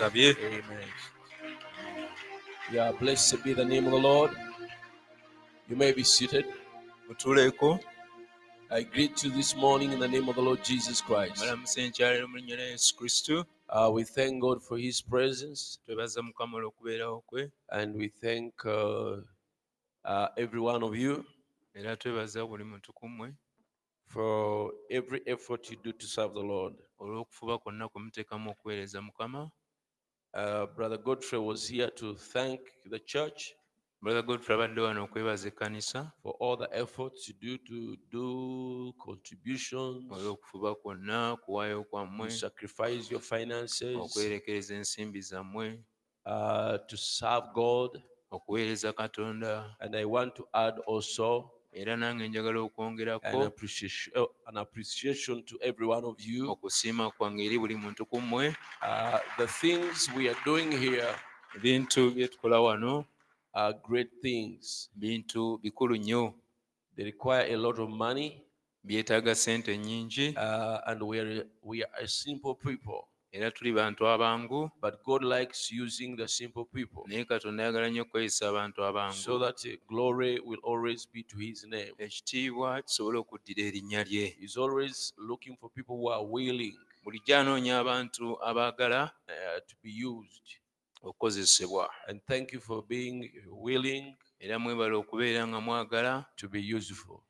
[0.00, 0.88] Amen.
[2.72, 4.30] Yeah, blessed be the name of the Lord.
[5.68, 6.46] You may be seated.
[8.70, 11.36] I greet you this morning in the name of the Lord Jesus Christ.
[11.42, 16.22] balamusa enkyaliro mu linnya lya yesu kristo Uh, we thank God for His presence twebaza
[16.22, 19.18] mukama olw'okubeerawo kwe and we thank uh,
[20.04, 21.24] uh, every one of you
[21.74, 23.34] era twebaza buli muntu ku mmwe
[24.06, 26.74] for every effort you do to serve the Lord.
[26.98, 29.50] olw'okufuba kwonna kwe muteekamu okuweereza mukama
[30.34, 33.54] Uh, Brother Godfrey was here to thank the church
[34.04, 40.04] brother godfrey abadde wano okwebaza ekkanisa for all the efforts you do to do contributions,
[40.12, 45.80] olw'okufuba kwonna kuwaayo kwammwe to sacrifice your finances, okwerekereza ensimbi zammwe
[46.26, 48.02] uh, to serve God.
[48.30, 54.28] okuweereza katonda And I want to add also era nange njagala an okwongerako appreciation, uh,
[54.46, 56.50] an appreciation to every one of you.
[56.50, 61.14] okusiima kwange eri buli muntu ku mmwe Uh, the things we are doing here
[61.56, 63.04] ebintu bye tukola wano
[63.52, 64.90] are great things.
[64.94, 66.34] bintu bikulu nnyo
[66.96, 68.42] They require a lot of money,
[68.84, 73.08] byetaaga sente nnyingi uh, and we are we are a simple people.
[73.34, 78.02] Era tuli bantu abangu But God likes using the simple people, naye katonda ayagala nnyo
[78.02, 81.92] okukozesa abantu so that uh, glory will always be to His name.
[81.98, 87.78] ekitiibwa kisobole okuddira erinnya lye He's always looking for people who are willing bulijjo anoonya
[87.78, 90.46] abantu abaagala uh, to be used.
[91.02, 97.20] okukozesebwa And thank you for being willing era mwebala okubeera nga mwagala to be useful.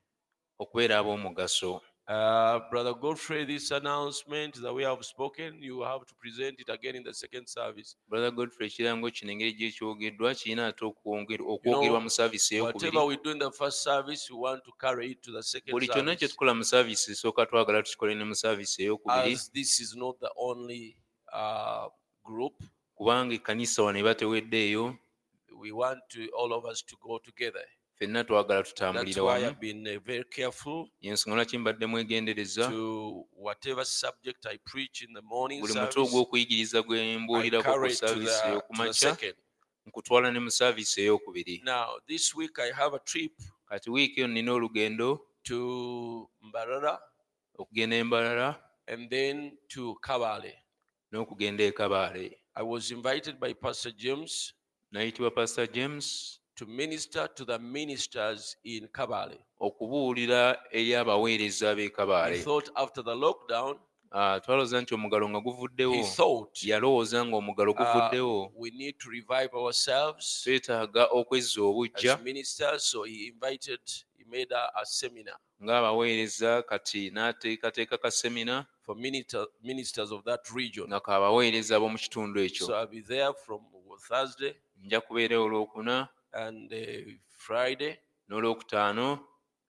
[0.59, 6.59] okubeera ab'omugaso Uh, Brother Godfrey, this announcement that we have spoken, you have to present
[6.59, 7.95] it again in the second service.
[8.07, 13.31] brother godfrey ekirango kino engeri gyekyogeddwa kirina ate okwogerwa mu saavisi eyokubiri Whatever we do
[13.31, 16.19] in the first service, we want to carry it to the second buli kyonna kye
[16.19, 16.33] service.
[16.33, 20.29] tukola mu saavisi esooka twagala tukikole ne mu saavisi eyokubiri As this is not the
[20.37, 20.95] only
[21.33, 21.87] uh,
[22.23, 22.53] group,
[22.95, 24.95] kubanga ekkanisa wano eba teweddeeyo
[25.57, 27.65] we want to, all of us to go together
[27.95, 29.21] ffenna twagala tutambulira
[31.01, 32.67] yensi nga lwaki mbadde mwegendereza
[35.61, 39.11] buli muti ogw'okuyigiriza gwe mbuulirako ku saaviisi ey'okumakya
[39.87, 41.55] nkutwala ne mu saaviisi ey'okubiri.
[43.69, 45.09] Kati wiiki eyo nnina olugendo
[47.57, 48.49] okugenda embalala
[51.11, 52.37] n'okugenda ekabaale
[54.91, 56.39] nayitibwa pastor james.
[56.55, 59.37] To minister to the ministers in Kabale.
[59.59, 63.77] okubuulira eri abaweereza b'e He kabaale thought after the lockdown,
[64.11, 68.51] Ah, twalowooza nti omugalo nga he guvuddewo thought yalowooza nga omugalo uh, guvuddewo.
[68.55, 72.13] we need to revive ourselves twetaaga okwezza obujja.
[72.13, 72.83] as ministers.
[72.83, 73.79] So he invited,
[74.17, 75.35] he made a, a seminar.
[75.63, 80.87] Ng'abaweereza kati n'ateekateeka ka semina for minister, ministers of that region.
[80.87, 82.67] nga kaabaweereza ab'omu kitundu ekyo.
[82.67, 83.61] So I'll be there from
[84.07, 84.53] Thursday.
[84.83, 87.97] Nja kubeera olwokuna and uh, Friday
[88.29, 89.19] n'olwokutaano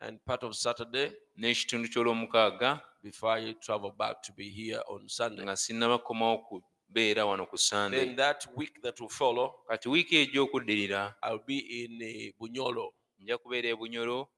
[0.01, 5.45] and part of Saturday n'ekitundu ky'olwomukaaga before I travel back to be here on Sunday.
[5.45, 10.43] nga sinnabakomawo kubeera wano ku sande Then that week that will follow, kati wiiki ejja
[10.43, 12.93] okuddirira I'll be in uh, Bunyolo.
[13.19, 14.29] nja kubeera e bunyolo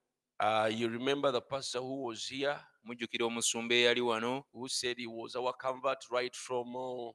[0.41, 5.07] Uh, you remember the pastor who was here, mujjukira omusumba eyali wano who said he
[5.07, 7.11] was our convert right from uh,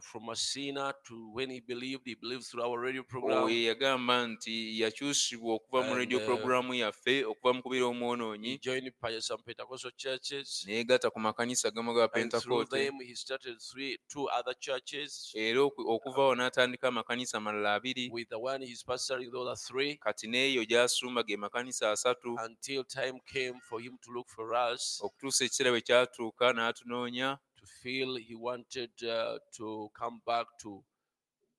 [0.00, 3.44] from Messina to when he believed, he believed through our radio program.
[3.44, 8.58] oyo yagamba nti yakyusibwa okuva mu radio uh, programu yaffe okuva mu kubira He omwonoonyi
[8.62, 10.64] joined Pe- some Pentecostal churches.
[10.66, 15.32] neyegatta ku makanisa agamu ga And through them, he started three, two other churches.
[15.34, 19.56] era oku- okuva awo n'atandika amakanisa amalala abiri With the one he's pastoring, the other
[19.56, 19.96] three.
[19.96, 25.00] kati n'eyo gy'asumba ge makanisa asatu Until time came for him to look for us,
[25.02, 30.82] okutuusa ekiseera bwe kyatuuka n'atunoonya to feel he wanted uh, to come back to,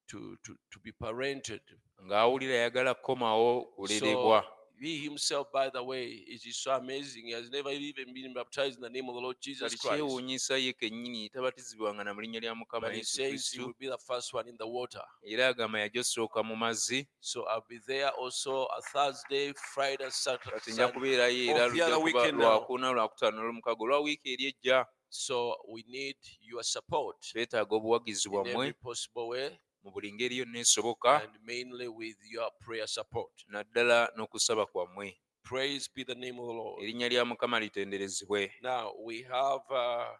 [0.07, 1.61] to, to, to be parented.
[2.05, 4.45] ng'awulira ayagala kukomawo kulerebwa
[4.81, 7.27] He himself, by the way, it is so amazing.
[7.27, 9.95] He has never even been baptized in the name of the Lord Jesus Christ.
[9.95, 13.65] kyewuunyisa ye kennyini tabatizibwanga na mu linnya lya mukama But he yesu says he kristo
[13.67, 15.03] will be the first one in the water.
[15.23, 20.51] era agamba yajosooka mu mazzi So I'll be there also a Thursday, Friday, Saturday.
[20.59, 20.93] kati nja Sunday.
[20.93, 22.49] kubeerayo era Of the other lujja kuba weekend now.
[22.49, 28.51] lwakuna lwakutaano n'olwomukaaga olwa wiiki eri ejja So we need your support twetaaga obuwagizi bwammwe
[28.51, 29.49] every possible way,
[29.83, 33.31] mu buli ngeri yonna esoboka and mainly with your prayer support.
[33.47, 36.83] naddala n'okusaba kwammwe Praise be the name of the Lord.
[36.83, 40.15] erinnya lya mukama litenderezebwe Now we have uh,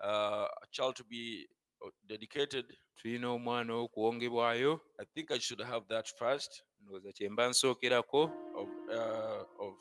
[0.00, 1.48] uh, a child to be
[1.82, 2.76] uh, dedicated.
[2.96, 8.22] tulina omwana w'okuwongebwayo I think I should have that first ndowooza kye mba nsookerako
[8.54, 9.74] of uh, of,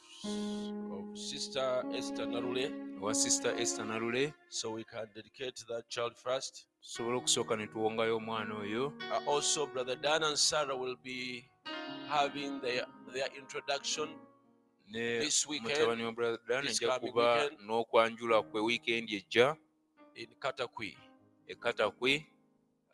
[1.16, 2.72] Sister Esther Narule.
[3.02, 6.68] wa sister esther so we can dedicate that child first.
[6.82, 11.46] tusobole okusooka ne tuwongayo omwana oyo Uh, also, Brother Dan and Sarah will be
[12.10, 14.10] having their, their introduction
[14.88, 17.60] ne This weekend, mutabani wa brother this ejja coming kuba weekend.
[17.62, 19.56] n'okwanjula kwe wiikendi ejja
[20.16, 20.98] in Katakwi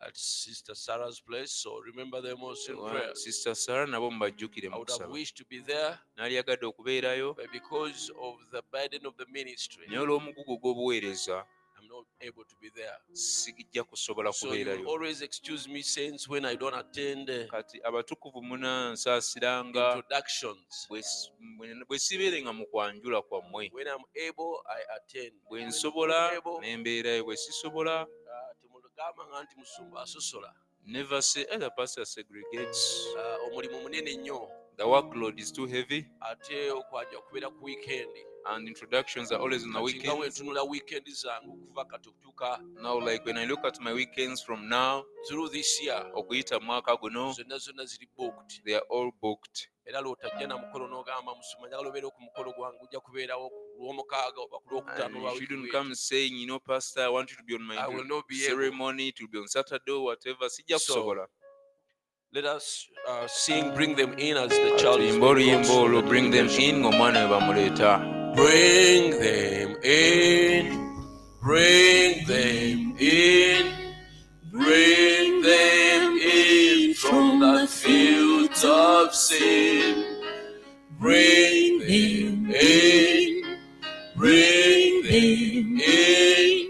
[0.01, 1.51] at Sister Sarah's place.
[1.51, 3.15] So remember them also in prayer.
[3.15, 5.99] sister sara nabo mubajjukire I mu would have kusaba wished to be there,
[6.63, 11.45] okubeerayo but because of the burden of the ministry, naye olw'omugugu gw'obuweereza
[11.81, 12.97] I'm not able to be there.
[13.13, 17.81] sijja kusobola So you kubeerayo always excuse me, saints, when I don't attend uh, kati
[17.83, 20.87] abatukuvu munansaasiranga introductions.
[20.89, 21.01] bwe
[21.57, 25.33] bwe- bwe sibeere mu kwanjula kwammwe When I'm able, I attend.
[25.49, 28.07] bwe When I'm nsobola able, ne mbeerayo bwe sisobola
[29.19, 30.53] temugamba nga nti musumba asosola.
[30.85, 33.05] never say either pastor segregates.
[33.15, 34.47] Uh, omulimu munene nnyo.
[34.77, 36.07] The workload is too heavy.
[36.21, 38.09] Ate okwajja kubeera ku weekend.
[38.45, 42.97] And introductions are always on the Kati nga wentunula weekend zange okuva kati okutuuka now
[42.99, 46.11] like when i look at my weekends from now through this year.
[46.13, 48.63] Okuyita mu mwaka guno zonna zonna ziri booked.
[48.65, 49.67] they are all booked.
[49.85, 54.39] Era lw'otajja na mukolo n'ogamba musuma njagala obeere ku mukolo gwange ujja kubeerawo ku lw'omukaaga
[54.45, 55.71] oba ku lwokutaano and you shouldn't weeki.
[55.71, 58.27] come saying you know pastor i want you to be on my I will not
[58.27, 58.49] be able.
[58.51, 61.25] ceremony it will be on saturday or whatever So,
[62.31, 65.99] Let us uh, sing, bring them in as the child is being oluyimba brought olwo
[65.99, 67.91] to the bring them in ng'omwana we bamuleeta
[68.35, 70.63] Bring them in,
[71.41, 73.63] bring them in,
[74.51, 80.05] bring them in from the fields of sin.
[80.99, 82.98] Bring them in,
[85.19, 86.69] bring them in,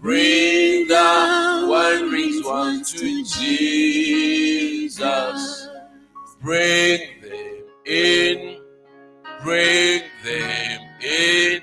[0.00, 4.58] bring the wandering ones to Jesus.
[6.40, 8.60] Bring them in.
[9.42, 11.62] Bring them in,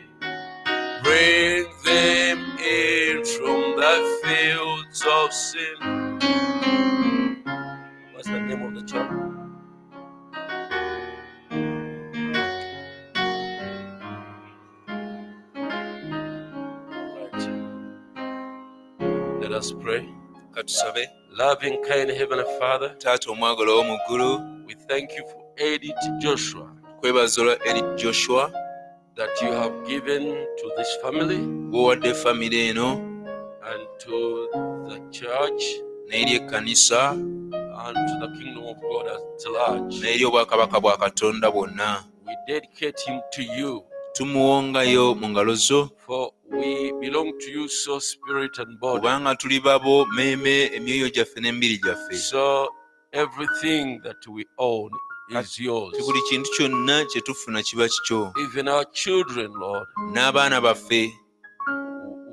[1.03, 5.90] bring them in from the fields of sin.
[19.61, 20.03] Us pray.
[20.51, 24.31] katusabe Loving, kind Heavenly Father, taata omwagala ow'omu ggulu
[24.67, 26.71] we thank you for Edith Joshua.
[27.01, 28.51] Kwebaza olwa eri joshua.
[29.15, 30.23] That you have given
[30.57, 31.37] to this family.
[31.71, 32.91] Gwowadde famire eno.
[33.63, 34.47] And to
[34.89, 35.63] the church.
[36.09, 40.01] N'eri ekkanisa and to the kingdom of God at large.
[40.01, 42.03] n'eri obwakabaka bwa katonda bwonna.
[42.27, 43.83] We dedicate him to you,
[44.15, 45.89] tumuwongayo mu ngalo zo.
[48.99, 52.15] Kubanga tuli babo meeme emyoyo gyaffe n'emibiri gyaffe.
[56.05, 58.33] Buli kintu kyonna kye tufuna kiba kikyo.
[60.13, 61.13] N'abaana baffe.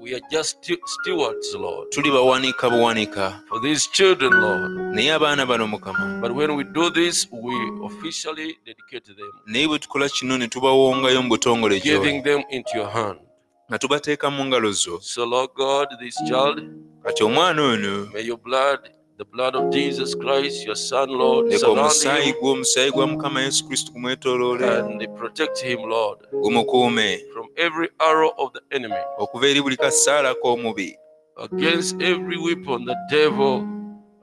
[0.00, 4.94] We are just stewards, Lord, tuli bawanika buwanika for these children, Lord.
[4.94, 7.54] naye abaana bano mukama But when we do this, we
[7.86, 12.00] officially dedicate them, naye bwe tukola kino ne tubawongayo mu butongole kyo.
[12.00, 13.18] giving them into your hand.
[13.70, 16.62] nga tubateeka mu ngalo zo So, Lord God, this child,
[17.02, 18.80] kati omwana ono may your blood,
[19.18, 23.06] the blood of Jesus Christ, your Son, Lord, leka surround omusaayi him gwe omusaayi gwa
[23.06, 29.02] mukama yesu kristo gumwetooloole and protect him, Lord, gumukuume from every arrow of the enemy,
[29.18, 30.96] okuva eri buli kasaala k'omubi.
[31.36, 33.66] against every weapon the devil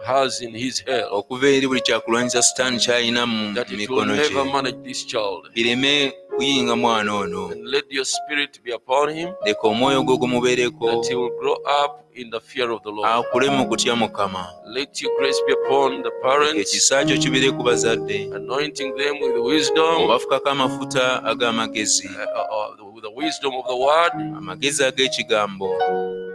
[0.05, 4.15] has in his hell, okuva eri buli kyakulwanyisa sitaani ky'alina mu that it will mikono
[4.15, 4.51] gye.
[4.53, 5.49] manage this child.
[5.55, 7.51] bireme kuyinga mwana ono.
[7.63, 12.05] Let your spirit be upon him, leka omwoyo gwo gumubeereko that he will grow up
[12.15, 13.09] in the fear of the Lord.
[13.09, 14.47] akule mu kutya mukama.
[14.65, 18.31] Let your grace be upon the parents, ekisa kyo kibeere ku bazadde.
[18.35, 24.13] Anointing them with wisdom, obafukako amafuta ag'amagezi uh, uh, with the wisdom of the word,
[24.37, 25.69] amagezi ag'ekigambo.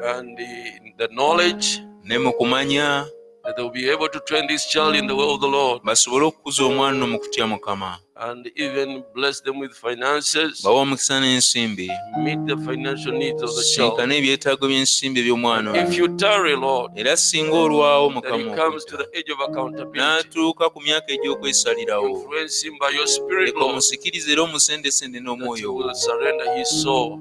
[0.04, 3.06] And the, the knowledge ne mu kumanya
[3.44, 5.82] that they will be able to train this child in the way of the Lord.
[5.82, 10.62] basobole okukuza omwana mu kutya mukama and even bless them with finances.
[10.62, 11.90] bawa omukisa n'ensimbi.
[12.18, 13.92] Meet the financial needs of the child.
[13.92, 18.56] sinkana ebyetaago by'ensimbi by'omwana if you tarry lord era singa olwawo mukama
[19.94, 22.28] n'atuuka ku myaka egy'okwesalirawo.
[23.44, 25.90] Leka omusikirize era omusendesende n'omwoyo wo.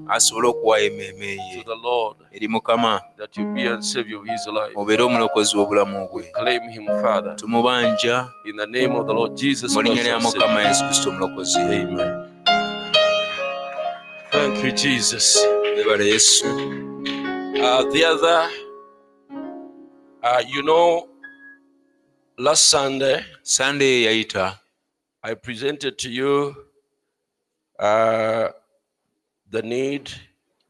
[0.08, 1.64] asobole okuwayo emmeeme ye.
[2.32, 3.00] eri mukama.
[4.76, 6.32] Obeere omulokozi w'obulamu bwe.
[7.36, 8.28] Tumubanja.
[9.74, 11.10] Mu linnya lya mukama yesu kristo
[11.56, 12.26] Amen.
[14.32, 15.38] Thank you, Jesus.
[16.00, 16.46] yesu
[17.62, 18.50] Uh, the other,
[20.22, 21.08] uh, you know,
[22.38, 24.58] last Sunday sunday yayita
[25.22, 26.56] I presented to you
[27.78, 28.48] uh,
[29.48, 30.10] the need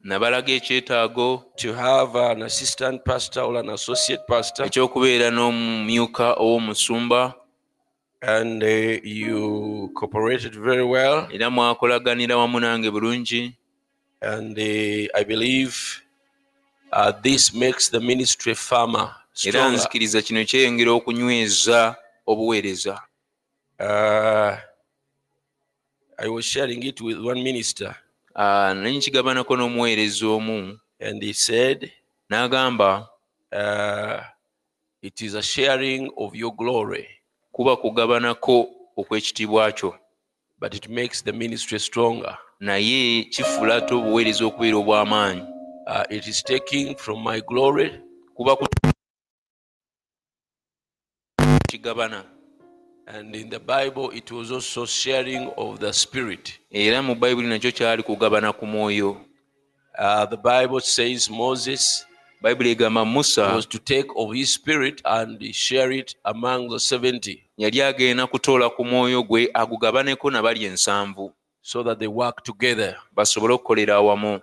[0.03, 7.40] nabalaga ekyetaago to have an assistant pastor or an associate pastor, ekyokubeera n'omumyuka ow'omusumba
[8.21, 8.67] and uh,
[9.03, 11.27] you cooperated very well.
[11.31, 13.53] era mwakolaganira wamu nange bulungi.
[14.21, 16.01] And uh, I believe
[16.93, 21.95] uh, this makes the ministry farmer era nzikiriza kino kyeyongera okunyweza
[22.27, 23.01] obuweereza.
[23.79, 24.57] Uh,
[26.23, 27.95] I was sharing it with one minister,
[28.35, 30.79] Ah, naye nkigabanako n'omuweereza omu.
[30.99, 31.91] And he said,
[32.29, 33.07] n'agamba
[33.51, 34.21] uh,
[35.01, 37.07] It is a sharing of your glory,
[37.51, 38.67] kuba kugabanako
[38.97, 39.95] okw'ekitiibwa kyo
[40.59, 42.37] but it makes the ministry stronger.
[42.59, 45.43] naye kifuula ate obuweereza okubeera obw'amaanyi
[45.87, 47.91] Uh, it is taking from my glory
[48.35, 48.67] kuba ku-
[51.67, 52.23] kigabana
[53.07, 56.59] And in the Bible, it was also sharing of the Spirit.
[56.71, 59.17] era mu bayibuli nakyo kyali kugabana ku mwoyo
[59.99, 62.05] Uh, the Bible says Moses
[62.41, 67.39] bayibuli egamba musa was to take of his Spirit and share it among the 70
[67.57, 71.31] yali agenda kutoola ku mwoyo gwe agugabaneko na bali ensanvu
[71.61, 72.95] so that they work together.
[73.11, 74.39] basobole okukolera awamu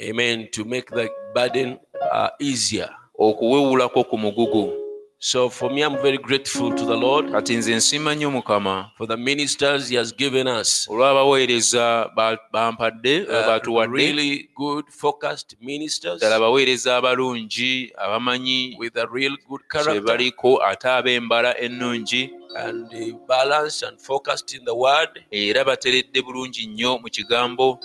[0.00, 0.48] Amen.
[0.50, 1.78] To make the burden
[2.12, 2.90] uh, easier.
[3.18, 4.83] okuwewulako ku mugugu
[5.26, 8.90] So for me, I'm very grateful to the Lord kati nze nsiima nnyo mukama.
[8.98, 10.86] for the ministers He has given us.
[10.90, 13.92] olw'abaweereza ba- bampadde Uh, batuwadde.
[13.96, 16.18] really good, focused ministers.
[16.18, 20.00] Ddala abaweereza abalungi abamanyi with a real good character.
[20.02, 22.30] baliko ate ab'embala ennungi.
[22.56, 25.24] And uh, balanced and focused in the word.
[25.30, 27.80] Era bateredde bulungi nnyo mu kigambo.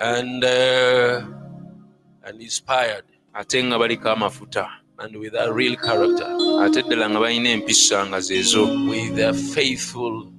[0.00, 1.22] And uh,
[2.24, 3.04] and inspired.
[3.34, 6.26] Ate nga baliko amafuta and with a real character,
[6.64, 10.32] ate ddala nga balina empisa nga zeezo with a faithful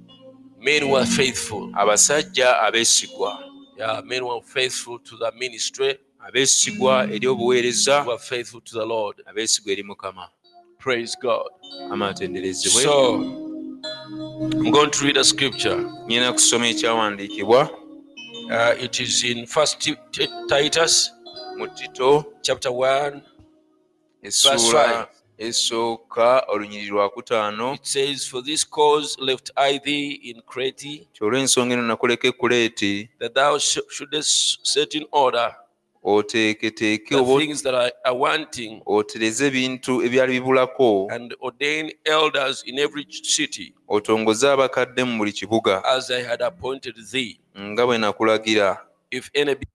[0.60, 1.70] men were faithful.
[1.74, 3.38] abasajja abeesigwa
[3.78, 8.84] Yeah, men were faithful to the ministry, abeesigwa eri obuweereza who are faithful to the
[8.86, 9.22] Lord.
[9.26, 10.28] abeesigwa eri mukama
[10.78, 11.50] Praise God.
[11.90, 13.14] ama atenderezebwe So
[14.52, 15.84] I'm going to read a scripture.
[16.06, 17.70] nyina kusoma ekyawandiikibwa
[18.50, 21.10] Uh, it is in First Ti- Ti- Titus
[21.56, 23.22] mu tito chapter one.
[24.22, 31.06] Essuula esooka olunyiri lwa kutaano It says, "For this cause left I thee in Crete,
[31.12, 35.56] kyolw'ensonga eno nakuleka e kuleeti that thou shouldest set in order
[36.04, 37.16] oteeketeeke
[38.86, 41.08] otereze ebintu ebyali bibulako.
[41.10, 46.94] and ordain elders in every city, otongoze abakadde mu buli kibuga as I had appointed
[47.10, 47.38] thee.
[47.58, 48.78] nga bwe nakulagira.
[49.10, 49.66] If any be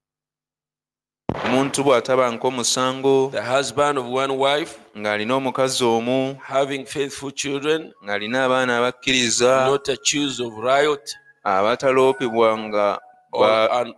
[1.47, 8.45] omuntu bw'atabanka omusango the husband of one wife, ng'alina omukazi omu having faithful children, ng'alina
[8.45, 11.05] abaana abakkiriza not accused of riot
[11.43, 12.99] abataloopebwa nga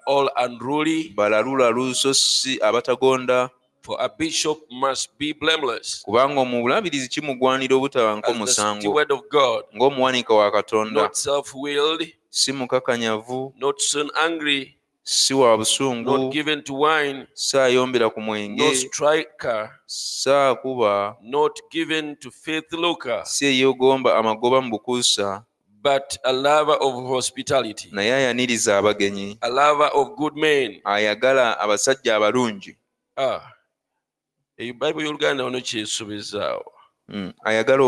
[0.07, 3.49] all unruly, balalulalu so si abatagonda.
[3.81, 11.09] for a bishop must be blameless, kubanga omubulabirizi kimugwanira of God, ng'omuwanika wa katonda.
[12.31, 14.78] Si mukakanyavu not soon angry,
[15.11, 16.33] si wa busungu
[17.33, 18.89] saayombera ku mwenge
[19.85, 21.17] saakuba
[23.23, 25.43] si eyeegomba amagoba mu bukuusa
[25.81, 29.37] but a lover of hospitality, naye ayaniriza abagenyi.
[29.41, 30.81] a lover of good men.
[30.83, 32.77] ayagala abasajja abalungi.
[33.17, 33.41] Ah,
[34.57, 36.71] eyo bayibuli y'oluganda wano kyesuubizaawo.
[37.07, 37.83] Mm, ayagala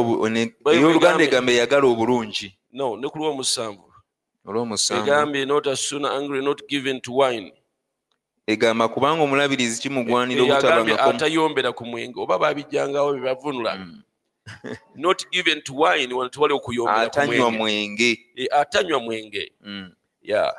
[0.73, 2.55] ey'oluganda egamba eyagala obulungi.
[2.71, 3.90] No ne ku lw'omusanvu
[8.48, 13.75] egamba kubanga omulabirizi kimugwanira agambye obutabangako atayombera ku mwenge oba babijjangawo bye bavunula.
[13.75, 14.03] Mm.
[14.95, 18.19] not given to wine wano tewali okuyombera ku atanywa mwenge.
[18.51, 19.51] atanywa mwenge.
[19.62, 19.91] Mm.
[20.21, 20.53] ya.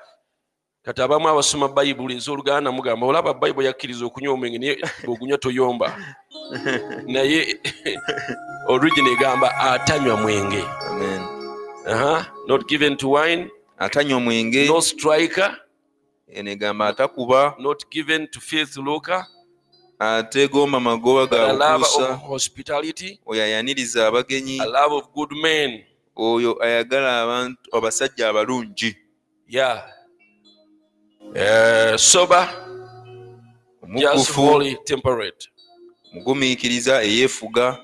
[0.83, 5.89] Kati abamu abasoma bayibuli ez'oluganda mugamba olaba bayibuli yakkiriza okunywa omwenge naye bweogunywa toyomba.
[7.13, 7.61] Naye
[8.69, 10.65] origin egamba atanywa mwenge.
[12.49, 15.59] Not given to wine atanywa omwenge no striker
[16.27, 19.27] enegamba atakuba not given to faith looker
[19.99, 22.21] ategomba magoba gakusa
[23.27, 24.61] oyo ayaniriza abagenyi.
[26.17, 28.97] Oyo ayagala abantu abasajja abalungi.
[31.35, 31.99] Eh,
[33.83, 34.63] Omukufu
[36.13, 37.79] mugumiikiriza eyeefuga.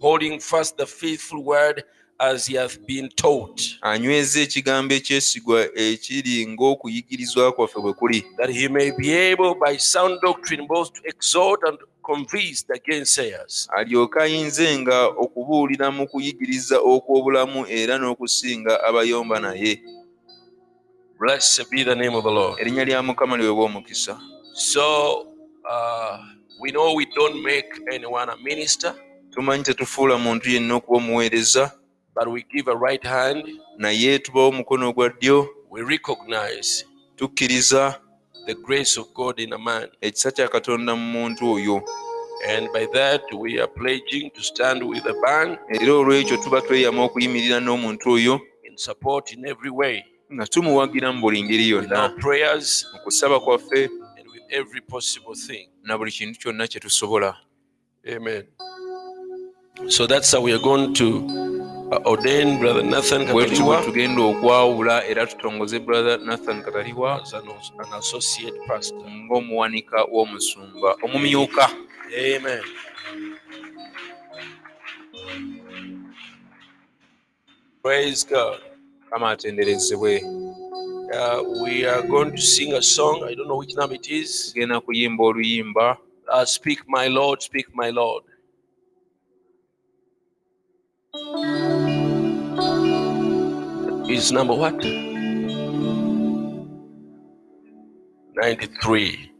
[0.00, 1.84] Holding fast the faithful word
[2.18, 8.68] as he hath been taught anyweza ekigambo ekyesigwa ekiri ng'okuyigirizwa kwaffe bwe kuli that he
[8.68, 13.68] may be able by sound doctrine both to exhort and convince the gainsayers.
[13.76, 19.82] Alyoke ayinzenga okubuulira mu kuyigiriza okw'obulamu era n'okusinga abayomba naye.
[21.18, 22.60] Blessed be the name of the lord.
[22.60, 24.20] Erinnya lya mukama liweebwa omukisa
[24.52, 25.26] So
[25.68, 26.18] uh,
[26.60, 28.94] we know we don't make anyone a minister,
[29.30, 31.72] tumanyi tetufuula muntu yenna okuba omuweereza
[32.14, 33.44] but we give a right hand.
[33.78, 38.00] naye tubawo omukono ogwa ddyo We recognize tukkiriza
[38.46, 39.88] the grace of God in a man.
[40.00, 41.82] ekisa kya katonda mu muntu oyo
[42.48, 47.04] And by that, we are pledging to stand with the band era olw'ekyo tuba tweyama
[47.04, 52.16] okuyimirira n'omuntu oyo in support in every way, nga tumuwagira mu buli ngeri yonna our
[52.20, 53.84] prayers mu kusaba kwaffe
[54.18, 55.68] and with every possible thing.
[55.82, 57.36] na buli kintu kyonna kye tusobola
[58.06, 58.44] Amen.
[59.88, 63.82] So that's how we are going to uh, ordain Brother Nathan bwe tutyo bwe Kataliwa
[63.84, 67.48] tugenda okwawula era tutongoze brother nathan kataliwa as an,
[67.78, 69.06] an associate pastor.
[69.10, 71.70] ng'omuwanika w'omusumba omumyuka
[72.36, 72.62] Amen.
[77.82, 78.60] Praise God.
[79.10, 80.22] kama atenderezebwe
[81.12, 83.22] Uh, we are going to sing a song.
[83.28, 84.52] I don't know which name it is.
[84.54, 85.96] tugenda kuyimba oluyimba
[86.28, 88.24] Uh, speak, my Lord, speak, my Lord.
[94.14, 94.76] Is number what?
[98.36, 99.32] 93.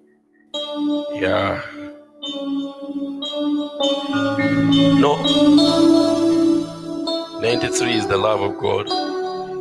[1.14, 1.62] Yeah.
[4.99, 5.14] No.
[7.40, 8.88] 93 is the love of God.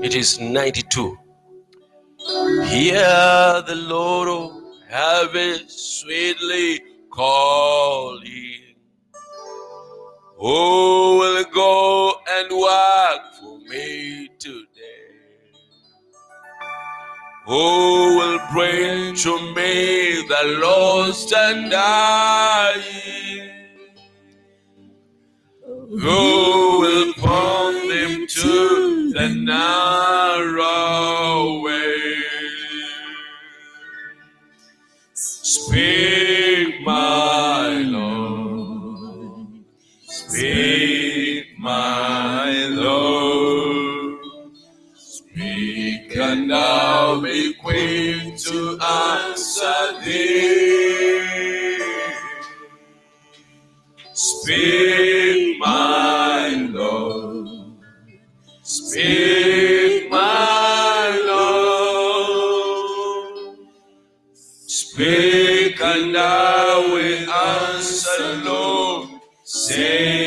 [0.04, 1.16] It is 92.
[2.66, 4.52] Hear the Lord of
[4.90, 8.78] heaven sweetly calling.
[10.40, 14.73] Who will go and work for me today?
[17.46, 23.50] Who will bring to me the lost and dying?
[25.90, 30.64] Who will point them to the narrow
[31.62, 32.16] way?
[35.14, 37.84] Speak, my
[46.34, 51.80] and I'll be quick to answer thee.
[54.14, 57.78] Speak, my Lord.
[58.64, 62.48] Speak, my Lord.
[64.34, 69.10] Speak, and I will answer, Lord.
[69.44, 70.23] Send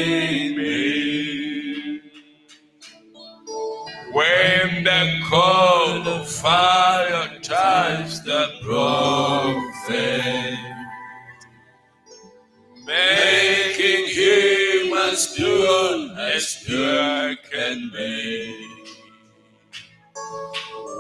[17.77, 18.67] pure can.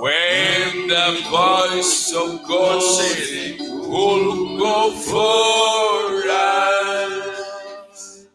[0.00, 8.26] When the voice of God said, Who'll go for us?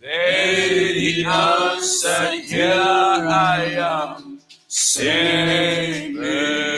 [0.00, 6.77] Then he answered, Here I am, send me.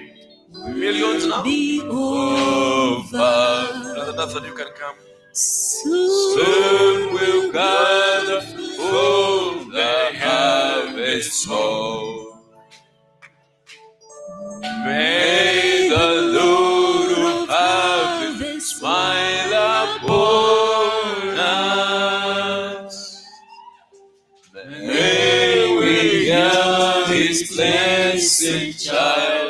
[0.91, 1.41] Millions now.
[1.41, 3.07] be Over.
[3.11, 4.95] Brother Nathan, you can come.
[5.31, 12.41] Soon Soon we'll gather for the harvest home.
[14.83, 19.53] May the Lord of harvest smile
[19.95, 23.25] upon us.
[24.65, 29.40] May we hear His blessed child.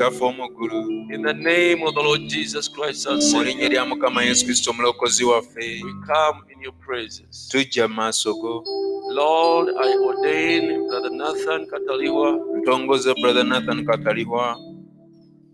[0.00, 0.80] Kitaffe omugulu
[1.14, 5.24] in the name of the Lord Jesus Christ, mu linnya lya mukama yesu kristo omulokozi
[5.24, 7.48] waffe we come in your presence.
[7.52, 8.64] tujja mu maaso go
[9.12, 12.38] Lord, I ordain Brother Nathan Kataliwa.
[12.62, 14.56] ntongoza brother nathan katalihwa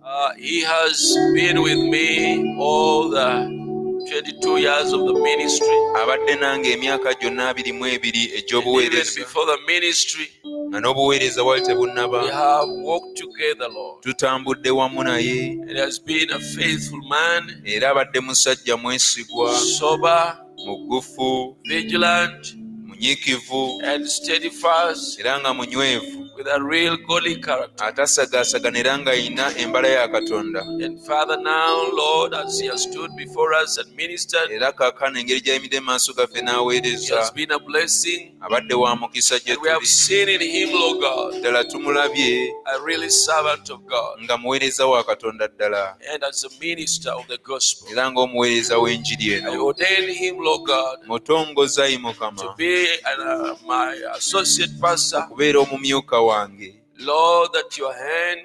[0.06, 3.50] Uh, he has been with me all the
[4.08, 5.76] 22 years of the ministry.
[6.02, 10.28] abadde nange emyaka gyonna abirimu ebiri even egy'obuweereza before the ministry,
[10.68, 12.20] nga n'obuweereza bwali tebunnaba.
[14.02, 15.58] Tutambudde wamu naye.
[17.64, 19.52] Era abadde musajja mwesigwa.
[20.66, 21.56] Muggufu.
[22.86, 23.80] Munyiikivu.
[25.20, 26.25] Era nga munywevu.
[26.36, 27.84] With a real godly character.
[27.84, 33.54] atasagaasagana era ng'ayina embala ya katonda And Father, now, Lord, as he has stood before
[33.54, 37.58] us and ministered, era kaakano engeri gy'ayimiridde mu maaso gaffe he n'aweereza has been a
[37.58, 38.36] blessing.
[38.40, 42.50] abadde wa mukisa gye And we have tuli seen in him, Lord God, ddala tumulabye
[42.66, 47.26] a really servant of God nga muweereza wa katonda ddala and as a minister of
[47.28, 47.88] the gospel.
[47.92, 54.70] era ng'omuweereza w'enjiri I eno ordain him, Lord God, mukama to be uh, my associate
[54.80, 55.26] pastor.
[55.56, 58.40] omumyuka wange Lord, that your hand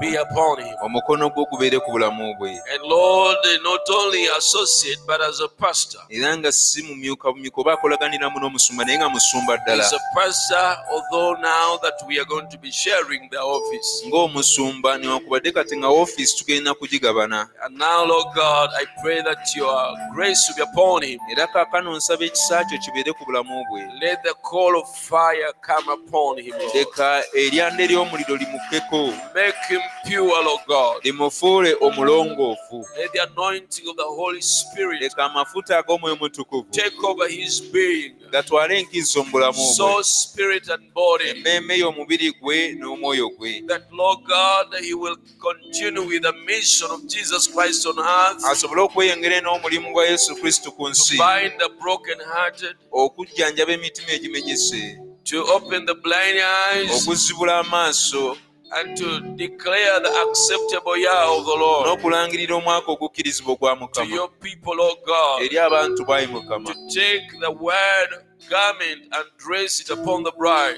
[0.00, 0.74] be upon him.
[0.82, 6.00] omukono gwo gubeere ku bulamu bwe And Lord, not only associate, but as a pastor.
[6.10, 10.76] era nga si mumyuka bumyuka oba akolaganiramu n'omusumba naye nga musumba ddala He's a pastor,
[10.90, 14.02] although now that we are going to be sharing the office.
[14.06, 19.96] ng'omusumba newankubadde kati nga ofiisi tugenda kugigabana And now, Lord God, I pray that your
[20.14, 21.18] grace will be upon him.
[21.30, 25.88] era kaakano nsaba ekisa kyo kibeere ku bulamu bwe Let the call of fire come
[25.92, 26.74] upon him, Lord.
[26.74, 31.04] leka eryanda ery'omuliro limukkeko Make him pure, Lord God.
[31.04, 32.86] limufuule omulongoofu.
[32.96, 36.70] Let the anointing of the Holy Spirit leka amafuta ag'omwoyo mutukuvu.
[36.70, 41.28] take over his being, gatwale enkizo mu bulamu soul, spirit, and body.
[41.30, 43.62] emmeeme y'omubiri gwe n'omwoyo gwe.
[43.66, 48.80] That, Lord God, he will continue with the mission of Jesus Christ on earth asobole
[48.80, 55.94] okweyongera n'omulimu gwa yesu kristo ku to bind the okujjanjaba emitima egimenyese to open the
[55.94, 58.36] blind eyes, okuzibula amaaso
[58.72, 64.28] and to declare the acceptable year of the Lord n'okulangirira omwaka ogukkirizibwa ogwa to your
[64.40, 66.66] people, Lord God, eri abantu bayi mukama.
[66.66, 68.27] to take the word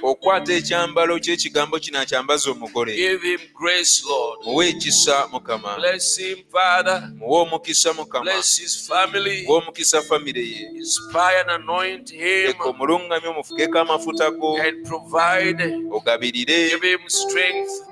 [0.02, 2.92] okwata ekyambalo ky'ekigambo kino akyambaza omugole.
[4.44, 5.76] Muwe ekisa mukama.
[7.14, 8.24] Muwe omukisa mukama.
[9.46, 10.70] Muwe omukisa famire ye.
[12.46, 14.56] Leka omulungamye omufukeko amafuta go.
[15.90, 16.70] Ogabirire.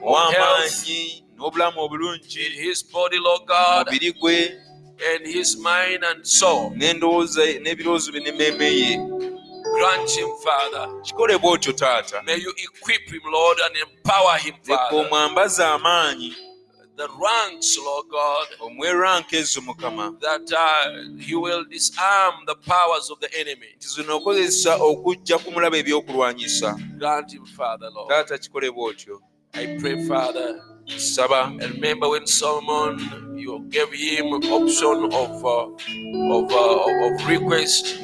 [0.00, 2.24] Muwe amaanyi n'obulamu obulungi.
[3.86, 4.58] Mubiri gwe.
[6.76, 8.98] N'endowooza n'ebirowoozo bye n'emmeeme ye.
[9.74, 10.88] Grant him, Father.
[11.02, 14.96] kikole bw'otyo taata May you equip him, Lord, and empower him, leka Father.
[15.08, 16.34] omwambaze amaanyi
[16.96, 23.10] The ranks, Lord God, omwe ranka ezo mukama that uh, he will disarm the powers
[23.10, 23.66] of the enemy.
[23.76, 28.08] nti zino okozesa okujja ku mulaba ebyokulwanyisa Grant him, Father, Lord.
[28.08, 29.20] taata kikole bw'otyo
[29.54, 30.60] I pray, Father.
[30.96, 35.66] Saba And remember when Solomon, you gave him option of uh,
[36.34, 37.96] of, uh, of request,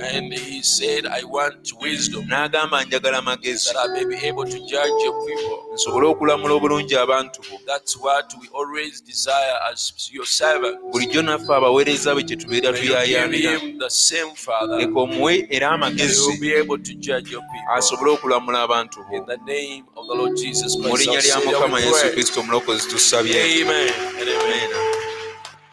[0.00, 4.58] and he said, "I want wisdom n'agamba njagala magezi that I may be able to
[4.58, 10.26] judge your people." nsobole okulamula obulungi abantu bo That's what we always desire as your
[10.26, 10.78] servant.
[10.92, 14.76] bulijjo naffe abaweereza be kye tubeera you give tuyayaanira him the same, Father.
[14.78, 17.74] leka omuwe era amagezi will be able to judge your people.
[17.76, 21.40] asobole okulamula abantu bo In the name of the Lord Jesus mu Christ, linnya lya
[21.40, 23.92] mukama yesu kristo omulokozi tusabye Amen.
[24.20, 24.70] and amen.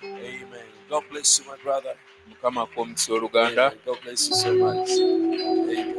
[0.04, 0.36] Amen.
[0.44, 0.66] Amen.
[0.90, 1.96] God bless you, my brother.
[2.44, 3.80] Mukama akomisa oluganda Amen.
[3.86, 4.90] God bless you so much.
[4.90, 5.96] Amen.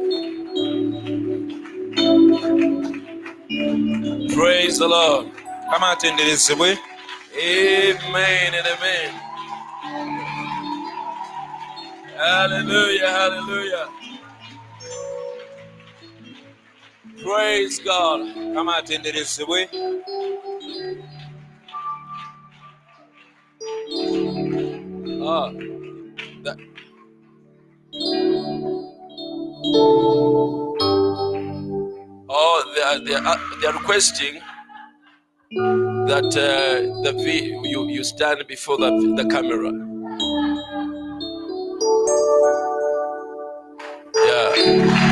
[4.35, 5.31] Praise the Lord.
[5.71, 6.77] kama atenderezebwe
[7.37, 9.13] Amen and amen.
[12.17, 13.87] Hallelujah, hallelujah.
[17.23, 18.21] Praise God.
[18.53, 19.69] kama atenderezebwe
[25.27, 25.51] Ah,
[26.45, 26.57] that.
[32.29, 34.41] Oh, they are, they are, they are requesting
[36.07, 39.71] that uh, the vi- you, you stand before the, the camera.
[44.15, 45.04] Yeah.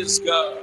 [0.00, 0.58] Praise God.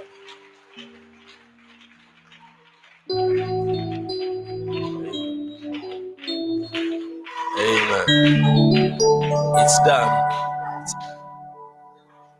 [7.60, 8.06] Amen.
[9.60, 10.32] It's done.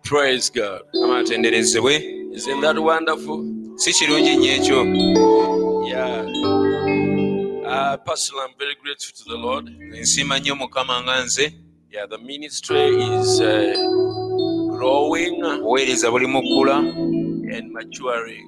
[0.04, 0.82] Praise God.
[0.94, 1.96] mukama atenderezebwe
[2.34, 3.44] Isn't that wonderful?
[4.20, 4.84] nnyo
[5.88, 6.26] Yeah.
[7.66, 9.70] Uh, personally, I'm very grateful to the Lord.
[10.56, 11.54] mukama nga nze
[11.92, 14.27] Yeah, the ministry is uh,
[14.78, 16.78] growing obuweereza buli mu kkula
[17.56, 18.46] and maturing.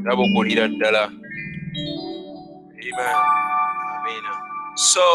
[0.00, 1.04] nga bukulira ddala
[2.84, 3.16] Amen.
[3.96, 4.32] amiina
[4.76, 5.06] So,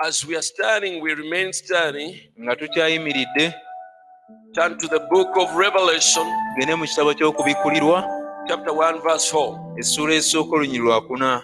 [0.00, 2.14] as we are studying, we remain studying.
[2.40, 3.54] nga tukyayimiridde
[4.54, 8.04] Turn to the book of Revelation, tugende mu kitabo ky'okubikkulirwa
[8.48, 9.80] chapter 1, verse 4.
[9.80, 11.42] essuula esooka olunyi lwakuna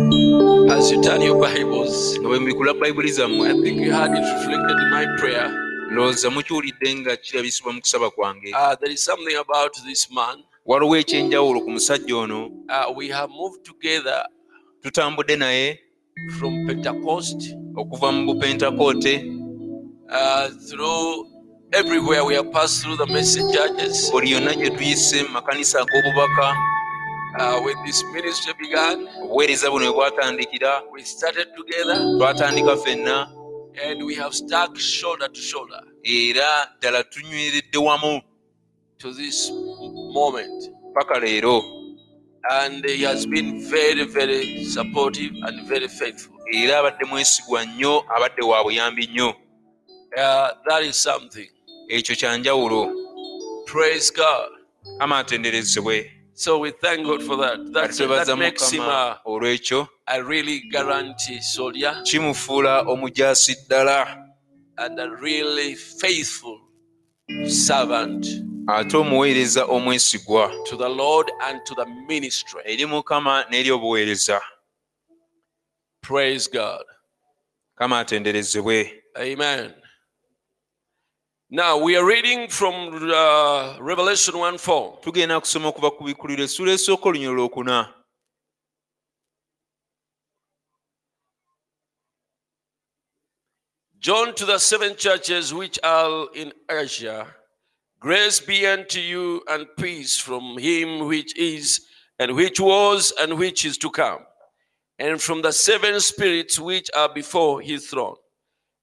[0.00, 4.76] As you turn your Bibles, bwe mubikula bayibuli zammwe I think you had it reflected
[4.80, 5.50] in my prayer.
[5.92, 8.50] ndowooza mukiwulidde nga kirabisibwa mu kusaba kwange.
[8.52, 10.38] Uh, there is something about this man.
[10.66, 12.46] waliwo ekyenjawulo ku musajja ono.
[12.46, 14.26] Uh, we have moved together
[14.82, 15.78] tutambudde naye.
[16.38, 17.56] from Pentecost.
[17.76, 19.24] Okuva mu bupentakoote
[20.10, 21.26] uh, through
[21.72, 24.10] everywhere we have passed through the message churches.
[24.10, 26.54] buli yonna gye tuyise mu makanisa ag'obubaka
[27.40, 33.28] Uh, when this ministry began, obuweereza buno bwe bwatandikira we started together twatandika ffenna
[33.90, 38.22] and we have stuck shoulder to shoulder era ddala tunyweredde wamu
[38.98, 39.50] to this
[40.12, 40.70] moment.
[40.94, 41.62] paka leero
[42.50, 46.36] And he has been very, very supportive and very faithful.
[46.52, 49.34] era abadde mwesigwa nnyo abadde wa buyambi nnyo
[50.16, 51.50] Uh, that is something.
[51.88, 52.92] ekyo kyanjawulo
[53.66, 54.50] Praise God.
[54.98, 57.58] ama atenderezebwe So we thank God for that.
[57.58, 64.26] Twebaza that makes him a, olw'ekyo a really guarantee soldier kimufuula omujaasi ddala
[64.78, 66.58] and a really faithful
[67.46, 68.26] servant
[68.68, 72.62] ate omuweereza omwesigwa to the Lord and to the ministry.
[72.64, 74.40] eri mukama n'eri obuweereza
[76.00, 76.86] Praise God.
[77.74, 79.72] kama atenderezebwe Amen.
[81.52, 85.00] Now we are reading from uh, Revelation 1 4.
[85.02, 87.92] tugenda okuva ku bikkuliro essula esooka olunyolo lwokuna
[93.98, 97.26] John to the seven churches which are in Asia,
[97.98, 101.80] grace be unto you and peace from him which is,
[102.20, 104.20] and which was, and which is to come,
[105.00, 108.14] and from the seven spirits which are before his throne,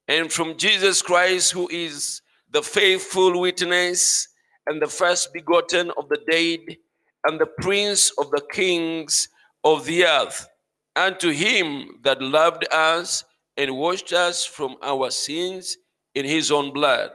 [0.09, 2.21] and from Jesus Christ, who is
[2.57, 4.29] the faithful witness,
[4.65, 6.75] and the first begotten of the dead,
[7.23, 9.29] and the prince of the kings
[9.63, 10.47] of the earth,
[10.95, 13.23] unto him that loved us
[13.57, 15.77] and washed us from our sins
[16.15, 17.11] in his own blood,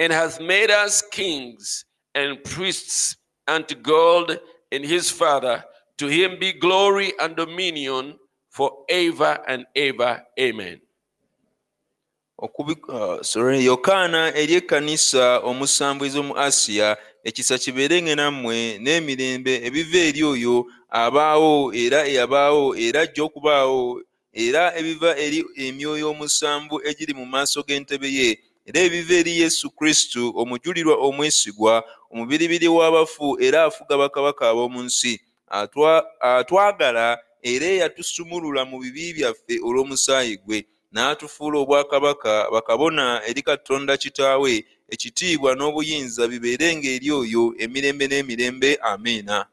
[0.00, 1.84] and hath made us kings
[2.16, 4.40] and priests unto God
[4.72, 5.62] and his Father.
[5.98, 10.24] To him be glory and dominion for ever and ever.
[10.36, 10.80] Amen.
[12.40, 21.74] Uh, yokaana eri ekkanisa omusanvu ez'omu asiya ekisa kibeerenga nammwe n'emirembe ebiva eri oyo abaawo
[21.74, 24.00] era eyabaawo era ajja okubaawo
[24.32, 30.32] era ebiva eri emyoyo omusanvu egiri mu maaso g'entebe ye era ebiva eri yesu kristo
[30.40, 35.20] omujulirwa omwesigwa omubiribiri w'abafu era afuga bakabaka ab'omu nsi.
[35.50, 44.64] Atwa- atwagala era eyatusumulula mu bibi byaffe olw'omusaayi gwe n'atufuula obwakabaka bakabona eri katonda kitaawe
[44.88, 48.78] ekitiibwa n'obuyinza bibeerenga eri oyo emirembe n'emirembe.
[48.82, 49.46] Amiina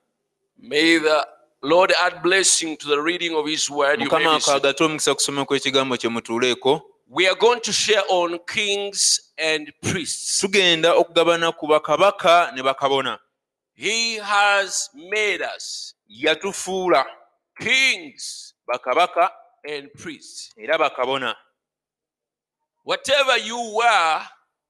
[0.60, 1.28] May the
[1.62, 4.00] Lord add blessing to the reading of his word.
[4.00, 6.82] Mukama akaagate omukisa kusoma kw'ekigambo kye mutuuleeko.
[7.10, 10.41] We are going to share on kings and priests.
[10.41, 13.19] tugenda okugabana ku bakabaka ne bakabona.
[13.73, 17.06] He has made us yatufuula.
[17.60, 18.54] kings.
[18.67, 19.32] Bakabaka
[19.63, 20.52] and priests.
[20.58, 21.36] era bakabona
[22.84, 24.22] Whatever you were,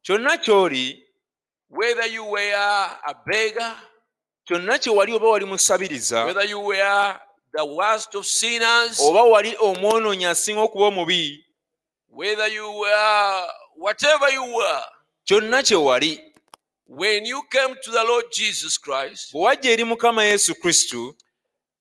[0.04, 1.04] kyonna ky'oli
[1.70, 2.54] whether you were
[3.08, 3.76] a beggar,
[4.50, 7.16] kyonna kye wali oba wali musabiriza whether you were
[7.54, 11.46] the worst of sinners, oba wali omwonoonyi asinga okuba omubi
[12.10, 13.44] whether you were
[13.76, 14.84] whatever you were,
[15.26, 16.24] kyonna kye wali
[16.90, 21.16] when you came to the Lord Jesus Christ, bwe wajja eri mukama yesu kristo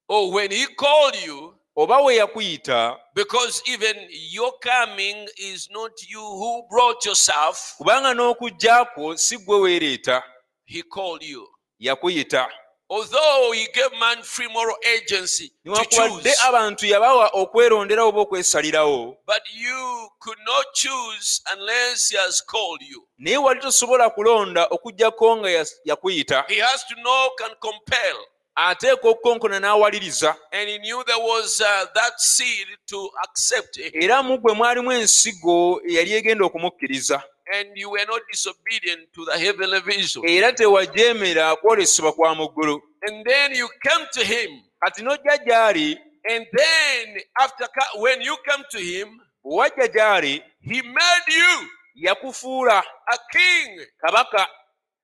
[0.08, 3.94] or when He called you, oba we yakuyita because even
[4.30, 10.22] your coming is not you who brought yourself, kubanga n'okujja kwo si gwe weereeta
[10.64, 11.48] He called you.
[11.78, 12.48] yakuyita
[12.88, 20.08] although he gave man free moral agency newankubadde abantu yabawa okweronderawo oba okwesalirawo but you
[20.20, 23.08] could not choose unless he has called you.
[23.18, 28.16] naye wali tosobola kulonda okugjako nga yakuyita He has to knock and compel.
[28.56, 33.90] Ateeka okukonkona n'awaliriza And he knew there was uh, that seed to accept him.
[33.94, 37.22] era mu gwe mwalimu ensigo eyali egenda okumukkiriza
[37.54, 40.28] And you were not disobedient to the heavenly vision.
[40.28, 44.62] era tewajeemera kwolesebwa kwa mu ggulu And then you came to him.
[44.80, 45.98] kati n'ojja gy'ali
[46.34, 53.18] And then after when you come to him, wajja gy'ali he made you yakufuula a
[53.32, 53.86] king.
[54.00, 54.48] kabaka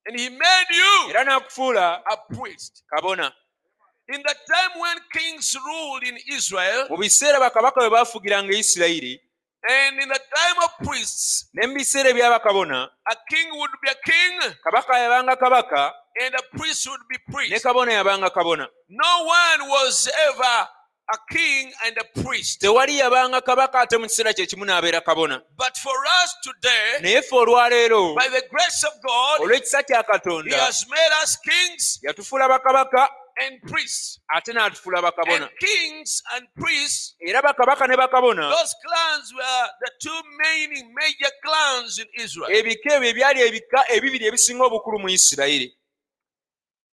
[0.06, 2.82] And he made you era n'akufuula a priest.
[2.92, 3.32] kabona
[4.08, 9.20] In the time when kings ruled in Israel, mu biseera bakabaka bwe baafugiranga isirayiri
[9.68, 13.94] and in the time of priests, ne mu biseera ebyabakabona a king would be a
[14.04, 15.92] king kabaka yabanga kabaka
[16.24, 17.64] and a priest would be ne priest.
[17.64, 20.68] kabona yabanga kabona No one was ever
[21.12, 22.60] a king and a priest.
[22.60, 27.22] tewali yabanga kabaka ate mu kiseera kye kimu n'abeera kabona But for us today, naye
[27.22, 31.98] ffe olwaleero by the grace of God, olw'ekisa kya He katonda has made us kings
[32.02, 33.08] yatufuula bakabaka
[33.44, 34.20] and priests.
[34.36, 40.20] ate n'atufuula bakabona kings and priests, era bakabaka ne bakabona those clans were the two
[40.44, 42.48] main major clans in Israel.
[42.50, 45.68] ebika ebyo ebyali ebika ebibiri ebisinga obukulu mu isirayiri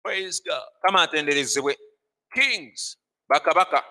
[0.04, 0.64] Praise God.
[0.86, 1.76] kama atenderezebwe
[2.34, 2.98] Kings,
[3.30, 3.84] bakabaka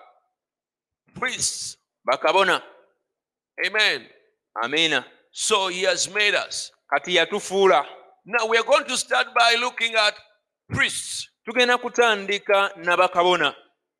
[1.19, 1.77] priests.
[2.05, 2.61] bakabona
[3.67, 4.07] Amen.
[4.63, 6.71] amiina So He has made us.
[6.89, 7.85] kati yatufuula
[8.25, 10.15] Now we are going to start by looking at
[10.69, 11.29] priests.
[11.45, 13.55] tugenda kutandika na bakabona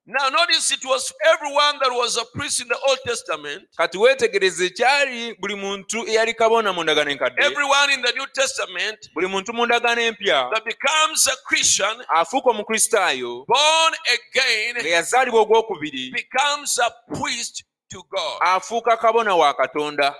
[0.10, 3.63] Now notice it was everyone that was a priest in the Old Testament.
[3.78, 9.10] kati weetegereze kyali buli muntu eyali kabona mu ndagaano enkadde Everyone in the New Testament
[9.13, 15.41] buli muntu mu ndagaano empya that becomes a Christian, afuuka omukristaayo born nga again, yazaalibwa
[15.41, 18.38] ogwokubiri becomes a priest to God.
[18.41, 20.15] afuuka kabona wa katonda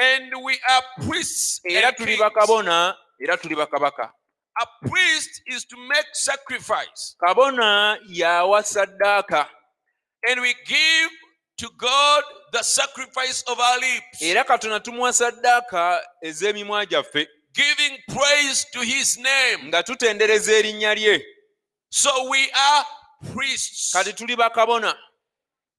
[0.00, 1.60] And we are priests.
[1.64, 4.12] era tuli bakabona era tuli bakabaka
[4.60, 7.14] A priest is to make sacrifice.
[7.20, 9.46] kabona yawa saddaaka
[10.28, 11.10] And we give
[11.58, 18.66] to God the sacrifice of our lips, era katonda tumuwa saddaaka ez'emimwa gyaffe giving praise
[18.72, 19.68] to his name.
[19.68, 21.22] nga tutendereza erinnya lye
[21.90, 22.84] So we are
[23.34, 23.92] priests.
[23.92, 24.94] kati tuli bakabona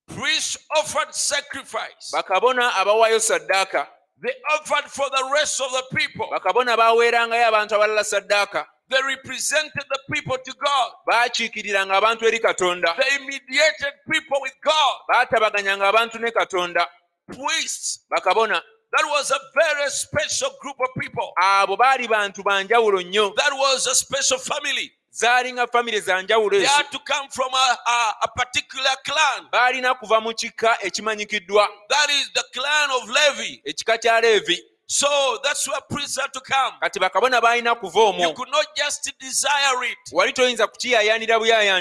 [0.07, 2.11] Priests offered sacrifice.
[2.11, 3.87] bakabona abawaayo saddaaka
[4.21, 6.27] They offered for the rest of the people.
[6.31, 10.91] bakabona baaweerangayo abantu abalala saddaaka They represented the people to God.
[11.07, 14.95] baakiikiriranga abantu eri katonda They mediated people with God.
[15.09, 16.85] baatabaganyanga abantu ne katonda
[17.27, 18.05] Priests.
[18.11, 21.31] bakabona That was a very special group of people.
[21.41, 24.91] abo baali bantu ba nnyo That was a special family.
[25.11, 29.47] Zaalinga famire za njawulo They had to come from a, a, a particular clan.
[29.51, 33.61] baalina kuva mu kika ekimanyikiddwa That is the clan of Levi.
[33.65, 34.59] ekika kya leevi
[34.91, 35.07] So
[35.43, 36.73] that's where priests had to come.
[36.81, 39.97] kati bakabona baalina kuva You could not just desire it.
[40.11, 41.35] wali toyinza kukiyaayaanira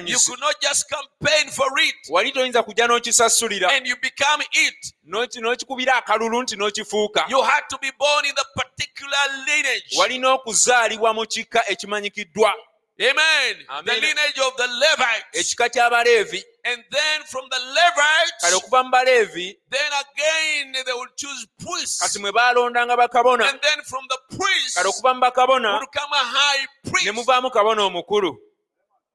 [0.06, 1.94] You could not just campaign for it.
[2.10, 4.94] wali toyinza kujja n'okisasulira And you become it.
[5.06, 9.96] n'oki- n'okikubira akalulu nti n'okifuuka You had to be born in the particular lineage.
[9.98, 12.54] walina okuzaalibwa mu kika ekimanyikiddwa
[13.00, 13.56] Amen.
[13.70, 13.84] Amen.
[13.84, 15.32] The lineage of the Levites.
[15.34, 21.16] ekika ky'abaleevi And then from the kale Levites, okuva mu baleevi then again they would
[21.16, 22.02] choose priests.
[22.02, 26.12] kati mwe baalondanga bakabona And then from the priests kale okuva mu bakabona would come
[26.12, 27.12] a high ne priest.
[27.14, 28.36] muvaamu kabona omukulu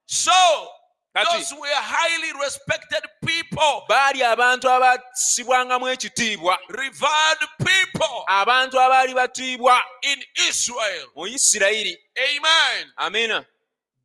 [0.06, 0.32] So
[1.16, 9.82] Kati- those were highly respected people, baali abantu abassibwangamu ekitiibwa revered people abantu abaali batiibwa
[10.02, 11.08] in Israel.
[11.16, 13.46] mu isirayiri Amen.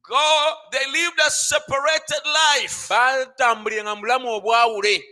[0.08, 2.88] God, they lived a separated life.
[2.88, 5.04] baatambuliranga mu bulamu obwawule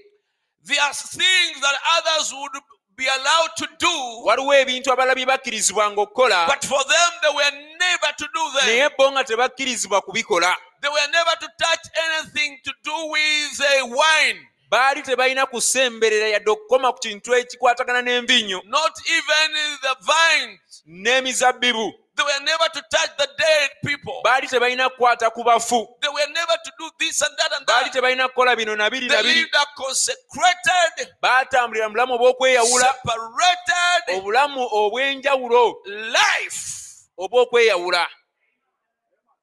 [0.64, 2.52] There are things that others would
[2.96, 7.50] be allowed to do, waliwo ebintu abalala bye bakkirizibwanga okukola but for them, they were
[7.78, 8.66] never to do them.
[8.66, 13.86] naye bo nga tebakkirizibwa kubikola They were never to touch anything to do with uh,
[13.86, 14.40] wine,
[14.70, 20.82] baali tebalina kusemberera yadde okukoma ku kintu ekikwatagana n'envinyo not even the vines.
[20.86, 24.20] n'emizabbibu They were never to touch the dead people.
[24.24, 27.84] baali tebalina kukwata ku bafu They were never to do this and that and baali
[27.84, 27.92] that.
[27.92, 32.94] tebalina kukola bino na biri na They biri lived a consecrated, baatambulira mu bulamu obw'okweyawula
[32.94, 36.72] separated obulamu obw'enjawulo life.
[37.18, 38.06] obw'okweyawula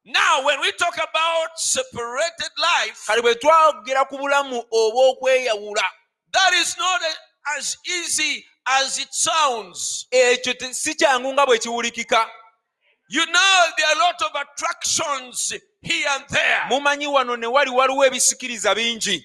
[0.05, 3.23] Now, when we talk about separated life, that
[6.53, 7.01] is not
[7.57, 10.05] as easy as it sounds.
[13.13, 16.61] You know, there are a lot of attractions here and there.
[16.69, 19.23] mumanyi wano ne wali waliwo ebisikiriza bingi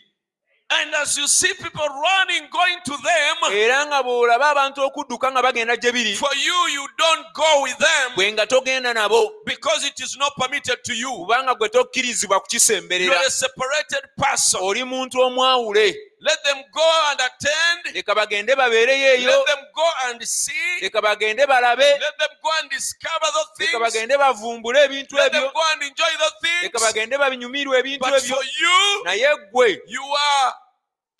[0.70, 5.42] And as you see people running, going to them, era nga bw'olaba abantu okudduka nga
[5.42, 9.86] bagenda gye biri for you, you don't go with them bwe nga togenda nabo because
[9.86, 11.10] it is not permitted to you.
[11.10, 14.60] kubanga gwe tokkirizibwa You kukisemberera are a separated person.
[14.62, 17.94] oli muntu omwawule Let them go and attend.
[17.94, 20.80] leka bagende babeereyo eyo Let them go and see.
[20.80, 23.82] leka bagende balabe Let them go and discover those leka things.
[23.82, 26.82] bagende bavumbule ebintu Let them ebyo go and enjoy those leka things.
[26.92, 30.52] bagende babinyumirwe ebintu But ebyo for you, naye ggwe you are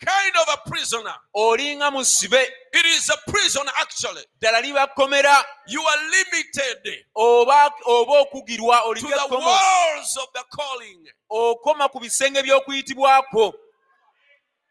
[0.05, 1.15] kind of a prisoner.
[1.35, 2.41] olinga musibe
[2.73, 4.23] It is a prison, actually.
[4.41, 10.43] ddala liba kkomera You are limited oba oba okugirwa to oliko the walls of the
[10.55, 11.07] calling.
[11.31, 13.53] okoma ku bisenge by'okuyitibwakwo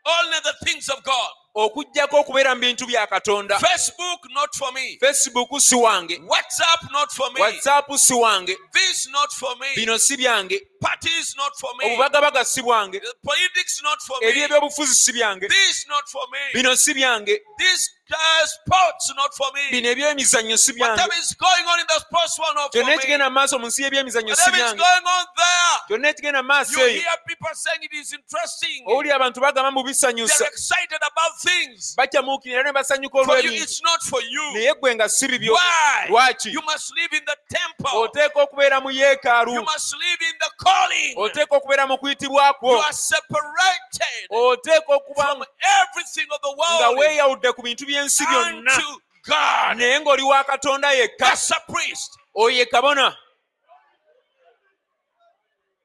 [0.08, 1.30] Only the things of God.
[1.64, 4.98] Okugjako okubeera mu bintu bya katonda Facebook, not for me.
[5.00, 7.40] facebook si wange WhatsApp, not for me.
[7.40, 9.66] whatsapp si wange This, not for me.
[9.76, 11.84] bino si byange Parties, not for me.
[11.86, 14.26] obubagabaga si bwange Politics, not for me.
[14.28, 16.38] ebyebyobufuzi si byange This, not for me.
[16.54, 19.60] bino si byange This uh, sports, not for me.
[19.70, 22.92] bino ebyemizannyo si byange Whatever is going on in the sports one, not for me.
[22.94, 25.78] ekigenda mu maaso mu nsi y'ebyemizannyo si byange going on there.
[25.88, 28.84] kyonna ekigenda maaso You eyo hear people saying it is interesting.
[28.86, 31.94] owulira abantu bagamba mu bisanyusa They're excited about things.
[31.96, 34.42] bakyamuukirira ne basanyuka For you, olw'ebintu it's not for you.
[34.54, 36.08] naye gwe nga si bibyo Why?
[36.08, 37.98] lwaki You must live in the temple.
[38.00, 41.14] oteeka okubeera mu yeekaalu You must live in the calling.
[41.16, 45.44] oteeka okubeera mu kuyitibwa You kwo are separated oteeka okuba from
[45.80, 48.78] everything of the nga world weeyawudde ku bintu by'ensi byonna
[49.76, 52.18] naye ng'oli wa katonda yekka a priest.
[52.34, 53.16] oyo ye kabona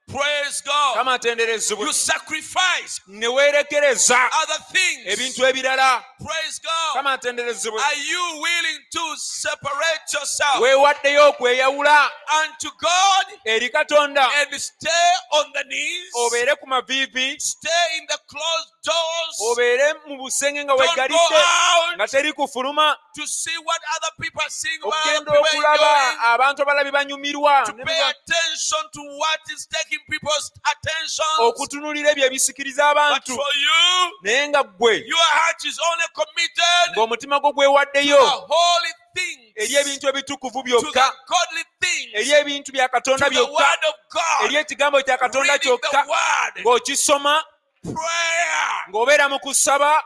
[0.08, 0.96] Praise God.
[0.96, 5.02] kama atenderezebwe You sacrifice other things.
[5.06, 6.04] ebintu ebirala.
[6.20, 6.94] Praise God.
[6.94, 12.10] kama atenderezebwe Are you willing to separate yourself weewaddeyo okweyawula.
[12.44, 13.40] unto God?
[13.46, 14.28] Eri katonda.
[14.42, 16.12] And stay on the knees?
[16.16, 17.40] obeere ku maviivi.
[17.40, 19.36] Stay in the closed doors.
[19.52, 22.96] obeere mu busenge nga Don't go out nga teri kufuluma.
[23.16, 26.92] to see what other people are seeing, what other okugenda people are okulaba abantu abalabi
[26.92, 27.64] banyumirwa.
[27.66, 29.93] To pay attention to what is taking
[31.40, 33.34] okutunuulira ebyo ebisikiriza abantu.
[34.22, 35.04] naye nga ggwe
[36.96, 38.20] ng'omutima gwo gwewaddeyo
[39.56, 41.14] eri ebintu ebitukuvu byokka
[42.14, 43.66] eri ebintu bya katonda byokka
[44.46, 46.06] eri ekigambo kya katonda kyokka
[46.62, 47.44] ng'okisoma
[48.90, 50.04] ng'obeera mu kusaba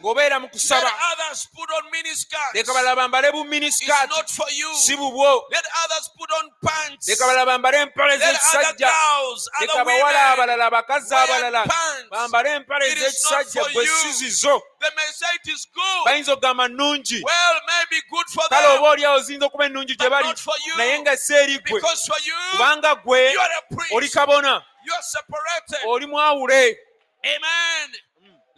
[0.00, 0.90] ng'obeera mu kusaba.
[2.54, 4.08] Leka balala bambale buminisikat
[4.74, 5.44] si bubwo
[7.06, 8.88] leka balala bambale empale z'ekisajja.
[9.60, 11.64] leka abawala abalala abakazi abalala
[12.10, 14.62] bambale empale z'ekisajja gwe sizizo.
[16.04, 17.22] Bayinza okugamba nnungi.
[18.48, 20.28] Kale oba oliawo ziyinza okuba ennungi gye bali
[20.76, 21.80] naye nga si eri ggwe
[22.52, 23.34] kubanga ggwe
[23.92, 24.64] oli kabona.
[25.86, 26.78] Oli mwawule.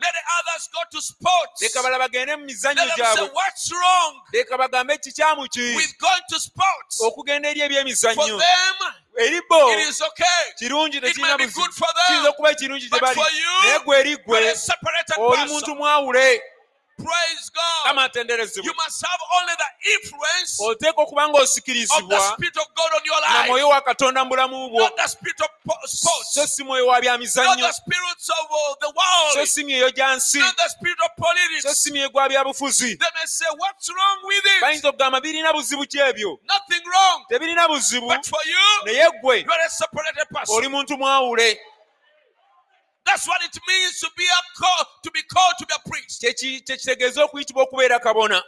[0.04, 1.62] Let the others go to sports.
[1.62, 4.12] leka balala bagende mu Let mizannyo them say, gyabwe what's wrong?
[4.32, 5.74] Leka bagambe kikyamu ki?
[5.76, 7.00] With going to sports?
[7.00, 7.60] okugenda eri
[7.96, 8.76] For them,
[9.18, 10.42] eri bo it is okay.
[10.60, 13.14] kirungi It may tekirina be good for kiyinza them, okuba ekirungi gye but bali.
[13.14, 14.54] for you, naye gwe eri gwe.
[15.18, 16.42] oli muntu mwawule
[16.96, 17.84] Praise God.
[17.84, 18.66] kama atenderezebwe.
[18.66, 23.02] You must have only the influence oteeka okuba of the ng'osikirizibwa Spirit of God on
[23.04, 24.78] your na life, mwoyo wa katonda mu bulamu bwo.
[24.78, 25.50] Not the Spirit of
[25.86, 29.64] so sports, si mwoyo wa bya not the spirits of uh, the so world, si
[29.64, 30.38] myoyo gya nsi.
[30.38, 31.82] Not the spirit of so politics.
[31.82, 34.62] si myoyo gwa byabufuzi They may say, What's wrong with it?
[34.62, 36.38] bayinza okugamba birina buzibu ki ebyo?
[36.48, 37.24] Nothing wrong.
[37.28, 38.08] tebirina buzibu.
[38.08, 40.56] But for you, naye you are a separated person.
[40.56, 41.60] oli muntu mwawule
[43.06, 46.20] That's what it means to be a call, to be called to be a priest.
[46.22, 48.42] Kyekitegeeza okuyitibwa okubeera kabona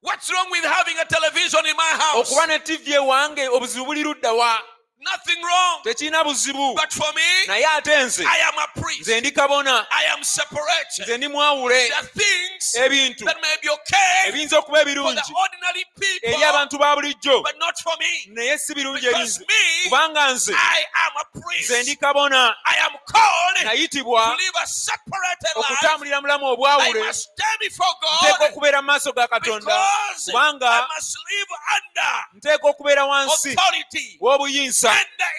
[0.00, 2.30] What's wrong with having a television in my house?
[2.30, 4.62] okuba ne tivi ewange obuzibu buli ludda wa
[5.00, 5.80] Nothing wrong.
[5.84, 9.00] tekirina buzibu But for me, naye ate nze I am a priest.
[9.00, 11.04] nze ndi kabona I am separated.
[11.06, 14.90] nze ndi mwawule There are things ebintu that may be okay ebiyinza okuba for the
[14.90, 18.26] ebirungi ordinary eri people, abantu ba bulijjo but not for me.
[18.34, 19.46] naye si birungi eri Because me,
[19.84, 21.70] kubanga nze I am a nze priest.
[21.82, 25.72] ndi kabona I am called to nayitibwa live a separated life.
[25.72, 30.28] okutambulira mulamu I obwawule must stand before nteeka God okubeera mu maaso ga katonda because
[30.28, 34.87] I kubanga must live under nteeka okubeera wansi authority, w'obuyinza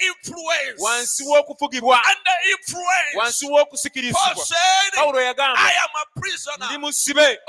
[0.02, 2.00] influence, wansi w'okufugibwa.
[3.16, 4.45] Wansi w'okusikirizibwa.
[4.45, 7.39] Said, pawulo yagamba I am a ndi prisoner musibe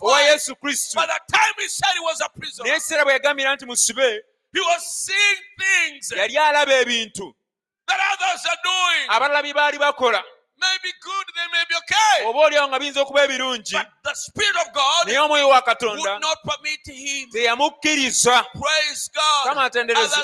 [0.00, 1.00] owa yesu kristo.
[1.00, 4.24] By the time he said he was a prisoner, naye ekiseera bwe yagambira nti musibe
[4.52, 7.34] he was seeing things yali alaba ebintu
[7.86, 9.08] that others are doing.
[9.08, 10.24] abalala bye baali bakola
[12.26, 13.76] oba olyawo nga biyinza okuba ebirungi
[15.04, 16.20] naye omwoyo wa katonda
[17.32, 18.44] teyamukkiriza.
[19.44, 20.16] Kama atendereze.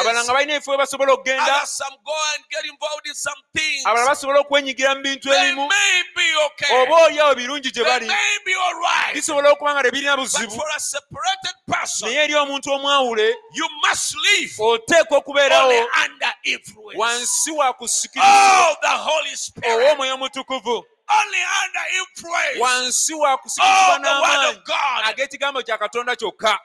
[0.00, 1.62] Abalala nga balina ebifo we basobola okugenda
[3.84, 5.68] abalala basobola okwenyigira mu bintu ebimu.
[6.82, 8.06] oba olyawo ebirungi gye bali
[9.14, 10.62] bisobola okuba nga tebirina buzibu.
[12.02, 13.36] naye eri omuntu omwawule
[14.58, 15.88] oteekwa okubeerawo
[16.96, 18.67] wansi wa kusikiriza.
[18.70, 19.98] Oh, the Holy Spirit.
[20.00, 22.58] Oh, omutukuvu Only under influence.
[22.60, 25.04] wansi wa Oh, kusikizibwa the word n'amaanyi of God.
[25.04, 26.58] ag'ekigambo kya katonda kyokka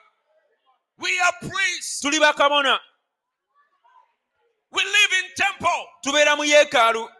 [0.98, 2.00] We are priests.
[2.00, 2.80] tuli bakabona
[4.72, 5.86] We live in temple.
[6.02, 7.10] tubeera mu yeekaalu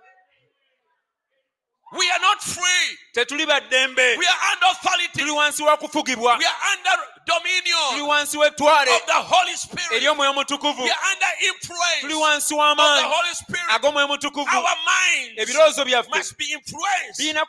[1.95, 2.99] We are not free.
[3.13, 5.19] tetuli baddembe We are under authority.
[5.19, 10.03] tuli wansi wa kufugibwa We are under tuli dominion wansi w'ettwale of the Holy Spirit.
[10.03, 13.69] We are under influence tuli of the Holy Spirit.
[13.71, 17.47] ag'omwoyo Our minds ebirowoozo byaffe must be influenced birina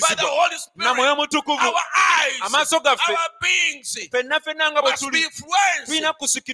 [0.00, 1.48] by the Holy na mwoyo Spirit.
[1.60, 1.82] Our
[2.20, 5.88] eyes, amaaso gaffe our beings ffenna ffenna nga bwe must be tuli influenced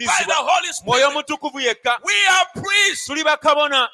[0.07, 1.15] by the Holy mwoyo Spirit.
[1.61, 3.07] yekka We are priests.
[3.07, 3.89] tuli bakabona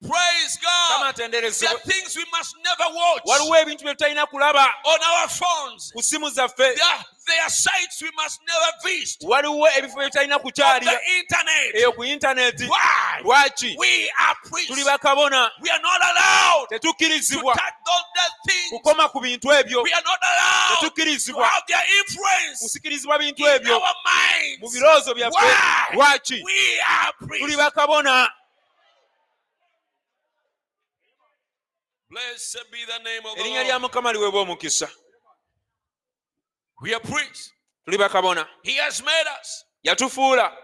[0.00, 1.12] Praise God.
[1.16, 5.90] There are things we must never watch waliwo ebintu bye tutalina kulaba on our phones.
[5.92, 10.04] ku simu zaffe There are, there are sites we must never visit waliwo ebifo bye
[10.10, 11.74] tutalina on kukyalira internet.
[11.74, 13.22] eyo ku intaneti Why?
[13.24, 14.84] lwaki We are tuli priests.
[14.84, 18.70] bakabona We are not allowed to tetukkirizibwa touch those dead things.
[18.70, 23.42] kukoma ku bintu ebyo We are not allowed to tetukkirizibwa have their influence kusikirizibwa bintu
[23.42, 24.60] in ebyo our minds.
[24.62, 25.96] mu birowoozo byaffe Why?
[25.96, 27.56] lwaki We are tuli priests.
[27.56, 28.30] bakabona
[33.36, 34.88] erinnya lya mukama liweebwa omukisa
[36.80, 37.52] We are priests.
[37.84, 39.64] tuli bakabona He has made us.
[39.82, 40.56] yatufuula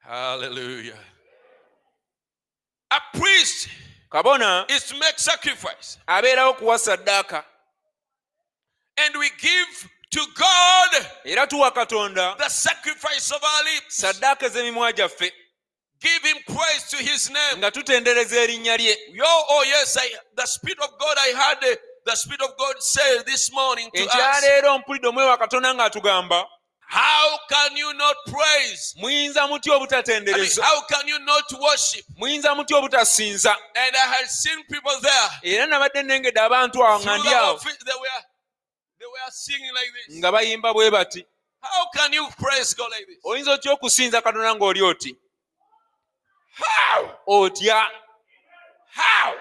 [0.00, 0.98] Hallelujah.
[2.90, 3.68] A priest
[4.12, 5.98] kabona is to make sacrifice.
[6.06, 7.44] abeerawo kuwa saddaaka
[8.96, 13.96] And we give to God era tuwa katonda the sacrifice of our lips.
[13.96, 15.32] saddaaka ez'emimwa gyaffe
[16.04, 17.56] Give him praise to his name.
[17.58, 18.96] nga tutendereza erinnya lye
[19.48, 19.98] oh yes,
[20.36, 24.78] the Spirit of God, I heard the, the Spirit of God say this morning ekyaleero
[24.78, 26.46] mpulidde omwoyo wa katonda ng'atugamba
[26.86, 28.94] How can you not praise?
[29.00, 32.04] muyinza mutya obutatendereza how can you not worship?
[32.16, 35.54] muyinza mutya obutasinza And I had seen people there.
[35.54, 38.22] era nabadde nengedde abantu awo nga Through ndi the awo office, they were,
[38.98, 40.16] they were singing like this.
[40.18, 41.26] nga bayimba bwe bati
[41.62, 43.18] How can you praise God like this?
[43.24, 45.16] oyinza otya okusinza katonda ng'oli oti
[46.56, 47.10] How?
[47.28, 47.82] otya
[48.94, 49.34] How?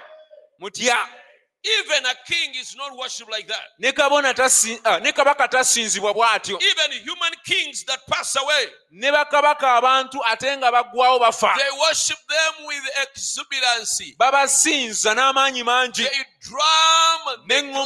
[0.61, 0.95] Mutia.
[1.65, 3.61] Even a king is not worshipped like that.
[3.79, 9.09] ne kabona tasi- ah, ne kabaka tasinzibwa bw'atyo Even human kings that pass away, ne
[9.11, 14.15] bakabaka abantu ate nga baggwawo bafa they worship them with exuberancy.
[14.19, 17.85] babasinza n'amaanyi mangi They drum, they N'eŋŋoma,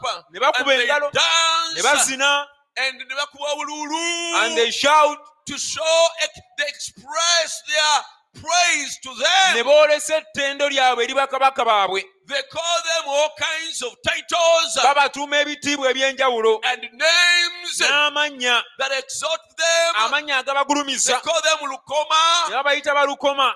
[0.00, 2.44] clap, ne bakuba and they engalo, ne dance, bazina
[2.78, 8.04] and ne bakuba obululu and they shout to show, ex- they express their
[8.34, 9.64] praise to ne them.
[9.66, 12.04] boolesa ettendo lyabwe eri bakabaka baabwe.
[12.26, 16.60] They call them all kinds of titles babatuuma ebitiibwa eby'enjawulo.
[16.64, 19.94] and names n'amannya that exalt them.
[19.96, 23.54] amannya They agabagulumiza call them ne Lukoma, babayita balukoma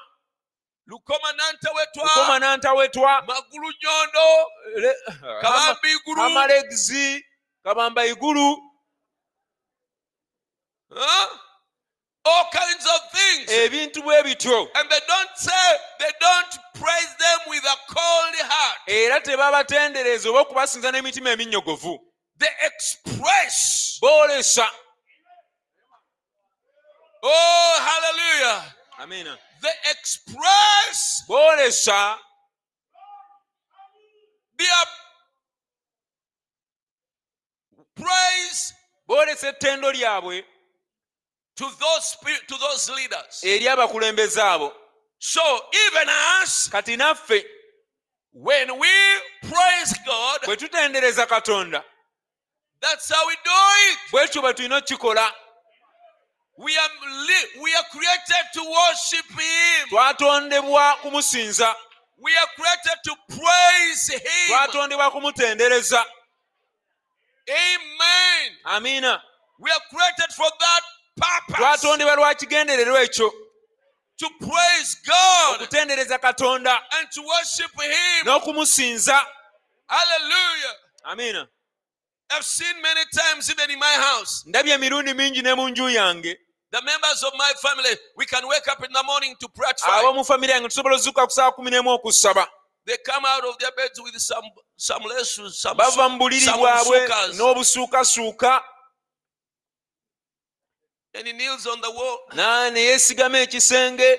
[0.88, 1.32] Lukoma.
[1.32, 3.22] Nantawetwa, lukoma n'antawetwa.
[3.26, 4.46] Magulu Nyondo,
[4.76, 4.96] le-
[5.42, 7.24] Kabambi Iguru, amalegzi
[7.64, 8.56] kabamba igulu
[10.90, 11.28] huh?
[12.26, 13.50] All kinds of things.
[13.50, 18.78] ebintu bwe bityo And they don't say, they don't praise them with a cold heart.
[18.86, 21.98] era tebabatendereza oba okubasinza n'emitima eminnyogovu
[22.38, 24.70] They express, boolesa
[27.22, 28.74] oh, hallelujah.
[28.98, 32.18] amina They express boolesa
[34.58, 34.86] their
[37.94, 38.74] praise
[39.08, 40.44] boolesa ettendo lyabwe
[41.56, 42.16] to those
[42.48, 43.44] to those leaders.
[43.44, 44.72] eri abakulembeze abo
[45.18, 45.40] So
[45.86, 46.08] even
[46.42, 47.44] us, kati naffe
[48.32, 48.88] when we
[49.42, 51.82] praise God, bwe tutendereza katonda
[52.80, 53.98] that's how we do it.
[54.12, 55.32] bwekyo bwe tulina okukikola
[56.58, 56.90] We are
[57.60, 59.88] we are created to worship Him.
[59.88, 61.76] twatondebwa kumusinza
[62.18, 64.48] We are created to praise Him.
[64.48, 66.04] twatondebwa kumutendereza
[67.48, 68.56] Amen.
[68.64, 69.22] amiina
[69.58, 70.82] We are created for that
[71.56, 73.32] twatondebwa lwa kigendererwa ekyo?
[75.54, 76.82] Okutendereza katonda.
[78.24, 79.26] n'okumusinza.
[81.04, 81.48] Amiina
[82.30, 86.36] I've seen many times, even in my house, ndabye emirundi mingi ne mu nju yange.
[86.72, 89.80] The members of my family, we can wake up in the morning to pray at
[89.80, 90.04] five.
[90.04, 92.46] ab'omu famire yange tusobola ozuuka ku saa kumi n'emu okusaba
[92.84, 94.44] They come out of their beds with some
[94.76, 98.62] some lessons, some bava mu buliri bwabwe n'obusuukasuuka
[101.16, 102.18] and he kneels on the wall.
[102.34, 104.18] Na ne yeesigama ekisenge?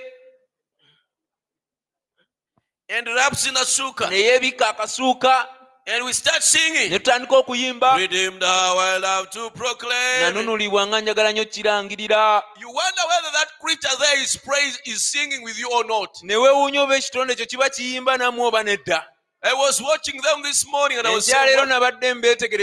[2.89, 5.45] And wraps in a suka, ne yeebikka akasuuka
[5.87, 6.89] and we start singing.
[6.91, 7.97] ne tutandika okuyimba.
[7.97, 10.21] Redeemed, how I love to proclaim.
[10.21, 12.43] nanunulibwa nga njagala nnyo kirangirira.
[12.59, 16.17] You wonder whether that creature there is praise is singing with you or not.
[16.23, 19.05] ne weewuunya oba ekitonde ekyo kiba kiyimba nammwe oba nedda.
[19.43, 21.69] I was watching them this morning and I was saying,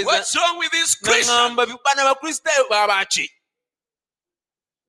[0.05, 1.57] what's wrong with this Christian?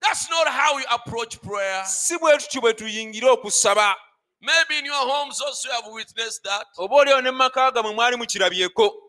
[0.08, 1.84] That's not how you approach prayer.
[1.86, 3.96] si bwe tutyo bwe tuyingira okusaba
[4.40, 6.66] Maybe in your homes also you have witnessed that.
[6.78, 9.02] oba olio ne maka gammwe mwali mukirabyeko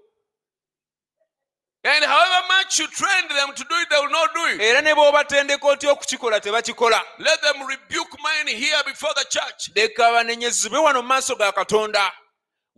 [1.83, 4.61] And however much you train them to do it, they will not do it.
[4.61, 9.69] era ne bw'obatendeka otya okukikola tebakikola Let them rebuke mine here before the church.
[9.75, 12.11] leka banenyezebwe wano mu maaso ga katonda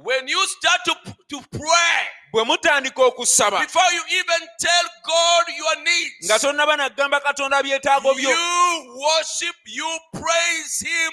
[0.02, 0.96] When you start to,
[1.28, 7.20] to pray, bwe mutandika okusaba before you even tell God your needs, nga tonnaba naggamba
[7.20, 11.12] katonda byetaago byo you worship, you praise Him.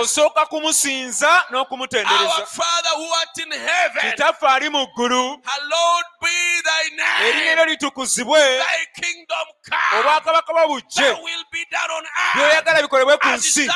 [0.00, 2.46] Osooka kumusinza n'okumutendereza.
[2.46, 5.42] Father who art in heaven, kitaffe ali mu ggulu.
[5.44, 8.40] hallowed be thy erinnya litukuzibwe.
[8.40, 10.00] Thy kingdom come.
[10.00, 11.02] obwakabaka bwa bujje.
[11.02, 13.68] Thy will be done on earth byoyagala bikolebwe ku nsi.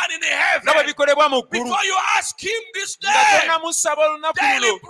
[0.63, 1.65] nga bwe bikolebwa mu ggulu.
[1.65, 3.59] Before you ask Him this nga
[3.97, 4.81] olunaku luno.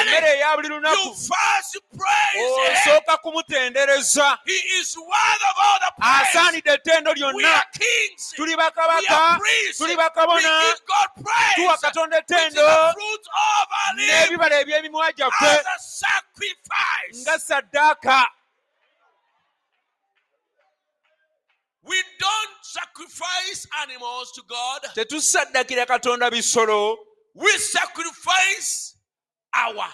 [0.00, 1.14] emmere eya buli lunaku.
[1.14, 2.92] first praise Him.
[2.92, 4.38] osooka kumutendereza.
[4.44, 6.28] He is worthy of all the praise.
[6.28, 7.64] asaanidde ettendo lyonna.
[8.36, 9.40] Tuli bakabaka.
[9.76, 10.76] Tuli bakabona God
[11.16, 11.80] tuwa praise.
[11.80, 17.22] katonda ettendo the fruit of our lips n'ebibala eby'emimwa gyaffe as a sacrifice.
[17.22, 18.26] nga saddaaka
[21.82, 24.80] We don't sacrifice animals to God.
[24.94, 26.96] tetusaddakira katonda bisolo
[27.34, 28.94] We sacrifice
[29.54, 29.88] our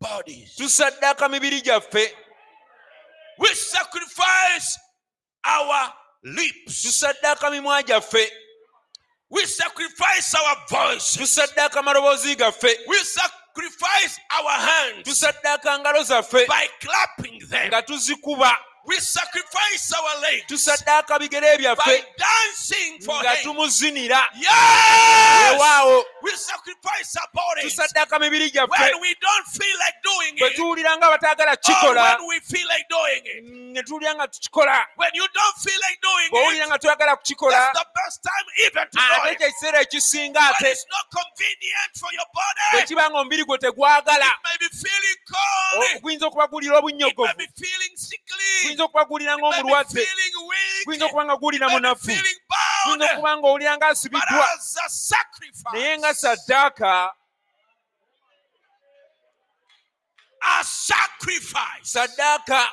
[0.00, 0.56] bodies.
[0.56, 2.14] tusaddaaka mibiri gyaffe
[3.38, 4.78] We sacrifice
[5.44, 5.92] our
[6.24, 6.82] lips.
[6.82, 8.32] tusaddaaka mimwa gyaffe
[9.30, 11.16] We sacrifice our voice.
[11.16, 17.68] tusaddaaka maloboozi gaffe We sacrifice our hands tusaddaaka ngalo zaffe by clapping them.
[17.68, 18.56] nga tuzikuba
[18.86, 23.42] We sacrifice our legs tusaddaaka bigere by dancing for nga Him.
[23.44, 25.52] tumuzinira Yes!
[25.54, 30.48] ewaawo We sacrifice our bodies tusaddaaka mibiri gyaffe when we don't feel like doing bwe
[30.50, 30.56] it.
[30.56, 33.44] tuwulira nga bataagala Or when we feel like doing it.
[33.44, 36.30] ne tuwulira nga tukikola When you don't feel like doing
[36.62, 39.38] it, nga toyagala kukikola that's the best time even to ah, do it.
[39.38, 42.42] kye kiseera ekisinga ate it's not convenient for your bwe
[42.74, 47.46] body, kiba nga omubiri gwe tegwagala it may be feeling cold, guyinza it may be
[47.54, 51.86] feeling sickly, guyinza may be ng'omulwadde feeling weak, guyinza okuba nga guwulira it may be
[51.86, 52.38] munafu feeling
[52.86, 53.14] guyinza bound.
[53.14, 53.92] okuba nga owulira But
[54.58, 54.90] as a
[55.72, 57.10] naye nga saddaaka
[60.42, 62.64] a sacrifice, saddaaka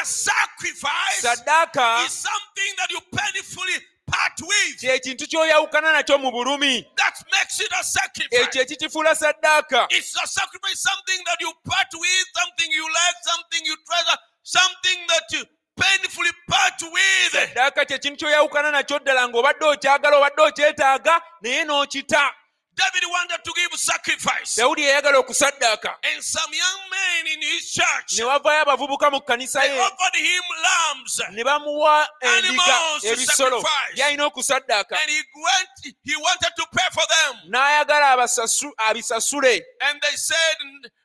[0.00, 3.74] a sacrifice saddaaka is something that you painfully
[4.06, 4.80] part with.
[4.80, 6.84] kyekintu ky'oyawukana nakyo mu bulumi.
[6.96, 8.40] That makes it a sacrifice.
[8.40, 13.64] ekyo ekikifuula saddaaka It's a sacrifice, something that you part with, something you like, something
[13.64, 15.44] you treasure, something that you
[15.76, 17.32] painfully part with.
[17.32, 22.34] saddaaka kyekintu ky'oyawukana nakyo ddala ng'obadde okyagala obadde okyetaaga naye n'okita
[22.74, 24.56] David wanted to give sacrifice.
[24.56, 25.94] dawudi yayagala okusaddaaka.
[26.04, 30.42] And some young men in his church, ne wavaayo abavubuka mu kkanisa they offered him
[30.62, 31.20] lambs.
[31.32, 33.62] ne bamuwa endiga Animals to ebisolo.
[33.94, 34.96] byalina okusaddaaka.
[34.96, 37.50] And he went, he wanted to pay for them.
[37.52, 39.60] n'ayagala abasasu- abisasule.
[39.82, 40.56] And they said,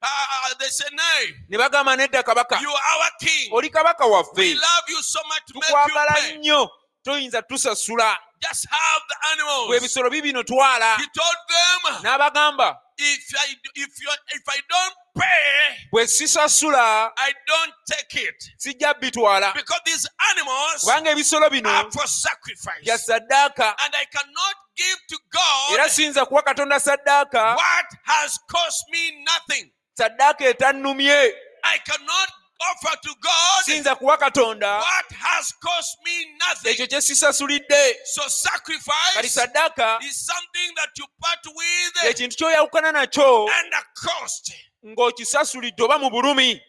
[0.01, 3.49] uh, uh, they said, nay, ne bagamba nedda kabaka you are our king.
[3.51, 4.05] oli kabaka
[4.35, 6.69] We love you so much to make you tukwagala nnyo.
[7.05, 9.77] Toyinza tusasula Just have the animals.
[9.77, 10.97] ebisolo bibino twala.
[10.97, 17.31] He told them, n'abagamba if I if you if I don't pay, bwe sisasula I
[17.45, 18.43] don't take it.
[18.59, 19.53] sijja bitwala.
[19.53, 24.97] Because these animals kubanga ebisolo bino are for sacrifice, bya saddaaka and I cannot give
[25.09, 29.71] to God era siyinza kuwa katonda saddaaka what has cost me nothing.
[29.97, 31.31] saddaaka etannumye.
[31.63, 32.29] I cannot
[32.59, 36.69] offer to God siyinza kuwa katonda what has cost me nothing.
[36.69, 42.91] ekyo kye sisasulidde So kati sacrifice saddaaka is something that you part with ekintu ky'oyawukana
[42.91, 44.51] nakyo and a cost.
[44.85, 46.61] ng'okisasulidde oba mu bulumi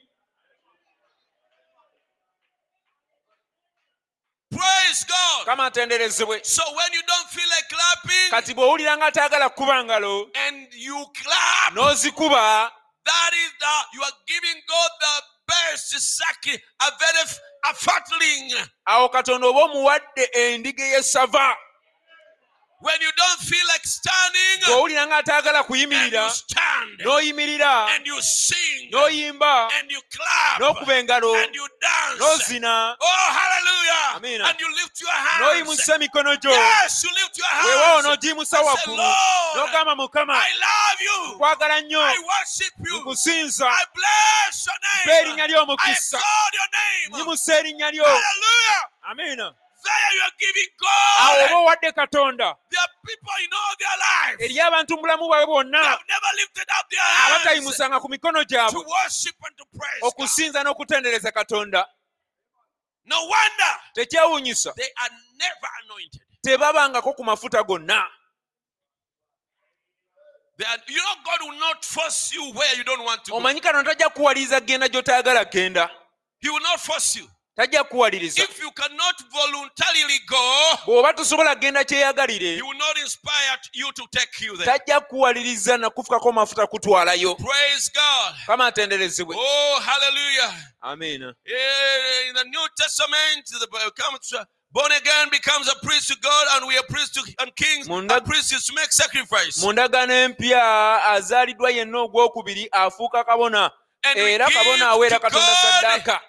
[4.51, 5.45] Praise God.
[5.45, 10.28] kama atenderezebwe So when you don't feel like clapping kati bw'owulira nga ataagala kuba ngalo
[10.34, 12.70] and you clap, n'ozikuba
[13.05, 15.14] that is the you are giving God the
[18.85, 21.57] awo katonda oba omuwadde endiga ey'essava
[22.81, 26.31] When you don't feel like standing, ng'owulira ng'ataagala kuyimirira
[27.03, 32.18] n'oyimirira and you sing, n'oyimba and you clap, n'okuba engalo and you dance.
[32.22, 34.16] n'ozina Oh, hallelujah.
[34.16, 34.41] Amen.
[34.47, 35.43] And you lift your hands.
[35.43, 39.03] n'oyimusa emikono gyo Yes, you lift your weewaawo n'ogiyimusa waggulu
[39.57, 41.39] n'ogamba mukama I love you.
[41.39, 43.01] kwagala nnyo I worship you.
[43.01, 45.20] nkusinza I bless your mpa name.
[45.20, 46.18] erinnya lyo I omukisa
[46.55, 47.16] your name.
[47.18, 48.07] nyimusa erinnya lyo
[49.03, 49.55] amiina
[51.20, 52.57] awo oba owadde katonda
[54.39, 55.99] eri abantu mu bulamu bwabwe bwonna
[57.26, 58.83] abatayimusanga ku mikono gyabwe
[60.03, 61.87] okusinza n'okutendereza katonda.
[63.95, 64.74] Tekyewuunyisa
[66.43, 68.05] tebabangako ku mafuta gonna.
[73.33, 75.91] Omanyi katonda tajja kuwaliriza genda gy'otayagala genda.
[77.59, 77.79] He will not force you.
[77.79, 83.59] tajja kukuwaliriza If you cannot voluntarily go, bw'oba tosobola kgenda kyeyagalire He will not inspire
[83.73, 84.79] you to take you there.
[84.79, 88.35] tajja kukuwaliriza nakufukako mafuta kutwalayo Praise God.
[88.47, 90.55] kama atenderezebwe Oh, hallelujah.
[90.81, 94.35] amiina Yeah, In the New Testament, the comes
[94.71, 97.89] born again becomes a priest to God, and we are priests to and kings.
[97.89, 99.61] Munda- And priests is to make sacrifice.
[99.65, 103.71] mu ndagaano empya azaaliddwa yenna ogwokubiri afuuka kabona
[104.03, 106.21] And we era give kabona aweera to katonda God saddaaka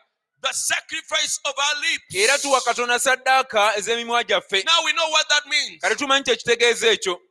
[0.42, 2.16] the sacrifice of our lips.
[2.16, 5.82] era tuwa katonda saddaaka ez'emimwa gyaffe Now we know what that means.
[5.82, 7.22] kale tumanyi kyekitegeeza ekyo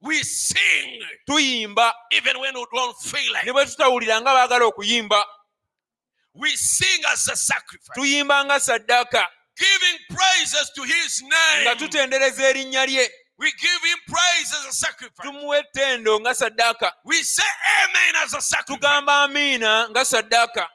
[0.00, 3.54] We sing tuyimba even when we don't feel like ne it.
[3.54, 5.26] bwe tutawulira nga baagala okuyimba
[6.34, 11.76] We sing as a sacrifice, tuyimba nga saddaaka giving praises to His nga name.
[11.76, 15.22] tutendereza erinnya lye We give Him praise as a sacrifice.
[15.28, 17.44] tumuwa ettendo nga saddaaka We say
[17.84, 18.74] Amen as a sacrifice.
[18.80, 20.68] tugamba amiina nga saddaaka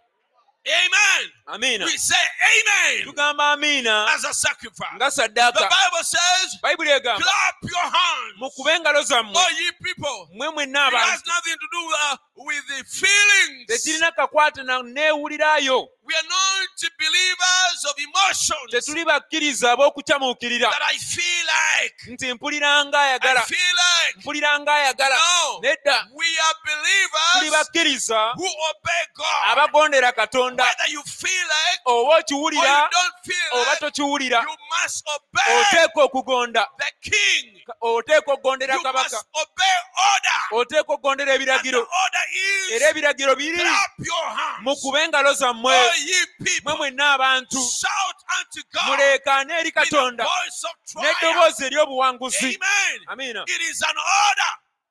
[0.66, 1.32] Amen.
[1.48, 4.96] amiina We say Amen tugamba amiina as a sacrifice.
[4.96, 5.30] nga The
[5.70, 10.30] Bible says, bayibuli egamba clap your hands, mukube engalo zammwe all ye people.
[10.34, 13.68] mmwe mwenna It has nothing to do uh, with the feelings.
[13.68, 20.98] tekirina kakwate na neewulirayo We are not believers of emotions tetuli bakkiriza ab'okukyamuukirira that I
[20.98, 21.96] feel like.
[22.12, 24.18] nti mpulira nga I feel like.
[24.20, 25.60] mpulira nga ayagala No.
[25.62, 29.44] nedda We are tuli believers bakkiriza who obey God.
[29.52, 34.58] abagondera katonda Whether you feel like oba or you okiwulira don't feel oba tokiwulira you
[34.82, 37.62] must obey okugonda the king.
[37.82, 39.78] okugondera You kabaka must obey
[40.14, 40.80] order.
[40.80, 42.26] okugondera And the ebiragiro order
[42.72, 44.62] era is ebiragiro biri clap your hands.
[44.64, 50.24] mukube engalo zammwe mwe people, mwenna abantu shout unto God muleekaane eri katonda.
[50.24, 51.22] voice of triumph.
[51.22, 52.60] n'eddoboozi ery'obuwanguzi.
[53.08, 53.46] Amiina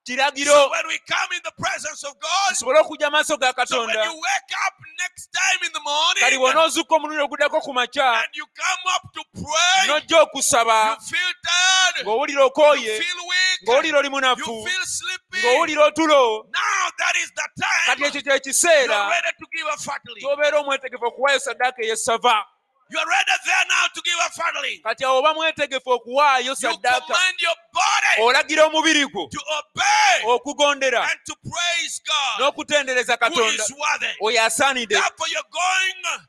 [0.05, 3.09] It is an kiragiro So when we come in the presence of God, tusobole okujja
[3.09, 5.79] maaso ga katonda you wake up next time in the
[6.19, 11.07] kali morning omulundi oguddako ku makya and you come up to pray, n'ojja okusaba you
[11.07, 15.39] feel tired, ng'owulira you okooye feel weak, ng'owulira oli you munafu feel sleepy.
[15.47, 17.47] ng'owulira otulo Now that is the
[17.87, 20.21] kati time ekyo kye you're kiseera ready to give a fatally.
[20.21, 22.45] ky'obeera omwetegefu okuwaayo saddaaka ey'essava
[22.89, 24.79] You're ready there now to give a fatally.
[24.83, 30.33] kati awo oba mwetegefu okuwaayo You saddaaka command your body olagira omubiri gwo to obey
[30.33, 34.15] okugondera and to praise God n'okutendereza who katonda is worthy.
[34.21, 36.19] oyo asaanidde Therefore, you're going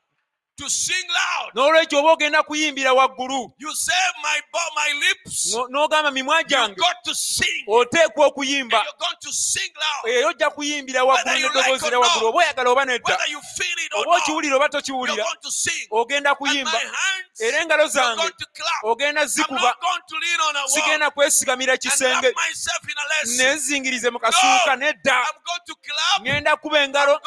[0.57, 1.51] to sing loud.
[1.55, 3.93] n'olwekyo oba ogenda kuyimbira waggulu You say,
[4.23, 7.65] My bo- my lips, no- n'ogamba mimwa you gyange got to sing.
[7.69, 10.15] oteekwa okuyimba you're going to sing loud.
[10.17, 13.05] era ojja kuyimbira waggulu Whether you n'eddoboozi like lya or waggulu oba oyagala oba nedda
[13.09, 15.87] Whether you feel it or oba not, okiwulira oba you're tokiwulira going to sing.
[15.91, 18.85] ogenda kuyimba my hands, era engalo zange going to clap.
[18.85, 22.83] ogenda I'm zikuba not going to lean on a wall sigenda kwesigamira kisenge wrap myself
[22.85, 23.37] in a lace.
[23.43, 26.23] nenzingirize mu kasuuka nedda I'm going to clap.
[26.23, 27.21] ngenda kuba engalo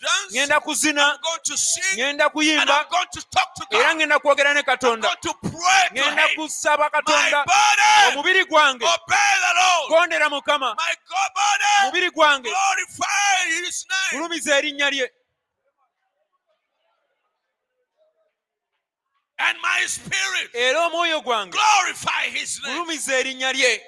[0.00, 1.98] I'm going to kuzina I'm going to sing.
[2.34, 4.22] kuyimba I'm going to talk to era God.
[4.22, 6.28] kwogera ne I'm katonda going to pray to Him.
[6.36, 7.44] kusaba katonda
[8.08, 9.90] omubiri gwange obey the Lord.
[10.10, 14.22] gondera mukama My God body, gwange glorify His name.
[14.22, 15.10] gulumiza erinnya lye
[19.40, 20.50] And my spirit.
[20.54, 21.58] Era omwoyo gwange.
[22.64, 23.82] Gulumiza erinnya lye.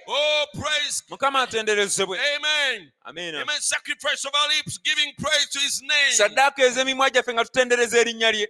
[1.09, 2.19] Mukama atenderezebwe.
[6.17, 8.49] Saddaaka ez'emimwa gyaffe nga tutendereza erinnya lye.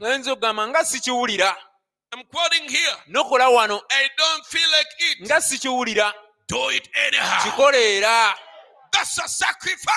[0.00, 1.56] Oyinza okugamba nga sikiwulira.
[3.06, 3.82] Nokola wano.
[5.22, 6.14] Nga sikiwulira.
[7.42, 8.36] Kikola era.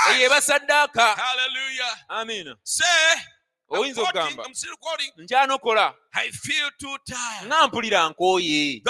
[0.10, 1.18] Eyeba saddaaka
[2.10, 2.56] amiina
[3.80, 4.46] oyinza okugamba
[5.18, 5.96] njanokola
[7.46, 8.82] nga mpulira nkooye.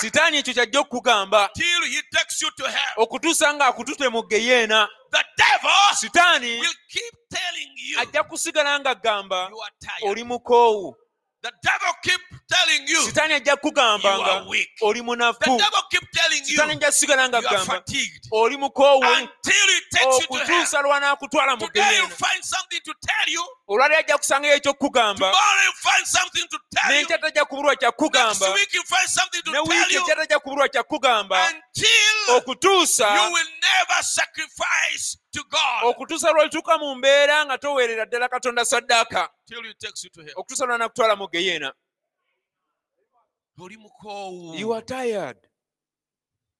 [0.00, 1.50] Sitaani ekyo kyajja okukugamba.
[2.96, 4.88] okutuusa ng'akutute mu geyeena.
[5.94, 6.62] Sitaani
[7.98, 9.50] ajja kusigala ng'agamba
[10.02, 10.96] oli mukoowu.
[12.54, 14.68] Telling you sitaani ajja kukugamba You are weak.
[14.82, 18.22] oli the munafu devil keep telling you sitaani ajja you are fatigued.
[18.30, 20.42] oli mukoowu until he takes you to hell.
[20.42, 23.42] okutuusa lwanaakutwala mu Today you find something to tell you.
[23.68, 26.96] olwali ajja kusangayo ekyokukugamba Tomorrow you find something to tell you.
[26.96, 30.02] n'enkya tajja kubulwa kyakugamba week you find something to ne wiiki you.
[30.02, 33.14] ekya tajja kubulwa kyakugamba until okutuusa.
[33.14, 35.82] you will never sacrifice to God.
[35.84, 40.32] Okutuusa lwolituuka mu mbeera nga toweerera ddala katonda saddaaka till he takes you to hell.
[40.36, 41.72] okutuusa lwanakutwala mu geyeena
[43.60, 44.58] Oli mukoowu.
[44.58, 45.36] you are tired.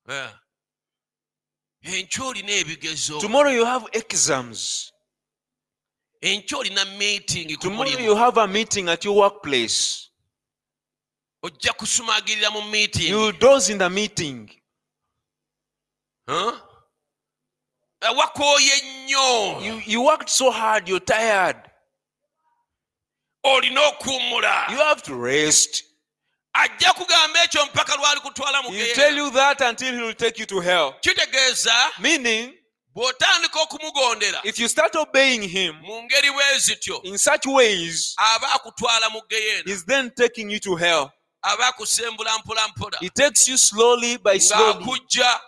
[0.09, 0.33] Yeah.
[1.83, 4.93] enkya olina ebigezo tomorrow you have exams.
[6.23, 10.11] Enkya olina meeting tomorrow you have a meeting at your workplace.
[11.43, 13.09] Ojja kusumagirira mu meeting.
[13.09, 14.51] You doze in the meeting.
[16.29, 16.53] Huh?
[18.03, 19.61] Eh, wakooye nnyo.
[19.63, 21.57] You, you worked so hard you're tired.
[23.45, 25.90] Olina okuwummula you have to rest
[26.53, 30.41] ajja kugamba ekyo mpaka lwali kutwala mu he'll tell you that until he will take
[30.41, 30.95] you to hell.
[31.99, 32.55] Meaning
[32.95, 38.53] bw'otandika okumugondera if you start obeying him mu ngeri bwe zityo in such ways aba
[38.53, 41.11] akutwala mu geyeena he's then taking you to hell.
[41.43, 45.41] Aba akusembula mpola mpola he takes you slowly by slowly ng'akujja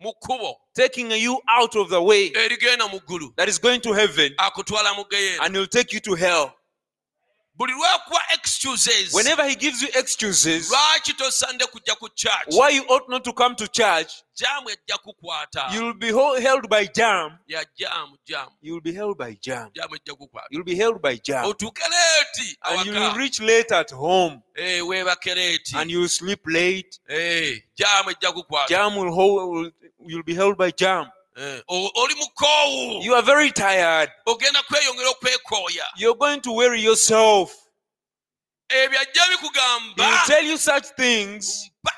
[0.00, 3.92] mu kkubo taking you out of the way erigenda mu ggulu that is going to
[3.92, 6.52] heaven akutwala mu geyeena and he'll take you to hell
[7.56, 9.14] buli lwakuwa excuses.
[9.14, 12.48] Whenever he gives you excuses lwaki tosande kujja ku church?
[12.48, 14.12] why you ought not to come to church?
[14.34, 15.70] Jaamu ejja kukwata.
[15.74, 17.38] You'll be held by jam.
[17.46, 19.70] Ya jaamu jaamu you'll be held by jam.
[19.74, 20.46] Jaamu ejja kukwata.
[20.50, 21.44] You'll be held by jam.
[21.44, 24.42] Otuuke leeti and you will reach late at home.
[24.56, 27.00] Eh, weebake leeti and you'll sleep late.
[27.08, 28.68] Eh, jaamu ejja kukwata.
[28.68, 29.70] Jam will hold will,
[30.06, 34.10] you'll be held by jam Eh, o- oli mukoowu you are very tired.
[34.26, 37.52] Ogenda kweyongera okwekooya you're going to weary yourself.
[39.96, 41.92] He will tell you such things mpa-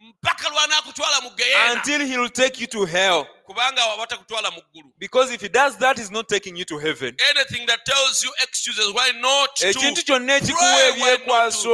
[0.00, 3.26] mpaka lwanaakutwala mu geyeena until he will take you to hell.
[3.46, 4.92] Kubanga waba takutwala mu ggulu.
[4.98, 7.16] Because if he does that he's not taking you to heaven.
[7.30, 11.16] Anything that tells you excuses why not to kyonna ekikuwa pray, why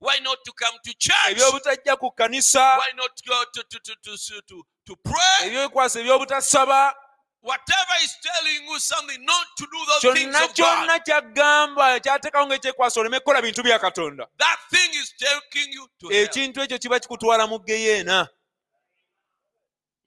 [0.05, 1.31] Why not to come to church?
[1.31, 5.49] Ebyobutajja ku kkanisa why not go to, to, to, to, to, to, pray?
[5.49, 6.93] Ebyekwaso ebyobutasaba.
[7.41, 10.57] Whatever is telling you something not to do those things kyonna of God.
[10.57, 14.27] kyonna kyagamba kyateekawo ng'ekyekwaso oleme kukola bintu bya katonda.
[14.39, 18.29] That thing is taking you to ekintu ekyo kiba kikutwala mu geyeena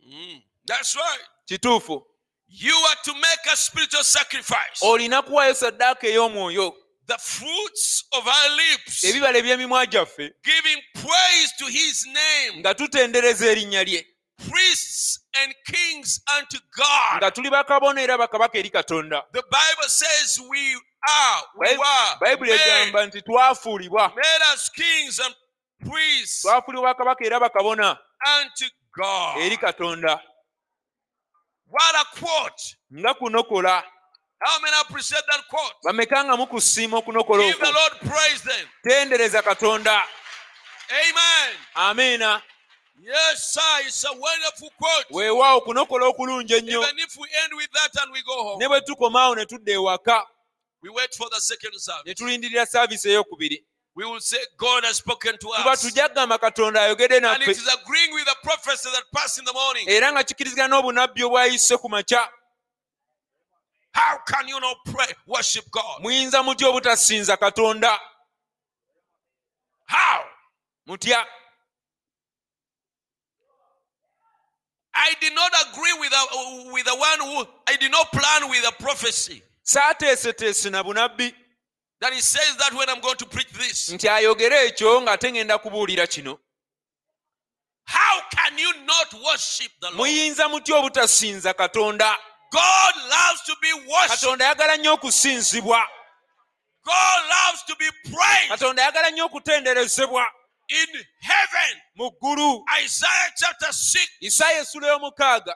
[0.09, 0.41] Mm,
[1.45, 2.07] kituufu.
[4.81, 6.75] Olina kuwaayo saddaaka ey'omwoyo
[7.07, 9.03] the fruits of our lips.
[9.03, 10.31] Ebibala eby'emimwa gyaffe.
[10.43, 12.59] Giving praise to his name.
[12.59, 14.05] Nga tutendereza erinnya lye.
[14.49, 17.21] Priests and kings unto God.
[17.21, 19.23] Nga tuli bakabona era bakabaka eri katonda.
[19.31, 20.75] The bible says we
[21.09, 21.77] are we
[22.21, 24.15] bayibuli made, egamba nti twafuulibwa.
[24.15, 25.35] Made as kings and
[25.89, 27.97] priests twafuulibwa bakabaka era bakabona
[28.39, 29.37] unto God.
[29.41, 30.19] eri katonda.
[31.69, 32.77] What a quote.
[32.93, 33.83] Nga kunokola
[35.83, 37.53] bameka nga mukusiima okunokola
[38.83, 40.03] tendereza katonda.
[41.75, 42.41] Amiina
[45.09, 46.85] weewaawo kunokola okulungi ennyo.
[48.57, 50.25] Ne bwe tukomaawo ne tudda ewaka
[52.05, 53.63] ne tulindirira saaviisi ey'okubiri.
[53.95, 55.65] We will say God has spoken to us.
[55.65, 55.97] And
[57.41, 59.89] it is agreeing with the prophecy that passed in the morning.
[59.89, 62.29] era nga kikkirizigana n'obunnabbi obwayise ku makya.
[63.97, 66.01] How can you not pray worship god?
[66.03, 67.97] Muyinza mutya obutasinza katonda?
[69.87, 70.23] How?
[70.87, 71.23] Mutya?
[74.93, 78.63] I did not agree with the, with the one who i did not plan with
[78.63, 79.41] the prophecy.
[79.65, 81.33] Saateeseteese na bunabbi.
[81.99, 83.89] That he says that when i'm going to preach this.
[83.93, 86.39] Nti ayogere ekyo ng'ate ngenda kubuulira kino.
[87.85, 89.97] How can you not worship the lord?
[89.97, 92.17] Muyinza mutya obutasinza katonda
[92.51, 94.21] god loves to be worshipped.
[94.21, 95.83] Katonda ayagala nnyo okusinzibwa.
[96.83, 98.49] God loves to be praised.
[98.49, 100.25] Katonda ayagala nnyo okutenderezebwa.
[100.69, 101.81] In heaven.
[101.95, 102.63] Mu ggulu.
[102.83, 105.55] Isaiah chapter 6 isaaya essula y'omukaaga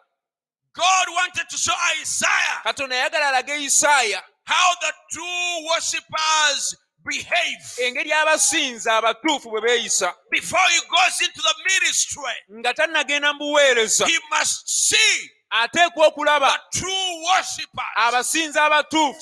[0.74, 8.14] god wanted to show isaiah katonda yagala alage isaaya how the true worshippers behave engeri
[8.14, 10.14] abasinza abatuufu bwe beeyisa.
[10.32, 12.60] before he goes into the ministry.
[12.60, 14.06] Nga tannagenda mu buweereza.
[14.08, 19.22] He must see ateekwa okulaba the true worshippers abasinzi abatuufu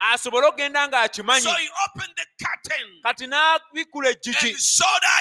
[0.00, 1.46] so he asobole okugenda ng'akimanyi
[1.84, 2.86] opened the curtain.
[3.04, 4.14] Kati n'abikkula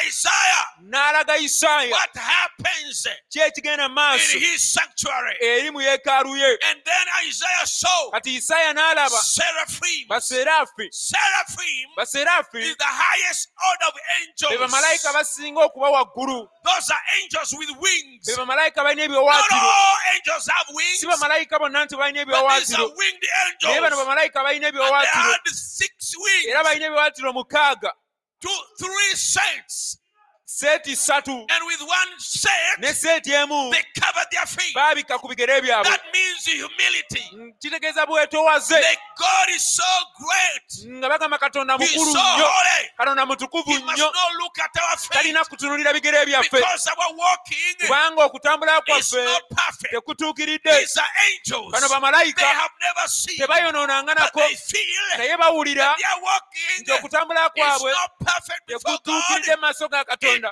[0.07, 0.65] Isaiah.
[0.84, 4.36] N'alaga isaaya what happens ki ekigenda mu maaso?
[4.36, 5.36] in his sanctuary.
[5.41, 6.57] eri mu yeekaalu ye.
[6.69, 10.07] And then Isaiah saw kati isaaya n'alaba seraphim.
[10.09, 14.71] baseraafi Seraphim baseraafi is the highest order of be angels.
[14.71, 16.47] bamalayika basinga okuba waggulu.
[16.63, 18.25] Those are angels with wings.
[18.25, 22.59] be bamalayika balina Not ebiwawaatiro all angels have wings, si bamalayika bonna nti balina but
[22.59, 22.97] these are ebiwawaatiro.
[22.97, 23.23] winged
[23.63, 24.05] naye bano angels.
[24.05, 27.93] bamalayika balina And they ebiwawaatiro had six wings, era balina ebiwawaatiro mukaaga
[30.60, 30.95] two, three sets.
[30.95, 34.74] seeti ssatu And with one set, ne seeti emu they covered their feet.
[34.76, 37.53] baabika ku bigere byabwe That means humility.
[37.60, 38.05] Kitegeeza
[39.18, 39.84] God is so
[40.20, 40.97] great.
[40.99, 42.47] nga bagamba katonda mukulu so nnyo
[42.97, 46.88] katonda mutukuvu He must nnyo not look at our face talina kutunulira bigere byaffe because
[46.89, 49.91] our walking kubanga okutambula is kwaffe not perfect.
[49.93, 51.72] tekutuukiridde These are angels.
[51.72, 55.95] bano They bamalayika have never seen, but tebayonoonanganako they feel naye bawulira
[56.80, 59.03] nti okutambula kwabwe not perfect before God.
[59.03, 60.47] tekutuukiridde mu maaso ga katonda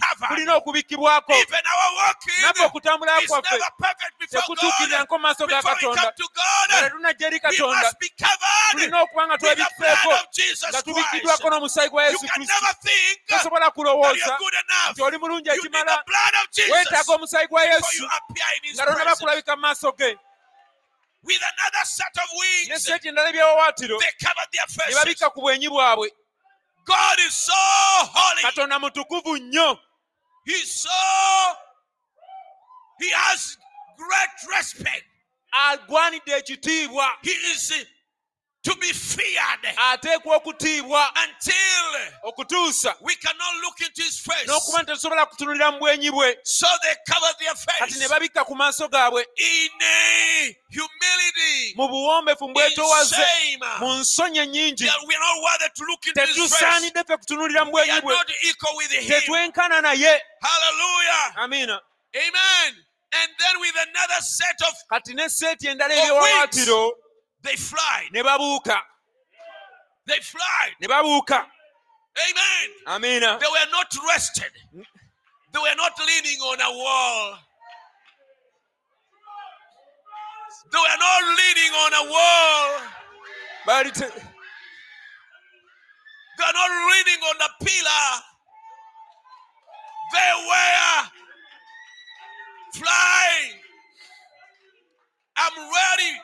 [0.00, 0.28] covered.
[0.28, 5.04] kulina okubikkibwako Even our walking naffe okutambula kwaffe never perfect before tekutuukirira God.
[5.06, 9.38] nko mu maaso ga katonda God, tunajja eri katonda must be covered tulina okuba nga
[9.38, 10.84] twebikseeko blood of Jesus nga Christ.
[10.84, 12.54] tubikiddwako n'omusaayi gwa yesu kristo
[13.26, 14.90] tosobola kulowooza you're good enough.
[14.92, 18.62] nti oli mulungi ekimala the blood of Jesus weetaaga omusaayi gwa yesu you appear in
[18.68, 20.18] His nga tonaba kulabika mu maaso ge
[21.24, 24.96] With another set of wings, seeti endala ebyawawaatiro they covered their faces.
[24.98, 26.10] babikka ku bwenyi bwabwe
[26.84, 27.52] God is so
[28.12, 28.42] holy.
[28.42, 29.78] katonda mutukuvu nnyo
[30.44, 30.90] He's so,
[32.98, 33.58] he has
[33.96, 35.04] great respect.
[35.52, 37.72] agwanidde ekitiibwa He is
[38.62, 44.46] to be feared ateekwa okutiibwa until okutuusa we cannot look into his face.
[44.46, 48.44] n'okuba nti tetusobola kutunulira mu bwenyi bwe So they cover their kati ne face babikka
[48.44, 49.70] ku maaso gaabwe in
[50.70, 51.96] humility, mu mu
[52.60, 56.60] in mu nsonyi ennyingi we are not worthy to look into his face.
[56.60, 59.08] tetusaanidde ffe kutunulira mu We bwenyi bwe not equal with him.
[59.10, 61.32] tetwenkana naye Hallelujah.
[61.36, 61.80] amiina
[62.14, 62.74] Amen.
[63.14, 66.92] And then with another set of, kati ne seeti endala Of ebyewawaatiro
[67.42, 68.08] they fly.
[68.12, 68.78] ne babuuka
[70.06, 70.70] They fly.
[70.80, 71.46] ne babuuka
[72.16, 72.70] Amen.
[72.86, 74.52] amiina They were not rested.
[74.74, 77.38] They were not leaning on a wall.
[80.72, 82.88] They were not leaning on a wall.
[83.66, 84.20] baali te-
[86.38, 88.22] They were not leaning on a pillar.
[90.12, 91.08] They were
[92.74, 93.60] flying.
[95.36, 96.20] I'm ready.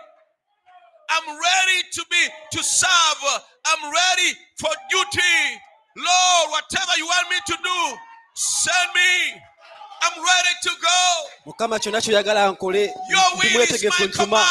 [1.11, 3.23] I'm ready to be to serve.
[3.67, 5.37] I'm ready for duty.
[5.97, 7.97] Lord, whatever you want me to do,
[8.35, 9.41] send me.
[10.03, 11.29] I'm ready to go.
[11.47, 12.81] mukama kyonna kyoyagala nkole
[13.11, 14.47] Your ndi will is mwetegefu my ntuma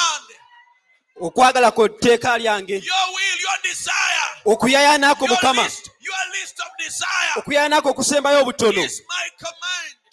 [1.21, 4.27] okwagala kwe tteeka lyange Your will, your desire.
[4.45, 9.29] okuyayaana ako Your mukama list, your list of desire okuyayaana ako okusembayo obutono is my
[9.39, 9.56] command.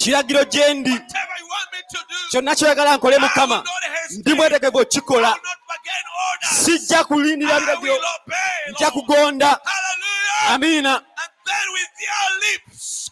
[0.05, 3.57] Kiragiro gye ndi Whatever you want me to do, kyonna kyoyagala nkole I will mukama
[3.57, 3.67] not
[4.03, 4.21] hesitate.
[4.21, 6.65] ndi mwetegefu I okukikola will not bargain orders.
[6.65, 8.73] sijja kulindira I biragiro will obey.
[8.73, 8.93] nja Lord.
[8.95, 10.55] kugonda Hallelujah.
[10.55, 11.05] amiina And
[11.47, 13.11] then with their lips,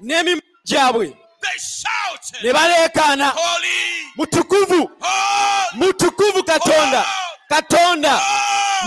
[0.00, 1.06] n'emimwa gyabwe
[1.42, 3.68] they shout, ne baleekaana Holy,
[4.16, 7.04] mutukuvu holy, mutukuvu katonda
[7.48, 8.20] katonda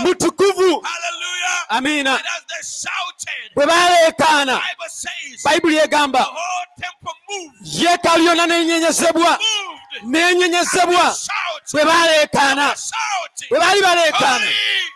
[0.02, 1.66] mutukuvu hallelujah.
[1.68, 7.56] amiina And as they shouted, bwe baleekaana Bible says, bayibuli the egamba whole temple moved,
[7.66, 10.04] yeekaalu yonna n'enyenyezebwa moved.
[10.04, 14.46] n'enyenyezebwa Shout, bwe baleekaana shout, bwe baali baleekaana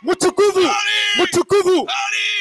[0.03, 0.71] mutukuvu
[1.17, 1.89] mutukuvu holy,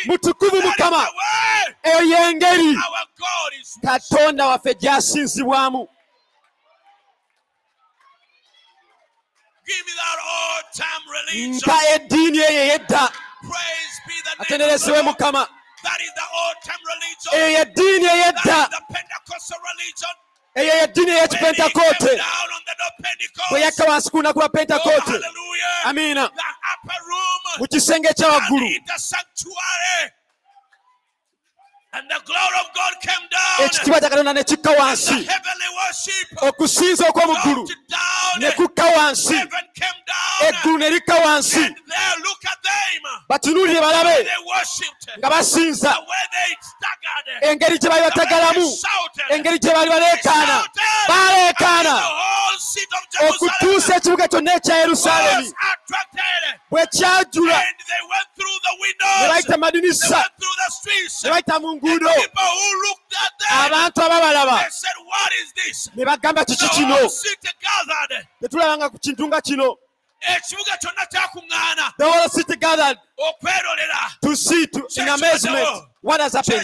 [0.05, 1.05] mutukuvu that is mukama.
[1.05, 3.79] the way eyo y'engeri our God is.
[3.85, 5.87] katonda waffe gy'asinzibwamu
[11.68, 13.11] mpa eddiini eyo ey'edda
[14.39, 15.47] atenderezebwe mukama.
[17.34, 18.70] Eyo yeddiini ey'edda
[20.55, 22.22] eyo yeddiini ey'ekipentakoote
[23.49, 25.11] bwe yakka wansi ku lunaku lwa pentakoote
[25.84, 26.32] amiina
[27.59, 28.65] mu kisenge ekyawaggulu
[33.65, 38.39] ekitiibwa kya katonda ne kikka The wansi heavenly worship okusinza okw'omu ggulu down.
[38.39, 40.49] ne kukka wansi Heaven came down.
[40.53, 43.03] eggulu ne likka wansi And there, look at them.
[43.29, 45.07] batunuulire balabe They worshipped.
[45.19, 47.43] nga basinza The way they staggered.
[47.51, 49.25] engeri gye baali batagalamu they shouted.
[49.35, 50.63] engeri gye baali baleekaana.
[51.07, 55.53] Baleekaana the whole city of Jerusalem okutuusa ekibuga kyonna ekya yerusaalemi
[56.71, 61.23] bwe kyajula they went through the ne windows, bayita they madinisa went through the streets.
[61.23, 64.57] ne bayita mu And nguudo people who looked at them, abantu ababalaba.
[64.59, 65.89] they said, What is this?
[65.95, 66.95] ne bagamba kiki kino?
[66.95, 68.27] whole city gathered.
[68.41, 69.75] tetulabanga ku kintu nga kino.
[70.21, 71.93] Ekibuga kyonna kyakuŋŋaana.
[71.99, 72.97] The whole city gathered.
[73.19, 74.17] Okwerolera.
[74.23, 75.67] To see to, in amazement
[76.07, 76.63] what has happened?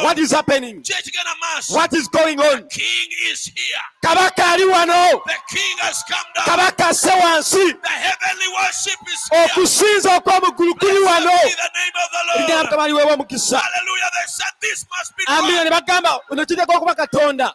[0.00, 0.80] What is happening?
[0.80, 2.62] Ki ekigenda maaso what is going on?
[2.62, 3.86] The king is here.
[4.04, 6.46] Kabaka ali wano the king has come down.
[6.46, 9.48] Kabaka wansi the heavenly worship is oh, here.
[9.50, 12.64] okusinza okw'omuggulu kuli Blessed wano be the name of the Lord.
[12.70, 14.10] Mukama liweebwa omukisa hallelujah.
[14.14, 17.52] They said this must be amina ne God bagamba ono kireko okuba katonda.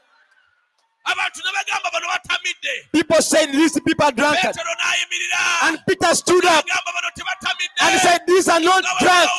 [1.07, 1.51] Abantu ne
[1.93, 7.79] bano batamidde people said these people are n'ayimirira and peter stood up agamba bano tebatamidde
[7.82, 9.29] and said these are not drunk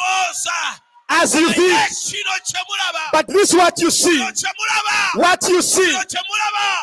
[1.21, 4.19] as you naye think kino kye mulaba but this what you see.
[4.19, 5.93] kino kye mulaba what you see.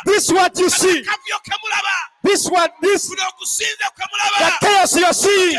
[0.05, 1.01] this what you see.
[1.01, 4.05] akavyo ke mulaba this what this kuno okusinza kwe
[4.39, 5.57] the chaos you're seeing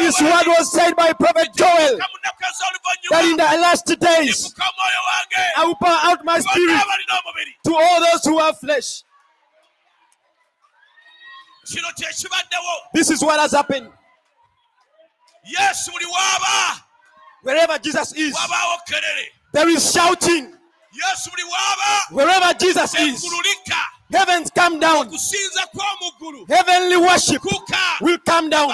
[0.00, 1.98] is what was said by prophet joel.
[3.10, 6.82] that in the last days ifuka omwoyo wange i will pour out my spirit
[7.64, 9.04] to all those who have flesh.
[12.92, 13.88] This is what has happened.
[15.46, 16.89] Waaba
[17.42, 18.36] wherever jesus is
[19.52, 20.52] there is shouting.
[20.92, 23.24] Yesu buli waaba wherever jesus is
[24.12, 25.06] heavens come down.
[25.06, 27.44] Okusinza kw'omu ggulu heavenly worship
[28.00, 28.68] will come down.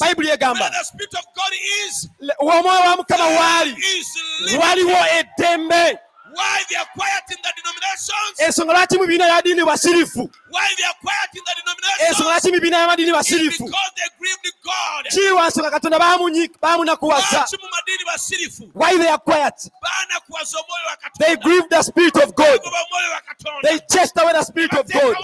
[0.00, 1.52] Bible egamba the spirit of god
[1.86, 2.08] is
[2.40, 4.06] omwoyo wa mukama waali is
[4.40, 4.58] liberty.
[4.58, 5.98] waliwo eddembe
[6.34, 8.34] why they are quiet in the denominations?
[8.38, 10.30] Ensonga lwaki mu bibiina by'amadiini basirifu.
[10.50, 13.64] Why they are quiet in the ensonga denominations lwaki mu bibiina basirifu.
[13.66, 15.72] because they grieved god.
[15.72, 18.70] Katonda baamunyi- baamunakuwaza lwaki mu madiini basirifu?
[18.74, 19.54] Why they are quiet?
[19.82, 22.60] Baanakuwaza omwoyo wa they grieve the spirit of god.
[22.60, 23.68] Bagoba omwoyo wa katonda.
[23.68, 25.16] They chased away the spirit of god.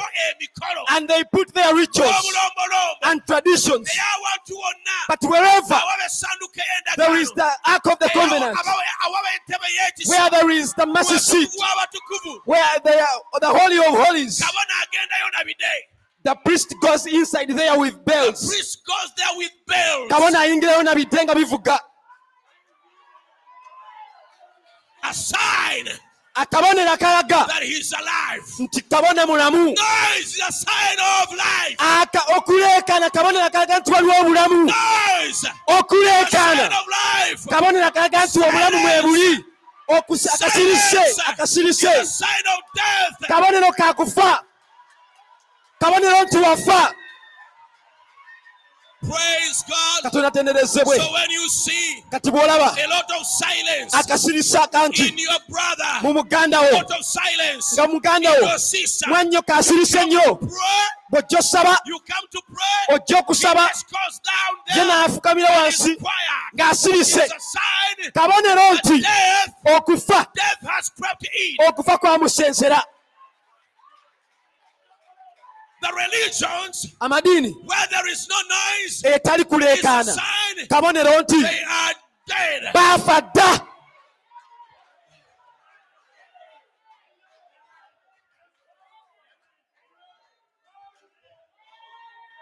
[0.91, 2.37] and they put their rituals
[3.05, 3.89] and traditions.
[3.89, 5.81] Naye awantu wonna but wherever
[6.97, 11.19] there is the ark of the covenant awaba entebe y'ekisa where there is the mercy
[11.19, 11.51] seat
[12.45, 14.43] where they are the holy of holies.
[16.25, 18.47] The priest goes inside there with bells.
[18.49, 20.11] Priest goes there with bells.
[20.11, 21.79] Kabona ayingirayo bivuga.
[25.05, 25.87] A sign
[26.35, 28.43] akabonero akalaga that he's alive.
[28.59, 29.75] Nti kabona mulamu.
[29.75, 31.77] Noise is a sign of life.
[31.79, 34.73] Aka- okuleekaana kabonero akalaga nti waliwo obulamu.
[35.67, 36.69] Okuleekaana
[37.49, 39.45] kabonero akalaga nti obulamu mwe buli
[39.89, 43.29] akasirise Silence is a akasirise sign of death.
[43.29, 44.43] Kabonero kakufa
[45.81, 46.98] kabonero nti wafa praise god
[50.03, 55.19] katonda atenderezebwe so when you see kati bw'olaba a lot of silence akasirise akanti in
[55.19, 56.71] your brother mu muganda wo.
[56.73, 58.51] lot of silence nga muganda wo.
[59.07, 60.39] mwannyo kaasirise nnyo
[61.11, 62.97] bw'ojja osaba you come to pray.
[62.97, 65.97] Ojja okusaba He goes down ye n'afukamira wansi.
[66.57, 67.25] ng'asirise.
[67.25, 69.05] It's a sign kabonero nti
[69.77, 70.27] okufa.
[70.35, 71.57] death has crept in.
[71.69, 72.83] okufa kwamusensera
[75.81, 80.13] The religions amadiini where there is no noise eh, etali kuleekaana
[80.69, 81.95] kabonero nti are
[82.27, 82.73] dead.
[82.75, 83.65] baafa dda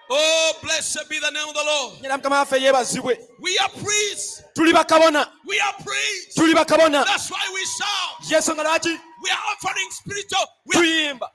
[0.09, 1.95] Oh, blessed be the name of the Lord.
[2.03, 4.43] nyera mukama waffe yeebazibwe We are priests.
[4.55, 6.35] tuli bakabona We are priests.
[6.35, 8.31] tuli bakabona That's why we shout.
[8.31, 8.89] yensonga lwaki
[9.23, 11.31] We are offering spiritual we are tuyimba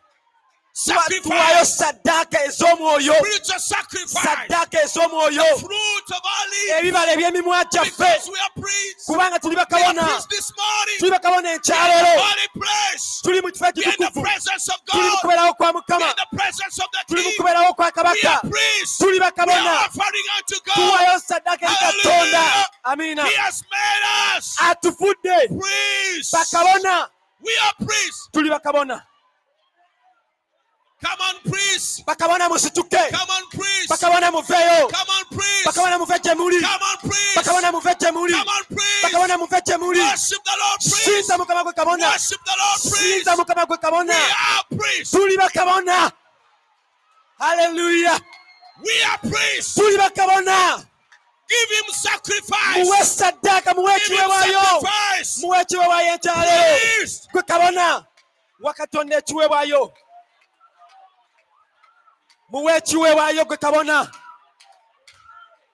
[0.73, 1.65] Tuwa- sacrifice.
[1.77, 3.13] saddaaka ez'omwoyo.
[3.59, 4.21] Sacrifice.
[4.23, 5.43] saddaaka ez'omwoyo.
[5.59, 6.79] Fruit of our lips.
[6.79, 7.97] ebibala eby'emimwa gyaffe.
[7.97, 9.05] Because we are priests.
[9.05, 10.97] kubanga tuli bakabona this morning.
[10.99, 13.21] tuli bakabona We in the holy place.
[13.23, 14.21] tuli mu kifo ekitukuvu.
[14.23, 17.73] presence of tuli mu kubeerawo kwa mukama in the presence of the tuli mu kubeerawo
[17.75, 18.29] kwa We kabaka.
[18.31, 18.41] are
[18.97, 21.21] tuli We are bakabona offering unto God.
[21.27, 22.65] saddaaka eri katonda.
[22.85, 25.49] Amiina He has made us atufudde.
[26.31, 27.09] bakabona
[27.43, 28.29] We are priests.
[28.31, 29.03] tuli bakabona
[31.01, 32.03] Priests.
[32.05, 33.87] bakabona musituke Come on, priests.
[33.89, 35.65] bakabona muveeyo Come on, priests.
[35.65, 36.59] bakabona muve gye muli
[37.01, 37.35] priests.
[37.35, 38.33] bakabona muve gye muli
[38.69, 39.03] priests.
[39.03, 41.03] bakabona muve gye muli Worship the Lord, priests.
[41.05, 42.99] sinza mukama gwe kabona Worship the Lord, priests.
[42.99, 44.15] sinza mukama gwe We kabona
[45.11, 46.11] tuli bakabona
[47.39, 48.19] haleluya
[48.85, 49.73] We are priests.
[49.73, 50.85] tuli bakabona
[51.49, 52.83] Give him sacrifice.
[52.85, 54.61] muwe saddaaka muwe ekiweebwayo
[55.41, 58.05] muwe ekiweebwayo ekyaleero gwe kabona
[58.61, 59.93] wa katonda ekiweebwayo
[62.51, 64.11] muwe ekiweebwayo gwe kabona.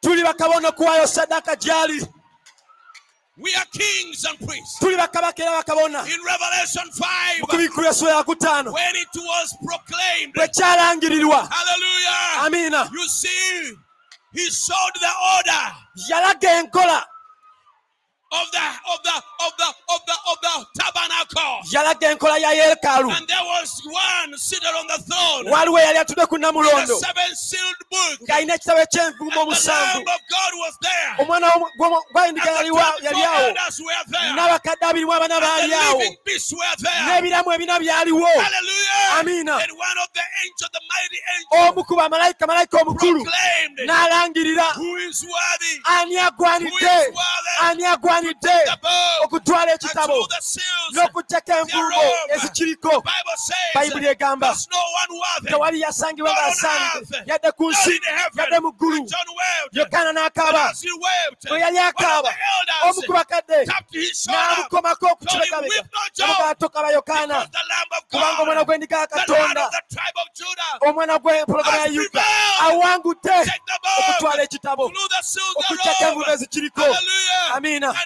[0.01, 2.07] Tuli bakabona okuwaayo saddaaka gyali
[3.39, 4.81] We are kings and priests.
[4.81, 11.49] In Revelation 5, mu kubiikula esula ya kutaano when it was proclaimed, hallelujah,
[12.45, 13.73] amiina you see
[14.33, 15.71] he showed the order.
[16.09, 17.05] Yalaga enkola
[18.31, 18.59] of the
[18.91, 21.59] of the of the of the of the tabernacle.
[21.71, 25.45] yalaga enkola ya yeekaalu And there was one seated on the throne.
[25.51, 28.19] waliwo eyali atudde ku namulondo seven sealed book.
[28.27, 31.15] ng'alina ekitabo the omusanvu Lamb of God was there.
[31.23, 31.47] omwana
[32.11, 34.33] gwayindiga And the yaliwa- 24 yali awo elders were there.
[34.35, 37.03] n'abakadde abiri abana baali the awo living beasts were there.
[37.07, 39.19] n'ebiramu ebina byaliwo Hallelujah.
[39.19, 39.55] Amina.
[39.57, 44.67] And one of the angels, the mighty angel, omu ku bamalayika malayika omukulu proclaimed, n'alangirira
[44.75, 45.75] Who is worthy?
[45.85, 47.63] ani Who agwanidde worthy?
[47.63, 50.93] ani agwanidde The book okutwala ekitabo through the seals.
[50.93, 52.01] n'okugyako envuubo
[52.33, 53.03] ezikiriko
[53.75, 55.49] bayibuli egamba there's no one worthy.
[55.49, 57.99] tewali yasangibwa ng'asaanidde yadde ku nsi.
[58.37, 58.97] Yadde mu ggulu.
[58.97, 59.73] And John wept.
[59.75, 60.69] yokaana n'akaaba.
[60.71, 62.29] As he wept, bwe yali akaaba
[62.89, 64.39] omu ku bakadde tapped his shoulder.
[64.39, 65.69] n'amukomako ku kibegabega.
[65.69, 67.27] "Weep not, John, namugatoka yokaana.
[67.27, 71.19] because the Lamb of kubanga omwana gw'endiga ya katonda of the tribe of Judah, omwana
[71.19, 72.23] gw'empologoma ya yuda
[72.61, 76.41] awangudde take the book, okutwala ekitabo through the seals okugyako envuubo thereof.
[76.41, 77.53] ezikiriko Hallelujah.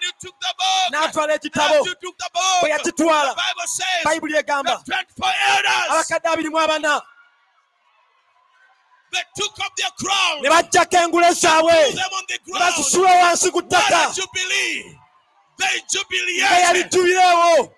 [0.02, 0.14] Amina.
[0.19, 0.91] Took the book.
[0.91, 5.34] n'atwala ekitabo as he took the book, bwe yakitwala the Bible says bayibuli egamba 24
[5.48, 7.02] elders, abakadde abiri mu abana
[9.11, 12.73] they took up their crown, ne baggyako engule zaabwe threw them on the ne ground.
[12.73, 14.07] bazisula wansi ku ttaka.
[14.07, 14.15] What!
[15.57, 15.82] They
[16.40, 16.91] nga yali jubileed.
[16.91, 17.72] jubireewo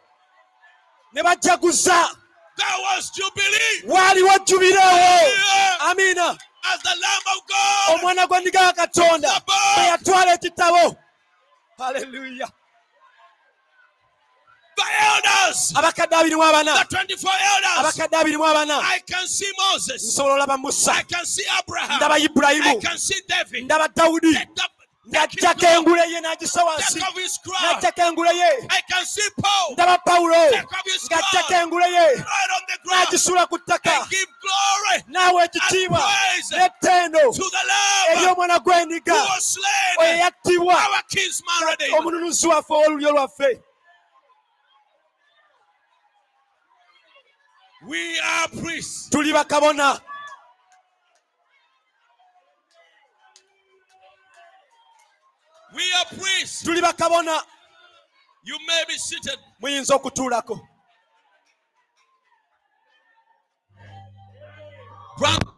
[1.13, 2.09] ne bajaguza
[2.57, 3.93] That was jubilee.
[3.93, 5.77] waaliwo jubireewo Hallelujah.
[5.89, 6.37] amiina.
[6.65, 9.41] As the Lamb of God, omwana gwa ndiga wa katonda
[9.75, 10.95] bwe yatwala ekitabo
[11.79, 12.47] haleluya
[14.75, 19.27] the elders, abakadde abiri mu abana the 24 elders, abakadde abiri mu abana I can
[19.27, 20.01] see Moses.
[20.03, 20.91] nsobola olaba musa.
[20.93, 21.97] I can see Abraham.
[21.99, 23.65] ndaba I can see David.
[23.65, 24.47] ndaba dawudi the-
[25.07, 29.75] ng'ajjako engule ye n'agisa wansi n'ajjako engule ye I can see Paul.
[29.75, 33.07] Ndaba pawulo Take off his ng'ajjako engule ye right on the ground.
[33.07, 34.07] N'agisula ku ttaka.
[35.07, 35.99] Naawe ekitiibwa.
[36.51, 37.63] n'ettendo to the
[38.11, 41.99] eri Lamb gw'endiga who was slain, oyo yattibwa our kinsman redeemer.
[41.99, 43.59] omununuzi waffe ow'olulyo lwaffe.
[47.87, 49.09] We are priests.
[49.09, 49.99] tuli bakabona
[55.73, 56.63] We are priests.
[56.63, 57.41] tuli bakabona
[58.45, 59.39] You may be seated.
[59.61, 60.59] muyinza okutuulako
[65.17, 65.52] Brother,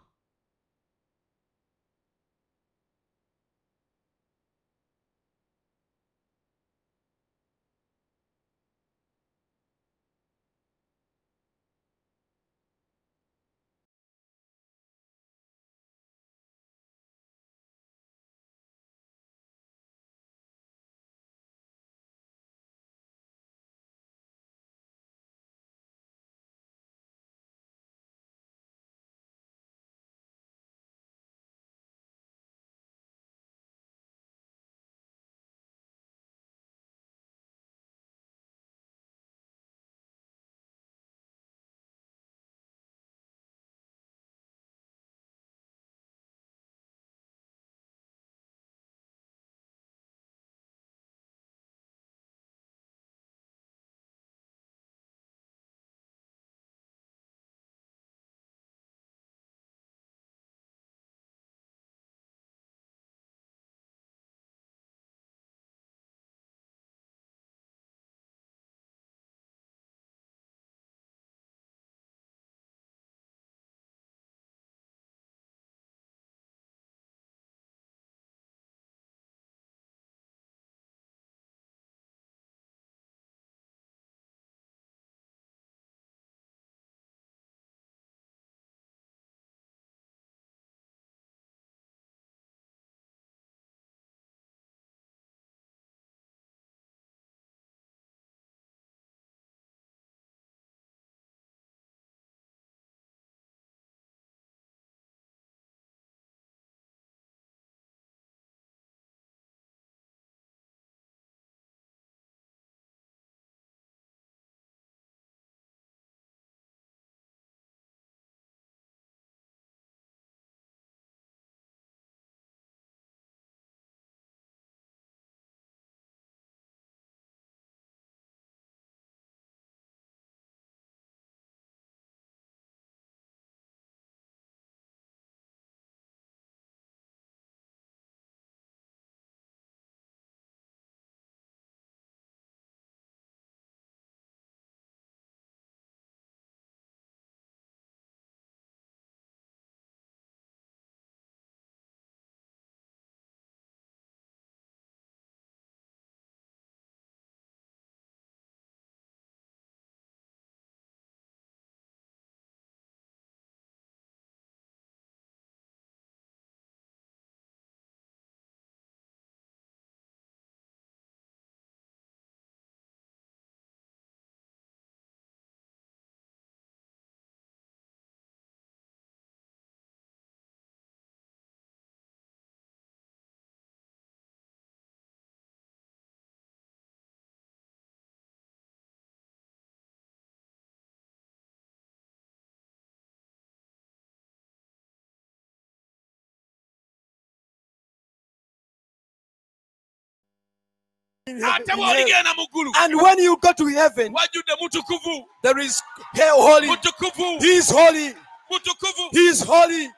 [201.28, 205.82] And when you go to heaven, wajjudde mutukuvu there is
[206.14, 206.68] hey, holy.
[206.68, 208.14] mutukuvu He is holy.
[208.52, 209.90] mutukuvu He is holy.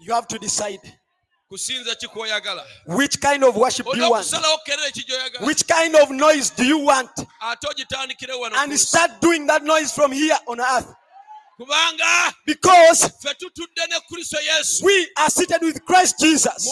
[0.00, 0.80] You have to decide.
[0.80, 1.07] kusinza ki kw'oyagala
[2.86, 4.24] which kind of worship do you want.
[4.26, 7.10] okusalawo kerere ki gy'oyagala Which kind of noise do you want?
[7.42, 10.94] ate ogitandikire wano And start doing that noise from here on earth.
[12.46, 16.68] Because ffe tutudde ne kristo yesu we are seated with Christ Jesus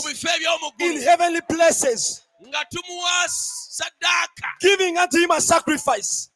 [0.78, 6.28] in heavenly places, nga tumuwa saddaaka giving unto him a sacrifice.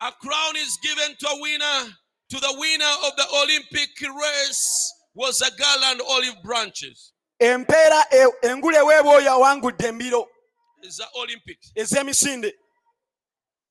[0.00, 1.96] a crown is given to a winner
[2.28, 7.12] to the winner of the olympic race was a garland olive branches.
[7.40, 10.26] Empeera e- engule eweebwa oyo awangudde embiro.
[10.82, 11.72] Is the olympics?
[11.76, 12.52] Ez'emisinde.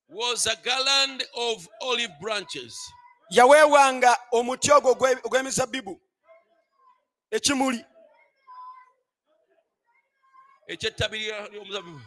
[0.08, 2.76] Was a garland of olive branches.
[3.30, 6.00] Yaweebwanga omuti ogwo ogwe- ogw'emizabbibu
[7.30, 7.84] ekimuli.
[10.68, 12.00] Ekyettabi lya- ly'omuzabibu.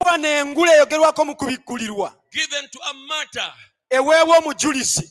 [0.00, 2.08] Oba n'engule eyogerwako mu kubikkulirwa.
[2.32, 3.52] Given to a martyr
[3.90, 5.10] eweebwa omujulizi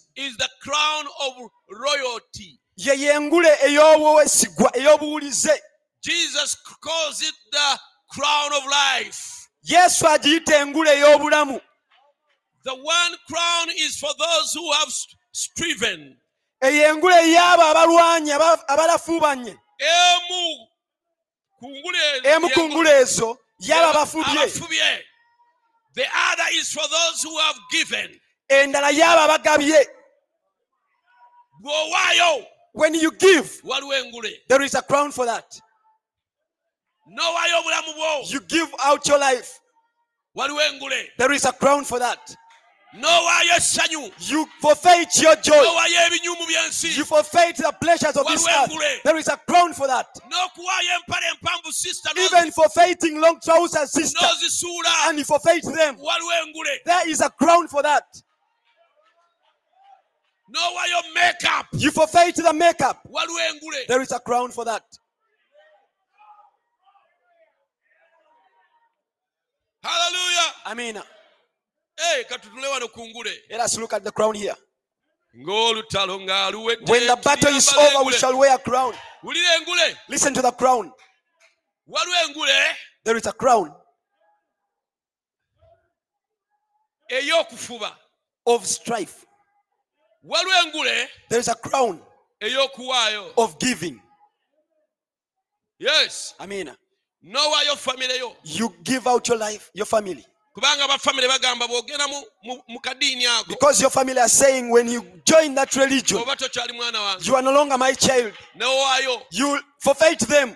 [2.76, 5.62] ye yengule ey'obwesigwa ey'obuwulize.
[9.64, 11.62] Yesu agiyita engule ey'obulamu.
[16.62, 18.34] Eyo engule y'abo abalwanye
[18.68, 19.58] abalafuubanye.
[22.24, 24.48] Emu ku ngule ezo y'abo abafubye.
[25.96, 28.20] The other is for those who have given.
[28.50, 29.88] Endala y'abo abagabye
[31.64, 35.62] bw'owaayo when you give waliwo engule there is a crown for that.
[37.08, 39.60] N'owaayo obulamu bwo you give out your life.
[40.36, 42.36] Waliwo engule there is a crown for that.
[42.96, 45.54] N'owaayo essanyu you forfeit your joy.
[45.54, 48.72] N'owaayo ebinyumu by'ensi you forfeit the pleasures of this earth.
[49.04, 50.08] There is a crown for that.
[50.16, 54.20] N'okuwaayo empale empanvu sisita even forfeiting long trousers sister.
[54.26, 55.98] N'ozisuula and you forfeit them.
[55.98, 58.04] Waliwo engule there is a crown for that
[60.54, 61.66] n'owaayo makeup.
[61.74, 63.02] You forfeit the makeup.
[63.88, 64.84] There is a crown for that.
[69.84, 70.54] Hallelujah.
[70.66, 70.96] i mean
[71.98, 74.56] hey, katutule wano ku ngule let us look at the crown here.
[75.36, 78.94] When the battle is over we shall wear a crown.
[80.08, 80.92] Listen to the crown.
[83.04, 83.74] There is a crown
[88.46, 89.26] of strife
[91.30, 92.02] there is a crown
[93.38, 94.02] of giving.
[95.80, 96.34] Yes.
[96.40, 96.72] I mean
[97.26, 98.36] n'owaayo famire yo.
[98.44, 100.26] You give out your life your family.
[103.48, 107.28] Because your family are saying when you join that religion oba tokyali mwana wange.
[107.28, 108.34] you are no longer my child.
[109.32, 110.56] You forfeit them.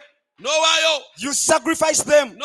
[1.17, 2.37] You sacrifice them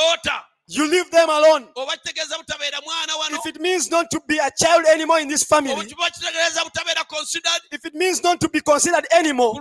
[0.76, 1.68] you leave them alone.
[1.74, 3.38] Oba kitegeeza butabeera mwana wano.
[3.38, 7.04] If it means not to be a child anymore in this family kiba kitegeeza butabeera
[7.08, 9.60] considered if it means not to be considered anymore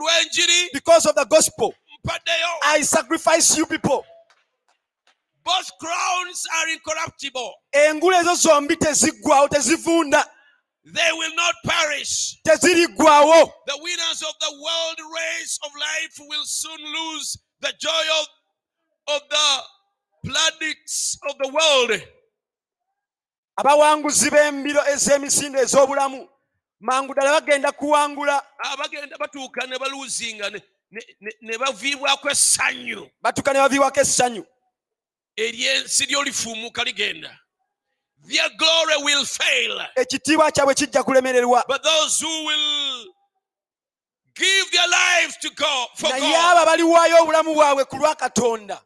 [0.73, 1.73] because of the gospel
[2.63, 4.05] i sacrifice you people.
[5.43, 7.53] Both crowns are incorruptible.
[7.73, 10.25] Engule ezo zombi teziggwawo tezivunda.
[10.83, 12.37] They will not perish.
[12.43, 12.57] The
[13.81, 18.27] winners of the world race of life will soon lose the joy of,
[19.15, 19.61] of the
[20.23, 22.01] plaudits of the world.
[23.57, 26.29] Abawanguzi b'embiro ez'emisinde ez'obulamu
[26.79, 28.43] mangu ddala bagenda kuwangula.
[28.59, 30.49] Abagenda batuuka ne baluuzinga
[31.41, 33.09] ne, baviibwako essanyu.
[33.21, 34.45] Batuka ne baviibwako essanyu.
[35.37, 37.37] Eryensi lyolifuumuka ligenda.
[38.27, 39.81] Their glory will fail.
[39.95, 41.63] Ekitiibwa kyabwe kijja kulemererwa.
[41.67, 43.05] But those who will
[44.35, 48.81] give their lives to God for naye God abo abaliwaayo obulamu bwabwe ku lwa katonda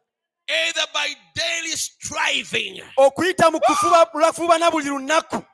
[0.48, 2.82] either by daily striving.
[2.98, 5.44] Okuyita mu kufuba buli lunaku.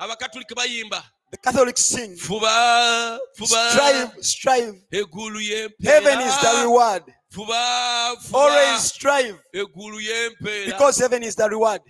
[0.00, 1.02] Abakatulika bayimba.
[1.30, 2.16] The catholics sing.
[2.16, 3.70] Fuba fuba.
[3.70, 4.74] Strive strive.
[4.90, 7.02] Heaven is the reward.
[7.32, 9.38] Fuba always strive.
[9.52, 11.82] Because heaven is the reward.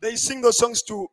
[0.00, 1.06] They sing those songs to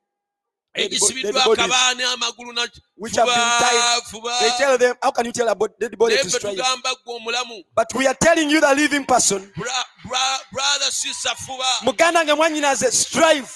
[0.76, 4.40] dead bo- egisibiddwa dead bodies akabaani amagulu na which have been tied.
[4.40, 6.58] They tell them how can you tell about dead body to ffe strive
[7.06, 7.64] gwe omulamu.
[7.76, 9.52] But we are telling you the living person.
[9.56, 11.66] Brother sister fuba.
[11.84, 13.48] Muganda nga mwanyinaze strive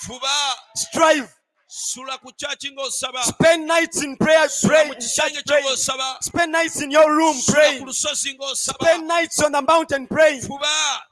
[0.76, 1.28] strive.
[1.70, 2.72] Sula ku kyaki
[3.24, 6.92] spend nights in prayer pray mu in kisenge church kyo praying ng'osaba spend nights in
[6.92, 10.40] your room sula ku praying lusozi ng'osaba spend nights on the mountain pray.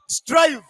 [0.08, 0.62] strive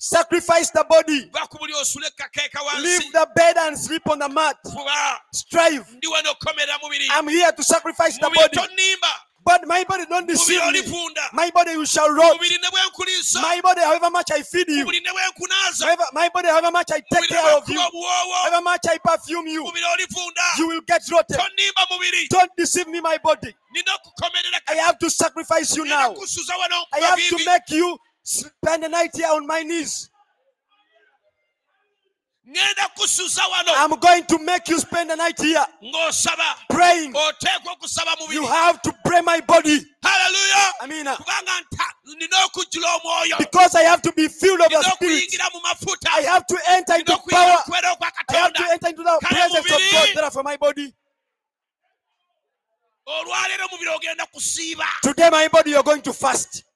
[0.00, 1.30] sacrifice the body.
[1.32, 4.56] Va ku buli osule kakeeka leave the bed and sleep on the mat.
[5.32, 5.86] Strive.
[5.96, 7.06] Ndi wano okukomerera mubiri.
[7.10, 8.58] I'm here to sacrifice the body.
[9.44, 10.82] but my body don't deceive me.
[11.32, 12.38] my body you shall rot.
[12.38, 14.84] Mubiri ne bwenkuliisa my body however much i feed you.
[14.86, 17.78] Mubiri ne bwenkunaaza however, my body however much i take care of you.
[17.78, 19.70] however much i perfume you.
[20.58, 21.38] You will get rotten
[22.30, 23.54] don't deceive me my body.
[24.68, 26.14] I have to sacrifice you now.
[26.92, 30.10] I have to make you spend the night here on my knees.
[32.50, 33.72] Ŋŋenda kusuza wano.
[33.76, 35.64] I'm going to make you spend the night here.
[36.68, 37.14] Praying.
[38.30, 39.78] You have to pray my body.
[40.02, 40.72] Hallelujah.
[40.82, 41.16] amina.
[41.16, 43.38] Kubanga nta- nina okujjula omwoyo.
[43.38, 45.22] Because i have to be filled of the spirit.
[45.22, 46.08] Okuyingira mu mafuta.
[46.12, 49.18] I have to enter into power mu kubeera okwa i have to enter into the
[49.20, 50.92] presence of god therefore my body.
[53.06, 54.86] Olwaleero omubiri ogenda kusiiba.
[55.02, 56.70] Today my body you're going to fast ogenda kusiiba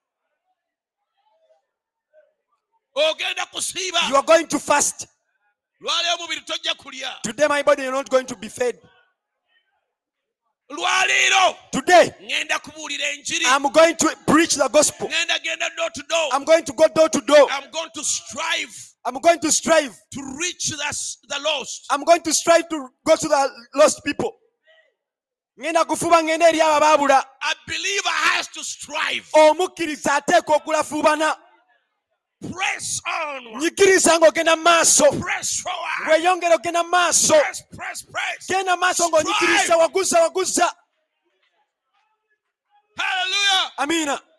[2.97, 5.07] you are going to fast.
[5.83, 7.11] Lwaleero omubiri tojja kulya.
[7.23, 8.79] Today my body you're not going to be fed.
[11.73, 13.45] Today ŋŋenda kubuulira enjiri.
[13.47, 15.09] I'm going to preach the gospel.
[15.09, 16.29] Ŋŋenda genda door to door.
[16.33, 17.47] I'm going to go door to door.
[17.51, 19.95] I'm going to strive i'm going to strive.
[20.13, 21.87] to reach the, the lost.
[21.91, 24.33] I'm going to strive to go to the lost people.
[25.61, 27.23] Ngenda kufuba ngenda eri abo a
[27.67, 29.29] believer has to strive.
[29.33, 31.37] Omukkiriza ateeka okulafuubana
[32.53, 36.09] press on nyikiriza ng'ogenda mu maaso press forward.
[36.09, 38.47] Weeyongera ogenda mu maaso press press press.
[38.49, 40.69] Genda mu maaso ng'onyikiriza waguza waguza.
[42.97, 44.34] Hallelujah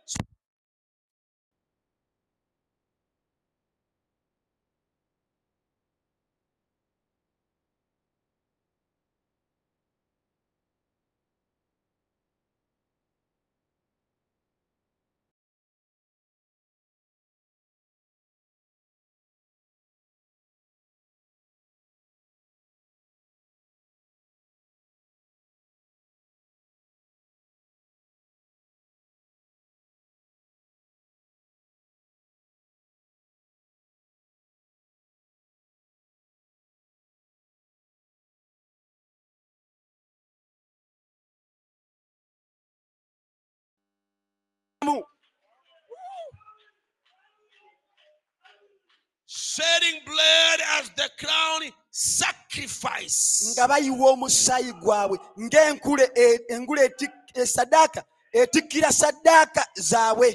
[49.56, 51.62] shedding blood as the crown
[51.92, 53.54] sacrifice.
[53.58, 58.04] Nga bayiwa omusaayi gwabwe ng'enkule e- engule eti- esadaaka
[58.34, 60.30] etikkira saddaaka zaabwe.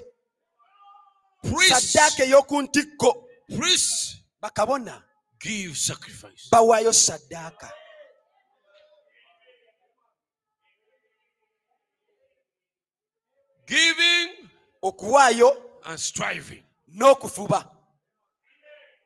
[1.69, 3.11] Saddaaka ey'oku ntikko.
[4.43, 5.03] Bakabona.
[5.41, 6.49] give sacrifice.
[6.53, 7.69] Bawaayo saddaaka
[13.67, 14.49] giving
[14.83, 15.57] okuwaayo
[15.87, 16.63] and striving.
[16.97, 17.65] n'okufuba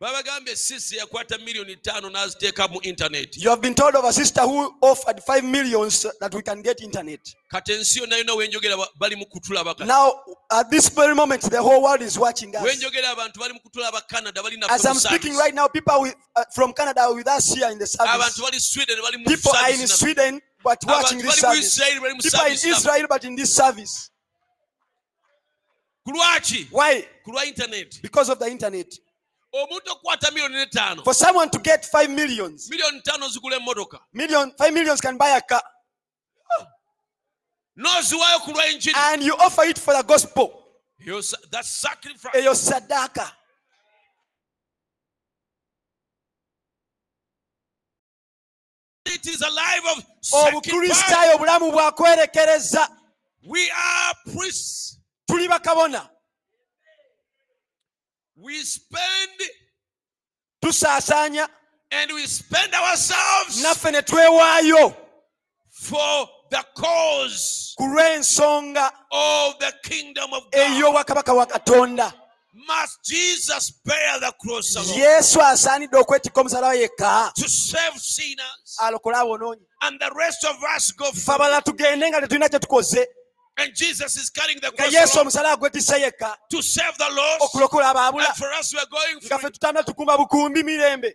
[0.00, 3.36] babagambye sisi yakwata miliyoni ttaano n'aziteeka mu internet.
[3.36, 6.82] You have been told of a sister who offered five millions that we can get
[6.82, 7.20] internet.
[7.52, 11.82] Kati ensi yonna yonna wenjogera bali mu kutulaba now at this very moment the whole
[11.82, 12.62] world is watching us.
[12.62, 16.44] Wenjogera abantu bali mu kutulaba canada bali as i'm speaking right now people with, uh,
[16.52, 19.52] from canada are with us here in the abantu service bali sweden bali mu people
[19.52, 21.66] are in sweden but watching this service.
[21.78, 24.10] Israeli bali mu people are in israel but in this service.
[26.70, 27.06] Why?
[27.24, 27.98] Ku lwa internet.
[28.02, 28.92] Because of the internet
[31.04, 35.30] for someone to get five millions miliyoni ttaano zigula emmotoka million five millions can buy
[35.36, 35.62] a car.
[37.76, 38.64] n'oziwaayo ku lwa
[39.12, 40.60] and you offer it for the gospel.
[40.98, 41.20] Yo,
[41.50, 42.32] that sacrifice.
[42.34, 43.32] Eyo saddaaka
[49.06, 50.72] it is a life of sacrifice.
[50.72, 52.88] obukristaayo obulamu bwakwerekereza
[53.46, 54.98] we are priests.
[55.26, 56.08] Tuli bakabona
[58.44, 59.40] we spend
[60.62, 61.48] tusaasaanya
[61.90, 64.94] and we spend ourselves naffe ne twewaayo
[65.70, 70.60] for the cause ku lw'ensonga of the kingdom of God.
[70.60, 72.12] ey'obwakabaka wa katonda.
[72.68, 74.98] Must Jesus bear the cross alone?
[74.98, 78.76] Yesu asaanidde okwetikka omusalaba yekka to save sinners.
[78.80, 82.58] Alokole abonoonyi and the rest of us go ffe for abalala tugende nga tetulina kye
[82.58, 83.06] tukoze
[83.56, 87.90] and Jesus is carrying the cross yesu alone gwetisse yekka to save the lost okulokola
[87.90, 89.82] abaabula and for us we are going nga ffe free.
[89.84, 91.14] tukumba bukumbi mirembe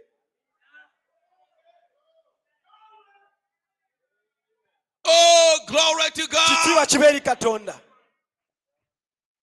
[5.05, 6.47] Oh, glory to God.
[6.47, 7.79] kitiibwa kibe katonda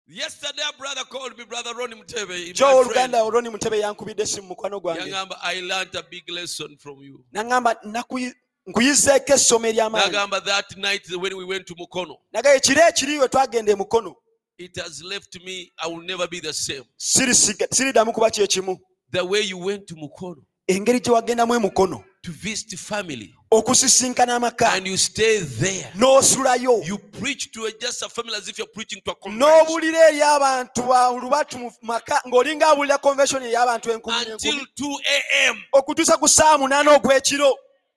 [0.09, 2.55] Yesterday, a brother called me, Brother Ronnie Mutebe.
[2.55, 3.14] jo my friend.
[3.14, 7.24] oluganda olwoni mutebe yankubidde esimu mukwano gwange Yagamba, I learned a big lesson from you.
[7.35, 8.32] naŋŋamba "Nakuyi-
[8.66, 13.72] nkuyizeeko essomo ery'amaanyi that night when we went to Mukono, naga ekiro ekiri we twagenda
[13.72, 14.14] e mukono?
[14.59, 15.70] It has left me.
[15.78, 16.84] I will never be the same.
[16.97, 18.78] Siriddamu kuba kyekimu
[19.12, 20.43] The way you went to Mukono.
[20.68, 23.32] Engeri gye wagendamu emukono to visit family.
[23.52, 24.74] Okusisinkana amaka.
[24.76, 25.93] And you stay there.
[25.94, 26.84] n'osulayo.
[26.84, 29.66] You preach to a, just a family as if you're preaching to a congregation.
[29.66, 35.56] N'obuulira eri abantu ba lubatu mu maka ng'olinga abulira convention ey'abantu enkumi until 2 a.m.
[35.72, 37.55] okutuusa ku saa munaana ogw'ekiro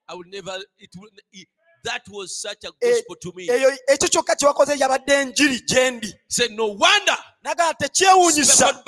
[0.09, 0.57] I will never.
[0.79, 1.09] It will.
[1.31, 1.47] It,
[1.85, 3.47] that was such a Eh, gospel to me.
[3.47, 6.13] eyo ekyo kyokka kye wakoze yabadde enjiri gye ndi.
[7.43, 8.83] Nagala tekyewuunyisa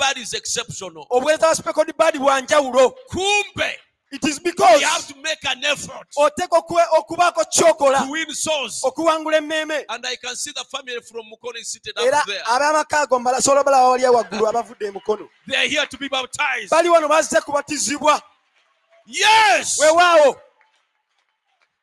[1.10, 2.90] obuweereza bwa speckled bad bwa njawulo.
[3.08, 3.78] Kumbe,
[4.12, 6.56] it is because you have to make an effort oteeka
[6.98, 8.06] okubaako kyokola.
[8.82, 9.86] okuwangula emmeeme.
[11.96, 15.28] Era ab'amaka ago mbalasobola balaba wali waggulu abavudde emukono
[16.70, 18.22] bali wano bazze kubatizibwa.
[19.80, 20.36] Weewaawo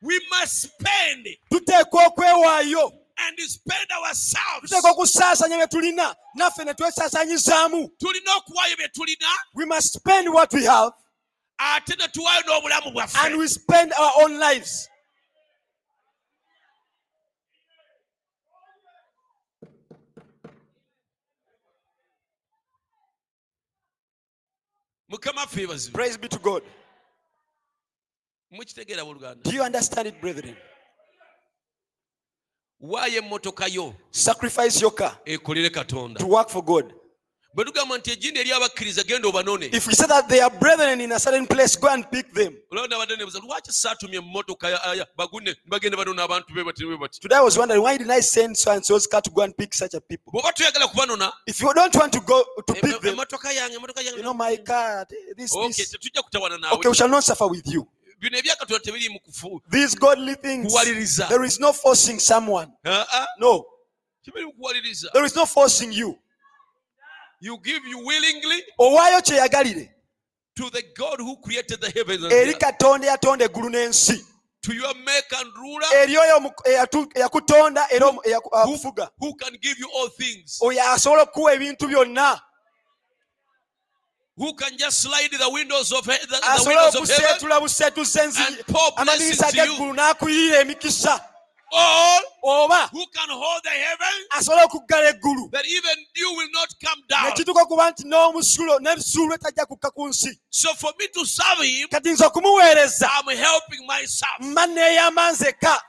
[0.02, 4.70] we must spend tuteekwa okwewaayo and spend ourselves.
[4.70, 6.16] tuteekwa okusaasanya bye tulina.
[6.36, 9.28] Naffe ne tulina okuwaayo bye tulina.
[9.56, 10.94] We must spend what we have
[11.60, 14.88] ate ne tuwaayo n'obulamu and we spend our own lives.
[25.12, 25.48] Mukama
[25.92, 26.62] praise be to god
[28.52, 29.04] mukitegeera
[29.44, 30.56] do you understand it brethren
[32.80, 36.94] waayo emmotoka yo sacrifice your car ekolere katonda to work for god
[37.54, 41.12] bwe tugamba nti egindi eri genda obanone if we say that they are brethren in
[41.12, 45.56] a certain place go and pick them olwanda nebuza lwaki saatumye emmotoka ya- ya- bagune
[45.66, 48.72] bagende banona abantu be bati bati today i was wondering why didn't i send so
[48.72, 51.74] and so's car to go and pick such a people bw'oba tuyagala kubanona if you
[51.74, 55.54] don't want to go to pick them emmotoka yange emmotoka you know my car this
[55.56, 57.88] okay this tetujja kutawana okay we shall not suffer with you
[58.20, 60.74] bino ebyakatonda tebiri mu kufu these godly things
[61.30, 62.72] there is no forcing someone.
[62.86, 63.66] Ah, no.
[64.26, 65.12] Tebiri mu kuwaliriza.
[65.14, 66.18] There is no forcing you.
[67.42, 68.64] You give you willingly
[70.56, 74.20] to the god who created the heavens and the earth, katonda eyatonda eggulu n'ensi.
[74.64, 75.88] To your maker and ruler.
[75.96, 76.54] Eri oyo
[77.16, 78.22] eyakutonda era omu-
[79.20, 80.60] who can give you all things.
[80.62, 82.42] Oyo asobola okukuwa ebintu byonna
[84.40, 87.60] who can just slide the windows of he- the, the asobola windows of heaven okuseetula
[87.60, 89.74] buseetuza enzi and pour amadirisa blessings to you.
[89.74, 91.20] g'eggulu n'akuyira emikisa.
[91.72, 95.52] Or oba who can hold the heaven asobola okuggala eggulu.
[95.52, 97.32] that even dew will not come down.
[97.32, 100.32] Nekituuka okuba nti n'omusulo n'ebisuulu etajja kukka ku nsi.
[100.50, 103.10] So for me to serve him kati nze okumuweereza.
[103.12, 104.40] I'm helping myself.
[104.40, 105.82] Mba neeyamba nzekka.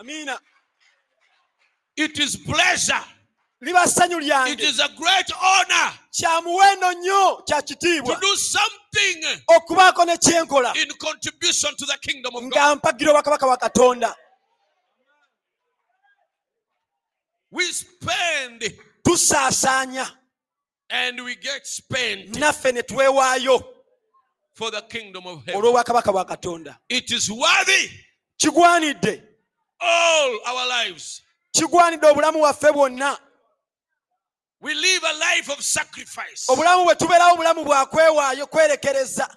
[0.00, 0.38] Amiina.
[1.96, 3.04] It is pleasure
[3.64, 4.72] liba ssanyu lyange
[6.10, 6.40] kya
[6.94, 8.20] nnyo kyakitiibwa
[9.46, 10.74] okubaako nekyenkola
[12.42, 14.16] nga mpagira obwakabaka bwa katonda.
[19.04, 20.18] Tusaasaanya.
[22.38, 23.64] naffe ne twewaayo
[25.54, 26.78] olw'obwakabaka bwa katonda.
[28.36, 29.22] Kigwanidde.
[31.52, 33.18] kigwanidde obulamu waffe bwonna
[34.64, 36.46] we live a life of sacrifice.
[36.48, 39.28] Obulamu bwe tubeerawo obulamu bwakwewaayo kwerekereza.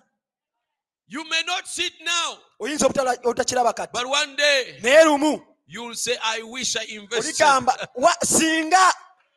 [1.10, 3.92] You may not see it now oyinza obutakiraba kati.
[3.94, 5.42] but one day naye lumu.
[5.68, 7.36] you'll say i wish i invested.
[7.36, 8.94] Oligamba "Wa- singa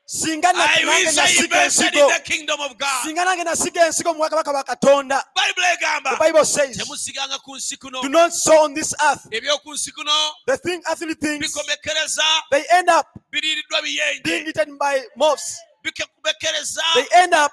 [0.07, 2.15] singa na- i nange wish i nasiga invested in ensigo.
[2.17, 3.05] the kingdom of god.
[3.05, 5.23] Singa nange nasiga ensigo mu bwakabaka bwa katonda.
[5.35, 9.27] Bible the egamba bible says temusiganga ku nsi kuno do not sow on this earth.
[9.31, 10.13] Ebyoku nsi kuno
[10.47, 13.83] the thing earthly things bikomekereza they end up biriiriddwa
[14.25, 17.53] being eaten by moths they end up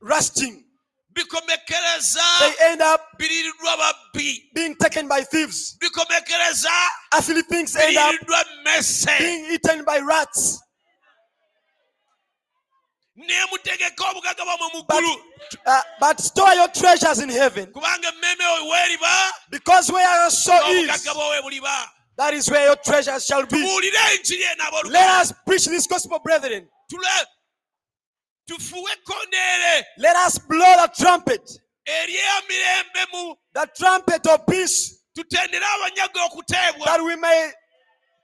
[0.00, 0.64] rusting.
[1.14, 3.00] They end up
[4.54, 5.78] being taken by thieves.
[7.14, 8.14] Earthly things end up
[9.18, 10.62] being eaten by rats.
[13.16, 15.02] Nemutegeka obugagga bwamwe mu but,
[15.66, 17.66] uh, but store your treasures in heaven.
[17.72, 21.88] Kubanga emmeeme oyo weeriba because where your soul is n'obugagga bwowe buliba
[22.18, 23.56] that is where your treasures shall be.
[23.56, 26.68] Tubuulire enjiri eno let us preach this gospel brethren.
[29.98, 31.60] Let us blow the trumpet.
[33.54, 35.02] The trumpet of peace.
[35.16, 37.50] Tutendere abanyaga okuteebwa that we may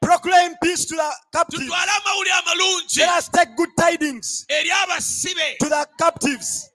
[0.01, 1.63] proclaim peace to the captives.
[1.63, 2.99] Tutwale amawulire amalungi.
[2.99, 6.72] Let us take good tidings to the captives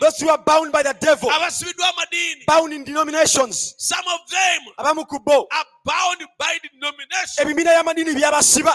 [0.00, 1.30] those who are bound by the devil
[2.46, 8.14] bound in denominations some of them abamu ku bo are bound by denomination ebibiina by'amadiini
[8.14, 8.74] byabasiba.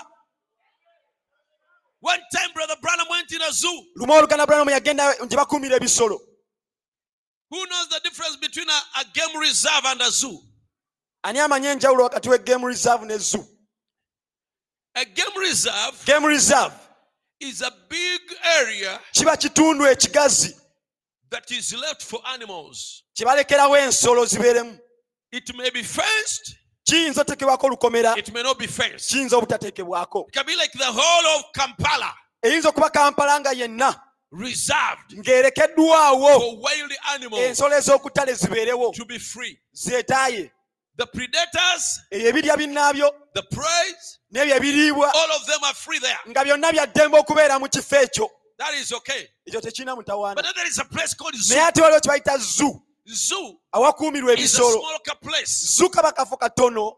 [2.04, 3.82] One time brother branham went in a zoo.
[3.98, 6.20] Lumu oluganda bulanamu yagenda gye bakuumira ebisolo.
[7.50, 10.38] Who knows the difference between a, a game reserve and a zoo?
[11.24, 13.46] Ani amanyi enjawulo wakati we game reserve ne zoo?
[14.96, 16.74] A game reserve game reserve
[17.44, 18.22] is a big
[18.62, 20.56] area kiba kitundu ekigazi
[21.30, 23.04] that is left for animals.
[23.14, 23.26] kye
[23.84, 24.80] ensolo zibeeremu
[25.32, 29.10] It may be fenced, kiyinza oteekebwako olukomera it may not be fenced.
[29.12, 32.14] kiyinza obutateekebwako It can be like the whole of Kampala,
[32.44, 34.02] eyinza okuba kampala nga yenna
[35.14, 39.60] ng'erekeddwawo for wild animals ensolo ez'okutale zibeerewo to be free.
[39.74, 40.52] zeetaaye
[40.96, 43.12] The predators, ebirya binnaabyo
[44.34, 45.14] n'ebyo ebiriibwa.
[46.28, 48.30] Nga byonna byaddembe okubeera mu kifo ekyo.
[49.46, 50.42] Ekyo tekirina mutawaana.
[51.50, 52.82] Naye ate waliwo kye bayita zoo.
[53.06, 54.82] Zoo awakuumirwa ebisolo.
[55.46, 56.96] zoo kaba kafo katono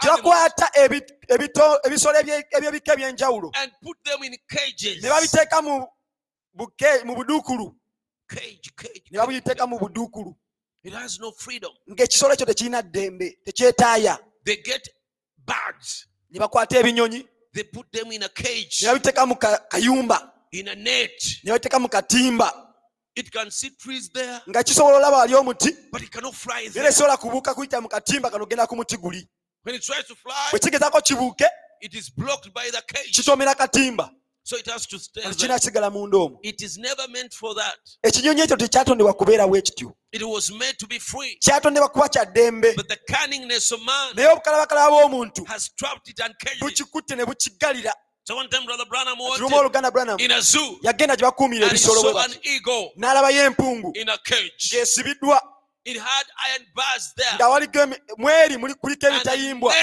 [0.00, 0.70] kyakwata
[1.84, 3.52] ebisolo eby'ebika eby'enjawulo.
[5.02, 5.86] Ne babiteeka mu
[7.16, 7.76] budukulu
[9.10, 10.34] ne babiteeka mu budukulu
[11.90, 14.18] ng'ekisolo ekyo tekirina ddembe tekyetaaya.
[15.46, 16.06] Birds.
[16.30, 20.74] ne bakwata ebinyonyi They put them in a cage, ne babiteeka mu kayumba in a
[20.74, 21.40] net.
[21.44, 22.50] ne babiteeka mu katimba
[23.14, 26.72] It can see trees there, nga kisobola olaba wali omuti era it cannot fly naye
[26.72, 26.86] there.
[26.88, 29.28] tesobola kubuuka kuyita mu katimba kano ku muti guli
[29.64, 31.46] When it tries to fly, bwe kigezaako kibuuke
[31.80, 33.12] it is blocked by the cage.
[33.12, 34.10] kitomera katimba
[34.44, 37.78] So it has to stay kati kisigala munda omwo It is never meant for that.
[38.02, 41.38] ekinyonyi ekyo tekyatondebwa kubeerawo ekityo It was made to be free.
[41.40, 46.20] kyatondebwa kuba kya ddembe But the cunningness of man naye obukalabakala bw'omuntu has trapped it
[46.20, 46.62] and caged it.
[46.62, 47.92] bukikutte ne bukiggalira
[48.24, 51.62] So one time, Brother Branham lumu wanted oluganda branam in a zoo yagenda gye bakuumira
[51.64, 54.74] and he saw an eagle in a cage.
[55.84, 57.34] It had iron bars there.
[57.34, 57.86] Nga waliko
[58.18, 59.74] mweri muli- kuliko ebitayimbwa.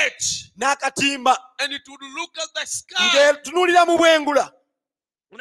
[0.57, 1.35] n'akatimba.
[1.59, 3.09] And it would look at the sky.
[3.13, 4.51] ng'etunuulira mu bwengula.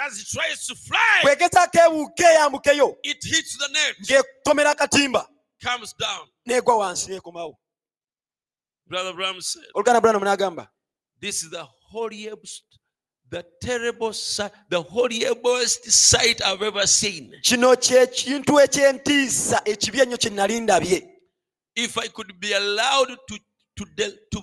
[0.01, 2.97] As it tries to fly, bwegezaako ebuuke eyambukeyo.
[3.05, 5.27] it hits the net, akatimba.
[5.63, 6.29] Comes down.
[6.47, 7.55] n'egwa wansi n'ekomawo
[8.87, 10.69] Brother Branham said, oluganda branam n'agamba
[11.21, 12.78] This is the holiest,
[13.31, 17.33] the terrible, si- the horriblest sight I've ever seen.
[17.43, 21.09] kino kyekintu ekyentiisa ekibi ennyo kye nali ndabye.
[21.77, 23.39] If I could be allowed to
[23.77, 24.43] to del- to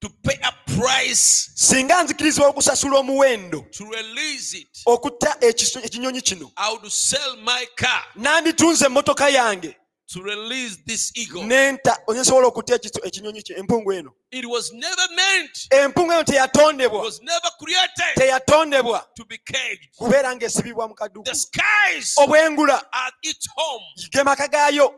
[0.00, 6.52] to pay a price singa nzikirizibwa okusasula omuwendo to release it, okutta ekiso- ekinyonyi kino
[6.56, 8.04] I would sell my car.
[8.14, 9.76] nanditunze emmotoka yange
[10.08, 11.42] to release this eagle.
[11.42, 14.14] nenta nsobola okutta ekiso- ekinyonyi kye empungu eno.
[14.30, 17.02] It was never meant, empungu eno teyatondebwa.
[17.04, 19.04] Was never created teyatondebwa.
[19.14, 19.88] to be caged.
[19.98, 24.94] kubeera ng'esibibwa mu kaduku The skies obwengula are its home, ge maka gaayo.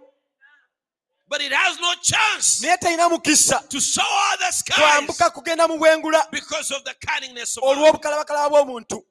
[1.28, 6.30] But it has no chance naye terina mukisa to soar the skies kugenda mu bwengula
[6.30, 9.02] because of the cunningness of bw'omuntu.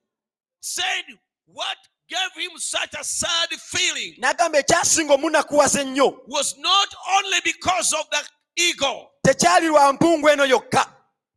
[0.61, 1.05] Said,
[1.45, 1.77] what
[2.10, 4.15] gave him such a sad feeling.
[4.19, 8.22] N'agamba ekyasinga omunakuwaza ennyo was not only because of the
[8.56, 10.86] eagle, tekyali lwa mpungu eno yokka.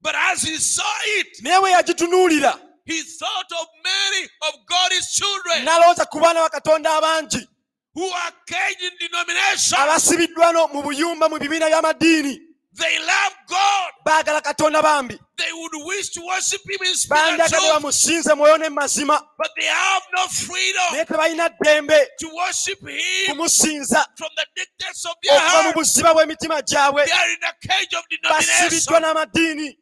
[0.01, 5.65] but as he saw it, naye bwe yagitunuulira he thought of many of God's children
[5.65, 7.47] n'alowooza ku baana ba katonda abangi.
[7.95, 9.79] who are caged in denomination.
[9.79, 12.41] abasibiddwa mu buyumba mu bibiina by'amadiini
[12.75, 13.91] They love God.
[14.07, 15.19] baagala katonda bambi.
[15.37, 19.67] They would wish to worship Him in spirit bandagala truth, bamusinze mwoyo ne but they
[19.67, 24.05] have no freedom naye tebalina ddembe to worship Him kumusinza.
[24.17, 25.77] from the dictates of their okuva mu heart.
[25.77, 27.05] buziba bw'emitima gyabwe.
[27.05, 29.77] They are in a cage of basibiddwa n'amadiini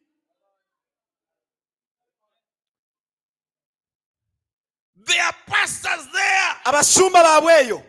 [6.65, 7.83] abasumba baabwe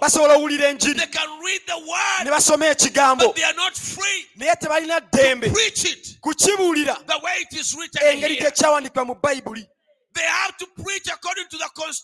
[0.00, 0.94] basobola owulira enjiri.
[2.24, 3.34] Ne basoma ekigambo.
[4.36, 5.50] naye tebalina ddembe
[6.20, 6.96] kukibuulira
[8.02, 9.66] engeri tekyawandiikibwa mu bayibuli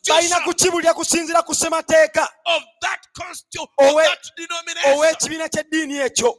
[0.09, 2.29] balina kukibuulira kusinziira ku ssemateeka
[4.87, 6.39] ow'ekibiina ky'eddiini ekyo.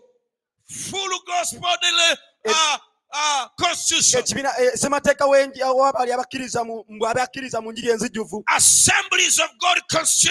[3.58, 4.20] Constitution.
[4.24, 8.44] ekibiina eh, ssemateeka w'enji- w'abali abakkiriza mu abakkiriza mu njiri enzijjuvu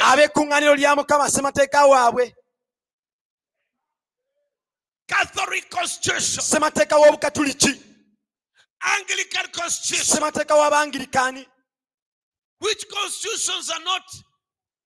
[0.02, 2.35] ab'ekkuŋŋaaniro lya mukama ssemateeka waabwe.
[6.40, 7.82] Ssemateeka w'obukatuliki
[10.05, 11.47] ssemateeka w'abangirikaani
[12.61, 14.02] Which constitutions are not?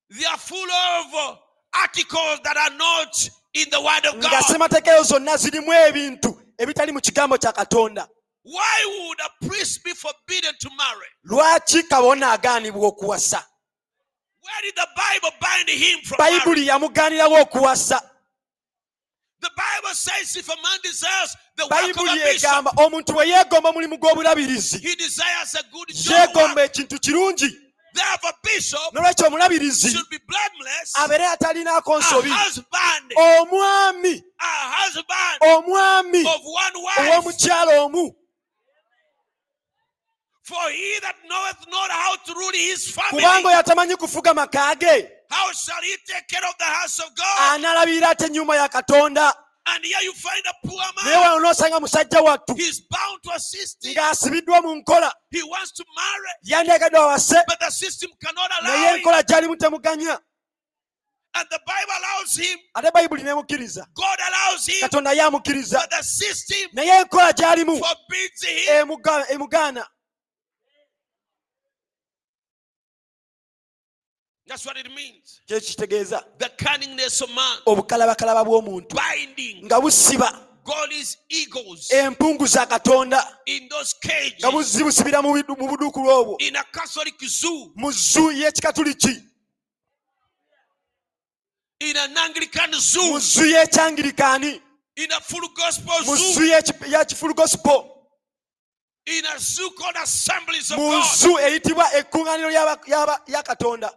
[0.09, 1.37] They are full of
[1.73, 6.91] articles that are not in the word of nga ssemateeka eyo zonna zirimu ebintu ebitali
[6.91, 8.07] mu kigambo kya katonda.
[8.43, 11.07] Why would a priest be forbidden to marry?
[11.23, 13.43] lwaki kabona agaanibwa okuwasa?
[14.41, 18.01] Where did the Bible bind him from bayibuli yamugaanirawo okuwasa.
[19.41, 23.27] The Bible says if a man desires the work of a bishop, egamba omuntu bwe
[23.27, 26.13] yeegomba omulimu gw'obulabirizi he desires a good job.
[26.13, 27.64] yeegomba ekintu kirungi
[28.93, 29.97] nolwekyo omulabirizi
[30.93, 32.31] abeere atalinaako nsobi
[33.15, 34.23] omwami.
[35.41, 36.23] Omwami
[36.97, 38.15] ow'omukyalo omu.
[43.09, 45.11] Kubanga oyo atamanyi kufuga maka ge
[47.53, 49.33] anaalabirira ate ennyumba ya katonda?
[49.67, 51.21] And here you find a poor naye man.
[51.23, 53.91] wano n'osanga musajja wattu He's bound to a system.
[53.93, 58.89] ng'asibiddwa mu nkola He wants to marry, yandeekeddwa awase but the system cannot allow naye
[58.89, 58.99] him.
[58.99, 60.19] enkola gy'alimu temuganya
[61.37, 62.59] And the Bible allows him.
[62.75, 64.79] ate bayibuli nemukkiriza God allows him.
[64.81, 68.87] katonda ye amukkiriza But the system naye enkola gy'alimu forbids him.
[68.87, 69.87] emuga- emugaana
[75.47, 76.23] kyo kitegeeza?
[77.65, 78.95] Obukalabakalaba bw'omuntu.
[79.63, 80.41] Nga busiba.
[81.89, 83.37] Empungu za katonda.
[84.39, 85.33] Nga buzibusibira mu
[85.67, 86.37] buduukulu obwo
[87.75, 89.23] mu zu y'ekikatuliki
[93.11, 94.61] mu zu y'ekyangirikaani
[96.05, 97.83] mu zu y'ekifulu gospel.
[100.77, 102.51] Mu zu eyitibwa ekkuŋŋaaniro
[103.27, 103.91] ya katonda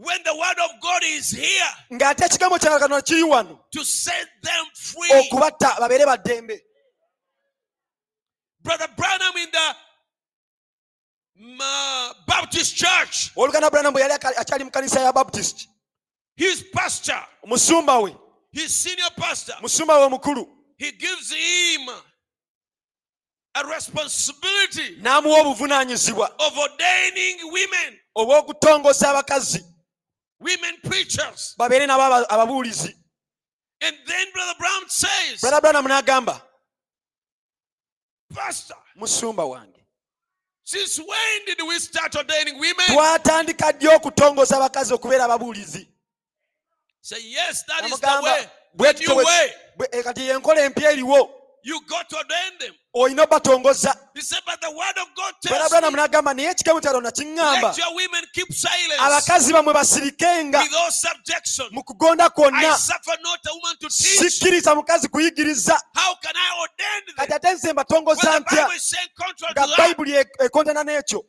[0.00, 4.28] When the word of God is here ng'ate ekigambo kya katonda kiri wano to set
[4.42, 6.60] them free, okubatta babeere baddembe.
[8.62, 9.74] Brother Branham in the
[11.42, 15.66] mm, uh, Baptist church, oluganda branam bwe yali akyali mu kanisa ya baptist.
[16.36, 18.14] his pastor, musumba we.
[18.52, 20.46] his senior pastor, musumba we omukulu.
[20.76, 21.88] he gives him
[23.56, 29.64] a responsibility n'amuwa obuvunaanyizibwa of ordaining women, obw'okutongoza abakazi
[30.40, 31.54] women preachers.
[31.58, 32.94] babeere nabo aba- ababuulizi
[33.80, 36.42] And then Brother Brown says, brada branam n'agamba
[38.34, 39.74] Pastor, musumba wange
[40.64, 42.86] since when did we start ordaining women?
[42.86, 45.88] twatandika ddi okutongoza abakazi okubeera ababuulizi
[47.00, 49.52] Say, yes, that is the bwe way.
[49.78, 52.16] bwe- eh, kati yenkola empya eriwo you got to
[52.94, 53.96] olina obatongoza
[55.50, 57.74] era munagamba naye ekigambo kyalona kiŋŋamba
[58.98, 60.60] abakazi bamwe basirikenga
[61.70, 62.78] mu kugonda kwonna.
[63.88, 65.80] Sikkiriza mukazi kuyigiriza.
[67.16, 68.68] Kati ate nze mbatongoza ntya?
[69.50, 71.24] Nga bayibuli e- ekontana n'ekyo.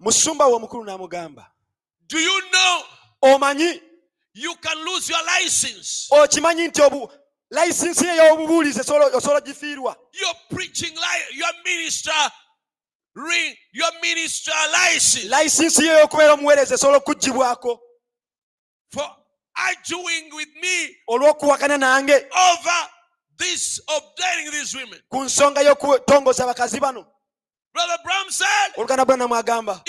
[0.00, 1.46] Musumba we omukulu n'amugamba
[3.22, 3.80] omanyi
[4.34, 6.08] you can lose your license?
[6.10, 7.12] okimanyi nti obu
[7.50, 9.96] layisinsi ye ey'obubuulizi esobola- osobola gifiirwa.
[10.12, 12.32] Your preaching li- your minister
[13.14, 15.28] ring, your minister license.
[15.28, 16.02] Layisinsi ye
[16.32, 17.80] omuweereza esobola okuggibwako
[18.92, 19.16] for
[19.54, 22.14] arguing with me olw'okuwakana nange.
[22.14, 22.88] over
[23.38, 25.00] this ordaining these women.
[25.10, 27.06] ku nsonga y'okutongoza abakazi bano
[28.76, 29.80] oluganda bwe namwagamba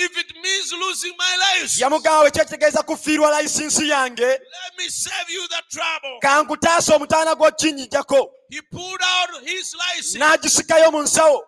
[1.81, 4.39] yamugamba wekyekitegeeza kufiirwa layisinsi yange
[6.21, 8.31] kankutaasa omutaana gw'okinyijjako
[10.19, 11.43] n'agisikayo mu nsawo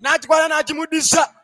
[0.00, 1.34] n'agikwala n'agimuddiza.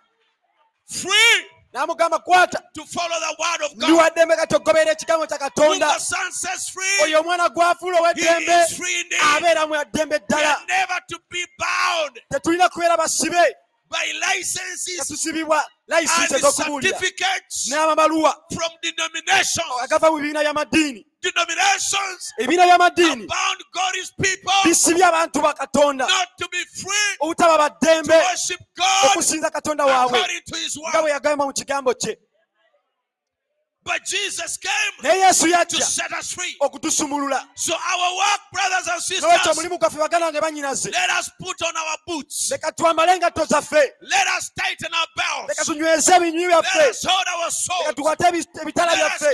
[1.72, 2.62] N'amugamba kwata.
[2.74, 3.88] To follow the word of God.
[3.88, 4.54] ndiwaddembe kati
[4.90, 5.88] ekigambo kya katonda.
[5.94, 6.32] the Son
[6.72, 9.20] free, oyo omwana gwafuula he ow'eddembe free indeed.
[9.92, 12.20] ddembe We are never to be bound.
[12.32, 13.56] Tetulina kubeera basibe
[13.92, 14.98] by licenses
[15.88, 19.72] layisinsi ez'okubuulira certificates n'amabaluwa from denominations.
[19.82, 26.06] agava mu bibiina by'amadiini Denominations ebibiina by'amadiini bound God's people bisibye abantu ba katonda.
[26.08, 30.18] not to be free obutaba to baddembe worship God okusinza katonda waabwe.
[30.18, 32.18] according to His nga bwe yagamba mu kigambo kye
[33.84, 34.02] But
[35.02, 35.86] naye yesu yajja
[36.60, 37.48] okutusumulula.
[39.20, 40.90] Nolwekyo mulimu gwaffe baganange banyinaze.
[42.50, 43.92] leka twambale engatto zaffe.
[45.48, 46.78] Leka tunyweze ebinywi byaffe.
[47.78, 48.26] Leka tukwate
[48.62, 49.30] ebitala byaffe.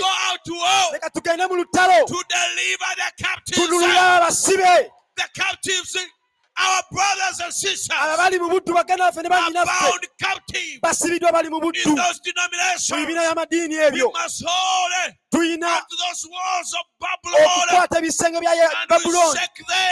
[0.92, 2.06] leka tugende mu lutalo.
[3.54, 4.90] tunulira abasibe
[8.12, 10.80] abali mu buddu baganaffe ne bangi naffe.
[10.82, 14.12] basibiddwa bali mu buddu mu by'amadiini ebyo.
[15.30, 15.86] tulina
[17.32, 19.40] okukwata ebisenge bya babulooni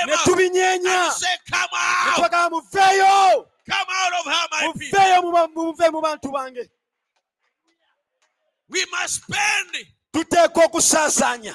[0.07, 1.13] ne tubinyeenya.
[2.07, 3.47] ne tubagamba muveeyo
[4.63, 5.23] muveeyo
[5.55, 6.71] muve mu bantu bange.
[10.13, 11.55] Tuteekwa okusaasaanya.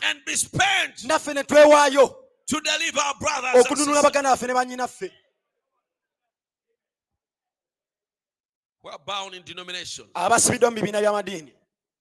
[1.03, 2.20] naffe ne twewaayo.
[2.51, 5.11] To deliver our brothers okununula baffe ne bannyinaffe
[8.83, 10.09] who are bound in denominations.
[10.13, 11.53] abasibiddwa mu bibiina by'amadiini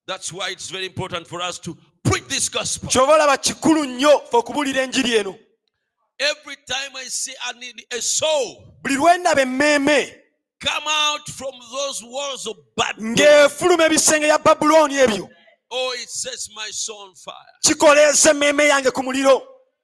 [0.06, 2.88] That's why it's very important for us to preach this gospel.
[2.88, 5.38] kyova olaba kikulu nnyo fe okubuulira enjiri eno
[6.18, 10.14] Every time I say I need a soul, buli lwe ndaba emmeeme
[10.60, 13.14] come out from those walls of Babylon.
[13.14, 15.28] ng'efuluma ebisenge bya babulooni ebyo
[15.72, 17.34] Oh, it sets my soul on fire.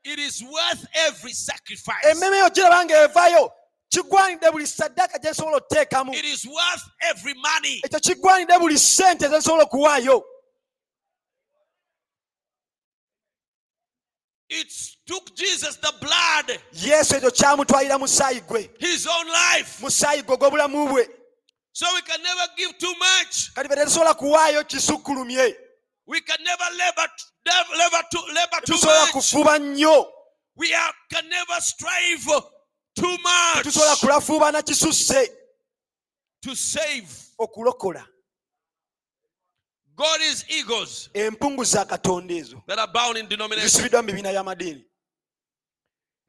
[0.08, 2.04] It is worth every sacrifice.
[2.10, 3.50] emmeeme yo giraba ng'evaayo
[3.90, 7.80] kigwanidde buli saddaaka gyesobola okuteekamu It is worth every money.
[7.84, 10.24] ekyo kigwanidde buli ssente zesobola okuwaayo
[14.48, 14.72] It
[15.06, 19.80] took Jesus the blood, yesu ekyo kyamutwalira musaayi gwe his own life.
[19.82, 21.08] musaayi gwe ogw'obulamu bwe
[21.72, 23.50] So we can never give too much.
[23.54, 25.56] kati fe tetusobola kuwaayo kisukkulumye
[26.06, 27.08] We can never labor,
[27.78, 29.10] labor, too, labor too much.
[29.12, 30.06] kufuba nnyo
[30.56, 32.40] We are, can never strive uh,
[32.94, 35.28] too much tetusobola kulafuubana kisusse
[36.42, 37.08] to save.
[37.38, 38.06] okulokola
[39.96, 43.68] God is egos empungu za katonda ezo that are bound in denomination.
[43.70, 44.84] zisibiddwa mu bibiina by'amadiini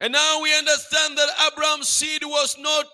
[0.00, 2.86] And now we understand that Abraham's seed was not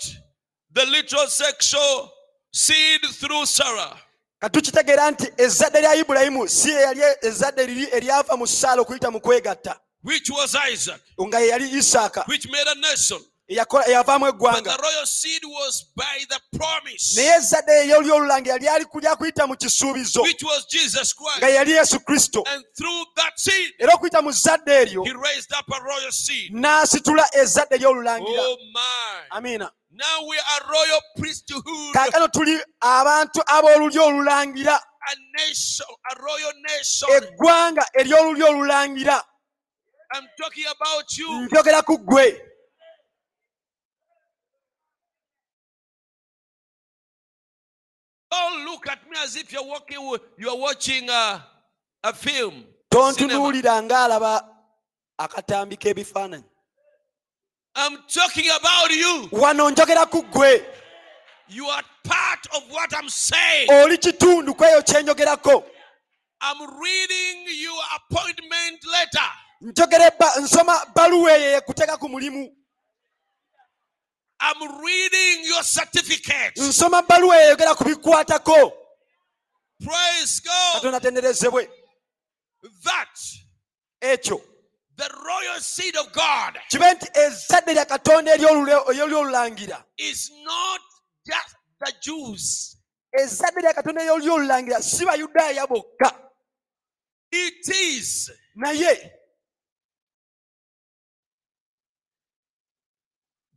[0.72, 2.10] the literal sexual
[2.52, 3.98] seed through Sarah.
[4.44, 9.80] Katukitegeera nti ezzadde lya ibulayimu si eyali ezzadde liri eryava mu saala okuyita mu kwegatta
[10.04, 13.20] which was Isaac, nga ye yali isaaka which made a nation.
[13.50, 18.58] eyakola- eyavaamu But eggwanga the royal seed was by the promise, naye ezzadde eryo ly'olulangira
[18.58, 21.54] lyali kulya kuyita mu kisuubizo which was Jesus nga Christ.
[21.56, 25.64] yali yesu kristo And through that seed, era okuyita mu zzadde eryo he raised up
[25.72, 26.52] a royal seed.
[26.52, 29.24] n'asitula ezzadde ery'olulangira Oh my.
[29.38, 29.70] amiina
[31.94, 34.76] Kaakano tuli abantu ab'olulyo olulangira.
[37.16, 39.16] Eggwanga ery'olulyo olulangira.
[41.50, 42.26] Njogera ku ggwe.
[48.30, 51.44] Don't look at me as if you're walking, you're watching a,
[52.02, 52.64] a film.
[52.94, 54.32] tontunuulira ng'alaba
[55.18, 56.44] akatambi k'ebifaananyi
[57.76, 59.28] I'm talking about you.
[59.32, 60.64] wano njogera ku ggwe
[61.48, 63.68] You are part of what I'm saying.
[63.70, 65.64] oli kitundu ku eyo kye njogerako
[66.40, 69.30] I'm reading your appointment letter.
[69.60, 72.50] njogera ebba- nsoma baluwa eyo ekuteeka ku mulimu
[74.40, 76.52] I'm reading your certificate.
[76.56, 78.72] nsoma baluwa eyo eyogera ku bikwatako
[79.84, 80.74] Praise God.
[80.74, 81.68] katonda atenderezebwe
[82.84, 83.18] That
[84.00, 84.40] ekyo
[84.96, 90.80] the royal seed of God kibe nti ezzadde lya katonda ery'olulangira is not
[91.26, 92.76] just the Jews.
[93.20, 96.20] ezzadde lya katonda ery'olulangira si bayudaaya bokka
[97.32, 99.10] It is naye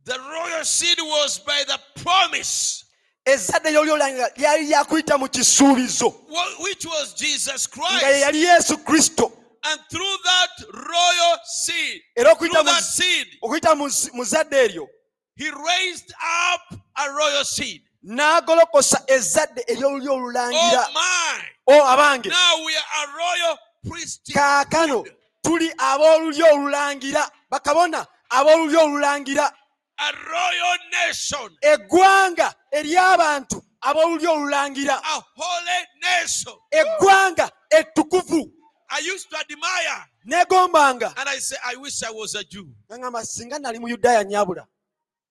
[0.04, 2.84] the royal seed was by the promise,
[3.26, 6.08] ezzadde ery'olulangira lyali lyakuyita mu kisuubizo
[6.60, 8.22] which was Jesus nga ye Christ.
[8.22, 9.32] yali yesu kristo
[9.64, 14.86] And through that royal seed, era through that seed, okuyita mu zadde eryo
[15.36, 16.12] he raised
[16.48, 17.82] up a royal seed.
[18.04, 21.40] n'agolokosa ezzadde ery'olulyo olulangira Oh my!
[21.66, 23.58] o abange Now we are a royal
[23.88, 24.34] priesthood.
[24.36, 25.04] kaakano
[25.42, 29.50] tuli ab'olulyo olulangira bakabona ab'olulyo olulangira
[30.00, 31.50] A royal nation.
[31.62, 36.54] eggwanga ery'abantu ab'olulyo olulangira A holy nation.
[36.72, 38.52] eggwanga ettukuvu
[38.90, 42.68] I used to admire neegombanga and I say, I wish I was a Jew.
[42.90, 44.66] naŋamba singa nali mu yudaaya nyabula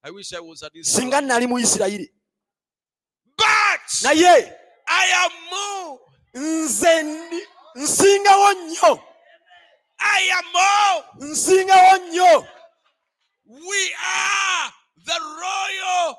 [0.03, 2.07] I wish I was a singa nali mu isirayiri
[3.37, 4.53] But naye
[4.87, 5.99] I am more.
[6.33, 9.03] nze ndi- nsingawo nnyo
[9.99, 11.29] I am more.
[11.31, 12.47] nsingawo nnyo
[13.49, 14.71] We are
[15.05, 16.15] the royal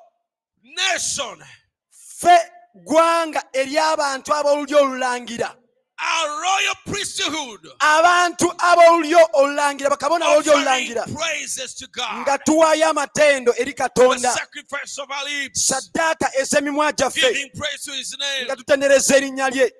[0.62, 1.44] nation.
[1.90, 2.38] ffe
[2.76, 5.56] ggwanga ery'abantu ab'olulyo olulangira
[6.00, 7.66] Our royal priesthood.
[7.80, 12.22] abantu ab'olulyo olulangira bakabona ab'olulyo olulangira Offering praises to God.
[12.22, 15.66] nga tuwaayo amatendo eri The katonda sacrifice of our lips.
[15.66, 18.44] saddaaka ez'emimwa gyaffe Giving praise to his name.
[18.46, 19.70] nga tutendereza erinnya lye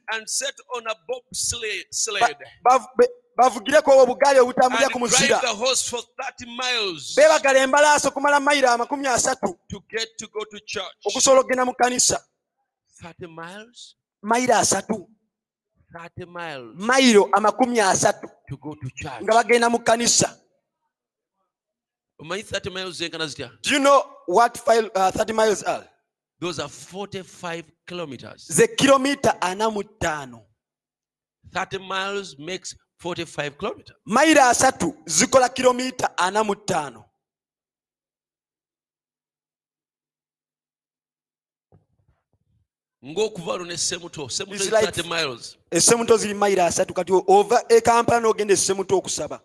[3.38, 5.28] And set on a bobsleigh ba- sled bav- be- bavugireko obugaali obutambulira ku and muzira
[5.28, 10.26] drive the horse for 30 miles beebagala embalaasi okumala mayiro amakumi asatu to get to
[10.28, 11.06] go to church.
[11.06, 12.18] okusobola okgenda mu kkanisa
[13.02, 13.96] 30 miles?
[14.22, 15.08] mayiro asatu.
[15.92, 19.22] 30 miles mayiro amakumi asatu to go to church.
[19.22, 20.38] nga bagenda mu kkanisa
[22.18, 23.50] omanyi 30 miles zenkana zitya?
[23.62, 25.84] Do you know what file, uh, 30 miles are?
[26.40, 28.46] Those are 45 kilometers.
[28.50, 30.42] Ze kilomita ana mu ttaano.
[31.52, 33.96] 30 miles makes 45 kilometers.
[34.04, 37.04] Mayiro asatu zikola kilomita ana mu ttaano.
[43.04, 44.28] Ng'okuva wano ne semuto.
[44.28, 48.52] Semuto It's is like- 30 miles essemuto ziri mayiro asatu kati ova e kampala n'ogenda
[48.54, 49.40] essemuto okusaba.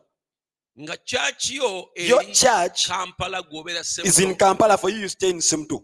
[0.79, 5.41] Nga church yo eri church kampala gwobeera is in kampala for you you stay in
[5.41, 5.83] semuto.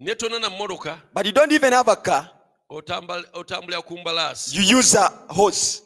[0.00, 1.02] Ne tona na mmotoka.
[1.12, 2.30] But you don't even have a car
[2.68, 3.94] otambulira ku
[4.52, 5.82] you use a horse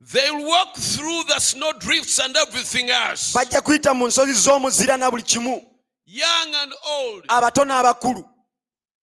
[0.00, 3.32] They'll walk through the snow drifts and everything else.
[3.34, 5.62] bajja kuyita mu nsozi z'omuzira na buli kimu
[6.06, 8.24] Young and old, abato n'abakulu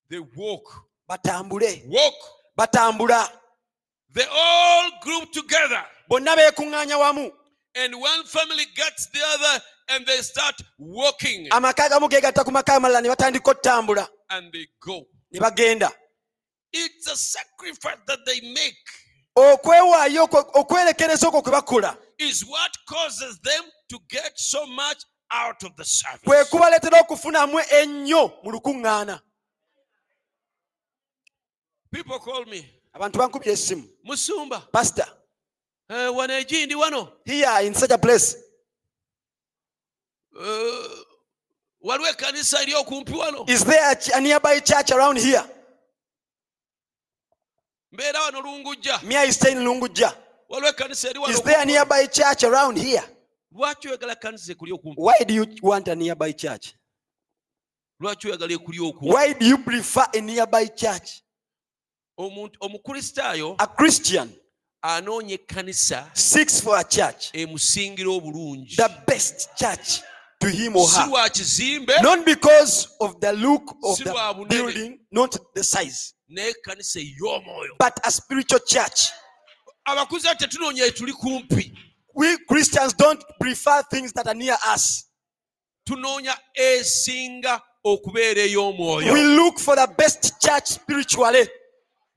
[0.10, 0.86] they walk.
[1.10, 2.14] batambule Walk.
[2.57, 3.30] batambula
[4.14, 5.84] They all group together.
[6.10, 7.32] bonna beekuŋŋaanya wamu
[7.76, 11.48] And one family gets the other and they start walking.
[11.52, 15.06] amaka agamu geegatta ku maka amalala ne batandika okutambula And they go.
[15.32, 15.91] ne bagenda.
[16.74, 18.76] It's a sacrifice that they make,
[19.38, 24.98] okwewaayo okwerekereza okwo kwe bakola is what causes them to get so much
[25.32, 26.49] out of the kwe service.
[26.49, 29.20] kubaleetera okufunamu ennyo mu lukuŋŋaana.
[31.91, 35.06] People call me, abantu bankubira essimu Musumba, pastor.
[35.90, 37.12] Eh, wano egindi wano.
[37.26, 38.36] here in such a place
[41.82, 43.45] waliwo ekkanisa eri okumpi wano.
[43.49, 45.44] is there a, nearby church around here
[47.91, 49.03] Mbeera wano Lungujja.
[49.03, 50.14] me i stay in lungujja
[50.49, 53.03] Waliwo ekkanisa eri is there a nearby church around here
[53.52, 55.02] Lwaki oyagala ekkanisa ekuli okumpi?
[55.02, 56.74] why do you want a nearby church
[57.99, 59.14] Lwaki oyagala ekuli okumpi?
[59.14, 61.22] why do you prefer a nearby church
[62.18, 64.30] Omuntu omukristaayo a christian
[64.82, 68.76] anoonya ekkanisa seeks for a church emusingira obulungi.
[68.76, 70.02] the best church
[70.45, 71.07] to him or her.
[72.01, 76.13] Not because of the look of the building not the size.
[76.31, 77.77] Ey'omwoyo.
[77.80, 79.11] but a spiritual church.
[79.88, 81.72] Abakuza tetunoonya etuli
[82.15, 85.05] we christians don't prefer things that are near us.
[85.88, 91.47] Tunoonya esinga okubeera we look for the best church spiritually.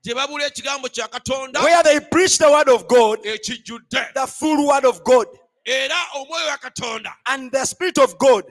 [0.03, 1.61] Gye babula ekigambo kya katonda?
[1.61, 5.27] Where they preach the word of god ekijjudde the full word of god
[5.65, 7.13] era omwoyo wa katonda.
[7.27, 8.45] And the spirit of god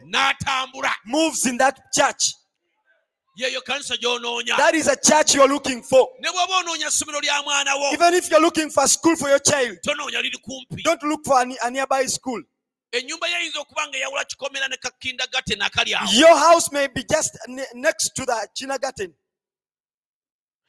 [1.06, 2.35] moves in that church.
[3.39, 4.56] Yeeyo kanisa gy'onoonya.
[4.56, 6.09] That is a church you're looking for.
[6.20, 9.28] Ne bw'oba onoonya ssomero lya mwana wo even if you're looking for a school for
[9.28, 10.82] your child tonoonya liri kumpi.
[10.82, 12.43] don't look for a, a nearby school.
[12.93, 16.09] Ennyumba yeyinza okuba nga eyawula kikomera ne kakindagaten akali awo.
[16.12, 17.39] Your house may be just
[17.74, 19.14] next to the kindergarten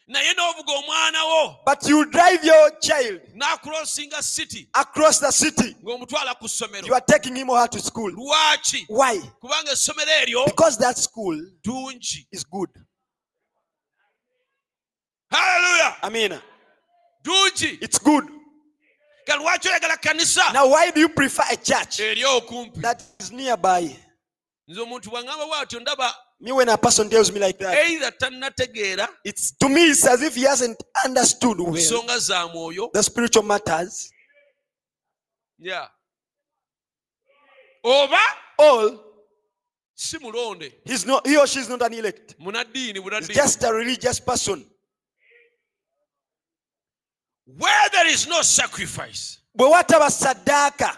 [0.09, 1.59] naye n'ovuga omwana wo.
[1.65, 4.67] But you drive your child n'akulosinga city.
[4.73, 5.75] across the city.
[5.83, 6.87] Ng'omutwala ku ssomero.
[6.87, 8.11] You are taking him or her to school.
[8.11, 8.85] Lwaki?
[8.87, 9.17] Why?
[9.41, 12.25] Kubanga essomero eryo because that school ddungi.
[12.31, 12.69] is good.
[15.31, 16.39] Haleluya amen
[17.23, 17.77] ddungi.
[17.81, 18.25] It's good.
[19.27, 22.81] Lwaki oyagala kanisa now why do you prefer a church eri okumpi.
[22.81, 23.95] that is nearby?
[24.67, 29.07] Nze omuntu bwangamba bwatyo ndaba me when a person tells me like that either tannategeera
[29.25, 32.89] it's to me it's as if he hasn't understood well nsonga za mwoyo.
[32.93, 34.11] the spiritual matters.
[35.57, 35.87] Yeah.
[37.83, 38.17] oba
[38.57, 38.99] all
[39.95, 40.71] si mulonde.
[40.85, 42.35] he's not he or she is not an elect.
[42.39, 44.65] Munaddiini he's bunaddiini just a religious person.
[47.45, 50.97] Where there is no sacrifice bwe wataba saddaaka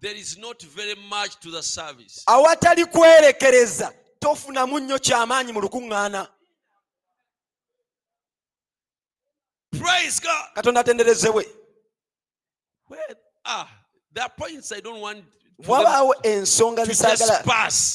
[0.00, 2.22] there is not very much to the service.
[2.26, 3.92] awatali kwerekereza
[4.22, 6.22] tofunamu nnyo kyamaanyi mu lukuŋŋaana.
[10.54, 11.44] Katonda atenderezebwe
[15.68, 17.42] wabaawo ensonga zesaagala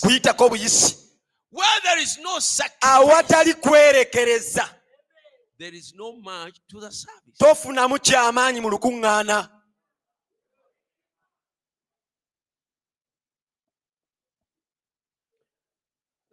[0.01, 0.97] kuyitako obuyisi.
[2.81, 4.65] Awatali kwerekereza.
[7.39, 9.56] tofunamu kyamaanyi mu lukuŋŋaana.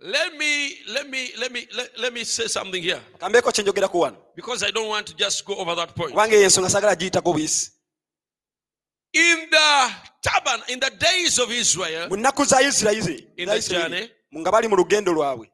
[0.04, 4.00] Let me let me let me let, let me say something here kambeeko kye njogeraku
[4.00, 6.10] wano because I don't want to just go over that point.
[6.10, 7.70] kubanga eyo ensonga sagala giyitako buyisi
[9.14, 9.90] In the
[10.22, 14.10] tabernacle, in the days of Israel, mu za isirayiri In the journey.
[14.34, 15.48] nga mu lugendo lwabwe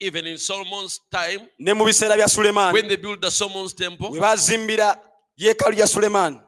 [0.00, 4.20] even in Solomon's time, ne mu biseera bya when they built the Solomon's temple, bwe
[4.20, 4.98] bazimbira
[5.36, 6.40] yeekaalu ya sulemaani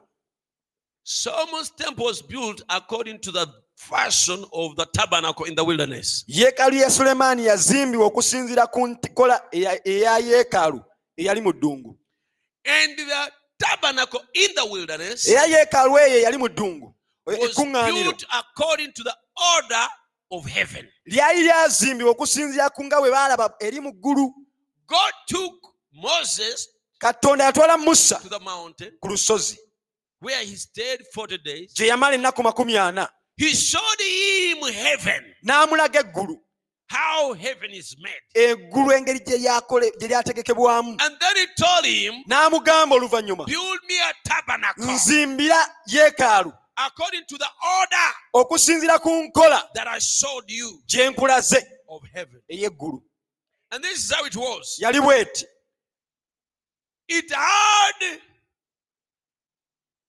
[1.03, 6.23] Solomon's temple was built according to the fashion of the tabernacle in the wilderness.
[6.27, 10.81] yeekaalu ya sulemaani yazimbibwa okusinziira ku nkola eya yeekaalu
[11.17, 11.99] eyali mu ddungu
[12.65, 16.95] And the tabernacle in the wilderness era yeekaalu eyo eyali mu ddungu
[18.29, 19.13] according to the
[19.55, 19.87] order
[20.31, 20.87] of heaven.
[21.05, 24.33] lyali lyazimbibwa okusinziira ku nga bwe baalaba eri mu ggulu
[24.87, 25.53] God took
[25.93, 29.57] Moses katonda yatwala musa to the mountain ku lusozi
[30.21, 31.73] where he stayed 40 days.
[31.73, 36.37] gye yamala ennaku makumi ana He showed him heaven, n'amulaga eggulu
[36.87, 38.21] how heaven is made.
[38.35, 39.37] eggulu engeri gye
[40.07, 47.23] lyategekebwamu And then he told him, n'amugamba oluvannyuma Build me a tabernacle nzimbira yeekaalu according
[47.27, 47.47] to the
[47.79, 52.41] order okusinziira ku nkola that I showed you gye nkulaze of heaven.
[52.51, 53.01] ey'eggulu
[53.71, 54.77] And this is how it was.
[54.79, 55.45] yali bweti
[57.07, 58.19] It had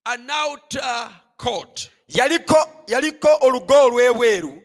[0.05, 1.89] an outer court.
[2.07, 4.63] Yaliko yaliko olugo olw'ebweru.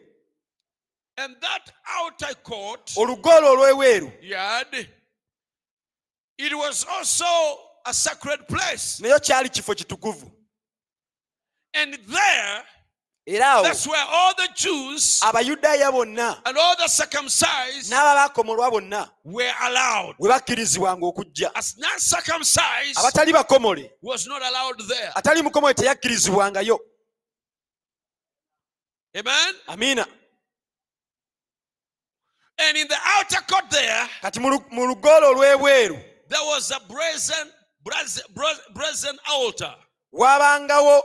[1.17, 4.11] And that outer court olugo olwo olw'ebweru.
[4.21, 4.87] Yard,
[6.37, 7.25] it was also
[7.85, 8.99] a sacred place.
[8.99, 10.31] nayo kyali kifo kitukuvu.
[11.75, 12.63] And there,
[13.25, 20.15] that's where all the Jews abayudaaya bonna and all the circumcised n'ababaakomolwa bonna were allowed.
[20.19, 21.51] bwe bakkirizibwanga okujja.
[21.55, 25.11] As non circumcised abatali bakomole was not allowed there.
[25.15, 26.79] atali mukomole teyakkirizibwangayo
[29.15, 29.53] Amen.
[29.67, 30.05] amiina
[32.59, 36.79] And in the outer court there, kati mu lu- mu lugoola olw'ebweru there was a
[36.87, 37.51] brazen,
[37.83, 39.75] brazen, bra- brazen altar.
[40.13, 41.01] waabangawo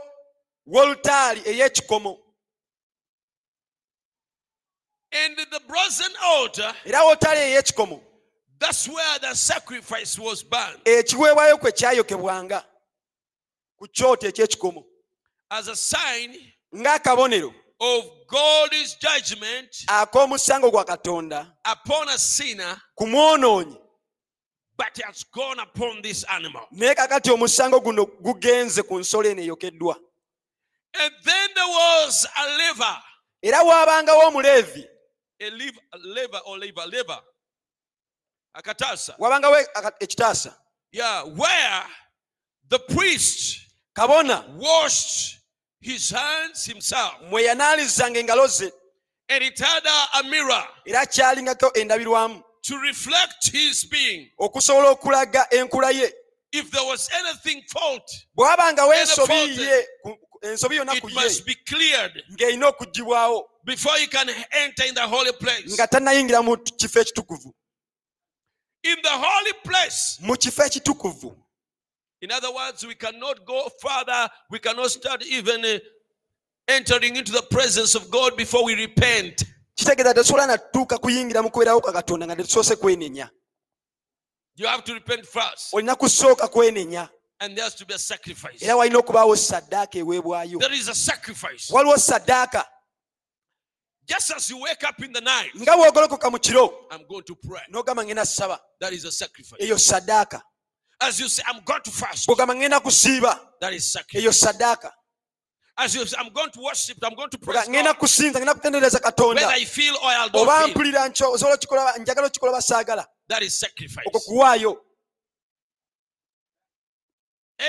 [0.67, 2.17] wolutaali ey'ekikomo.
[5.11, 8.01] And the brazen altar, era wolutaali ey'ekikomo.
[8.59, 12.63] that's where the sacrifice was burned ekiweebwayo kwe kyayokebwanga
[13.77, 14.83] ku kyoto eky'ekikomo.
[15.51, 16.35] As a sign
[16.75, 21.47] ng'akabonero of God's judgment ak'omusango gwa katonda.
[21.65, 23.77] upon a sinner, ku mwonoonyi
[24.77, 26.67] but he has gone upon this animal.
[26.71, 29.95] naye kakati omusango guno gugenze ku nsolo eno eyokeddwa.
[30.93, 32.97] And then there was a lever,
[33.43, 34.85] era waabangawo omuleevi
[35.41, 37.19] a lever, a lever or lever, lever,
[38.55, 39.15] a katasa.
[39.19, 39.55] waabangawo
[39.99, 40.53] ekitaasa
[40.91, 41.83] Yeah, where
[42.69, 43.59] the priest
[43.95, 44.43] kabona.
[44.57, 45.38] washed
[45.81, 47.13] his hands himself.
[47.29, 48.71] mwe yanaalizanga engalo ze
[49.31, 54.31] And it had a, a mirror era kyalingako endabirwamu to reflect his being.
[54.39, 56.13] okusobola okulaga enkula ye
[56.51, 59.87] If there was anything fault, bw'abangawo ensobi ye
[60.41, 62.71] ensobi yonna ku ye must be cleared ng'erina
[63.65, 65.73] before you can enter in the holy place.
[65.73, 67.53] nga tannayingira mu kifo ekitukuvu
[68.83, 71.35] In the holy place, mu kifo ekitukuvu
[72.21, 74.29] in other words, we cannot go further.
[74.49, 75.79] We cannot start even uh,
[76.67, 79.43] entering into the presence of God before we repent.
[79.75, 83.29] kitegeeza tesobola natuuka kuyingira mu kubeerawo kwa katonda nga tetusoose kwenenya
[84.55, 87.09] You have to repent first, olina kusooka kwenenya
[87.39, 88.61] and there has to be a sacrifice.
[88.65, 91.73] era walina okubaawo saddaaka eweebwayo There is a sacrifice.
[91.73, 92.65] waliwo saddaaka
[94.05, 97.35] Just as you wake up in the night, nga bw'ogolokoka mu kiro I'm going to
[97.35, 97.61] pray.
[97.71, 99.61] n'ogamba ngenda kusaba That is a sacrifice.
[101.01, 102.27] As you say, I'm going to fast.
[102.27, 104.39] bw'ogamba ngenda kusiiba That is sacrifice.
[104.39, 104.91] saddaaka
[105.77, 106.97] As you say, I'm going to worship.
[107.03, 107.97] I'm going to praise Bw'ogamba God.
[107.99, 111.97] kusinza ngenda kutendereza katonda I feel or I oba don't feel, mpulira nkyo osobola okikola
[111.97, 114.03] njagala okikola basaagala that is sacrifice.
[114.07, 114.85] okwo kuwaayo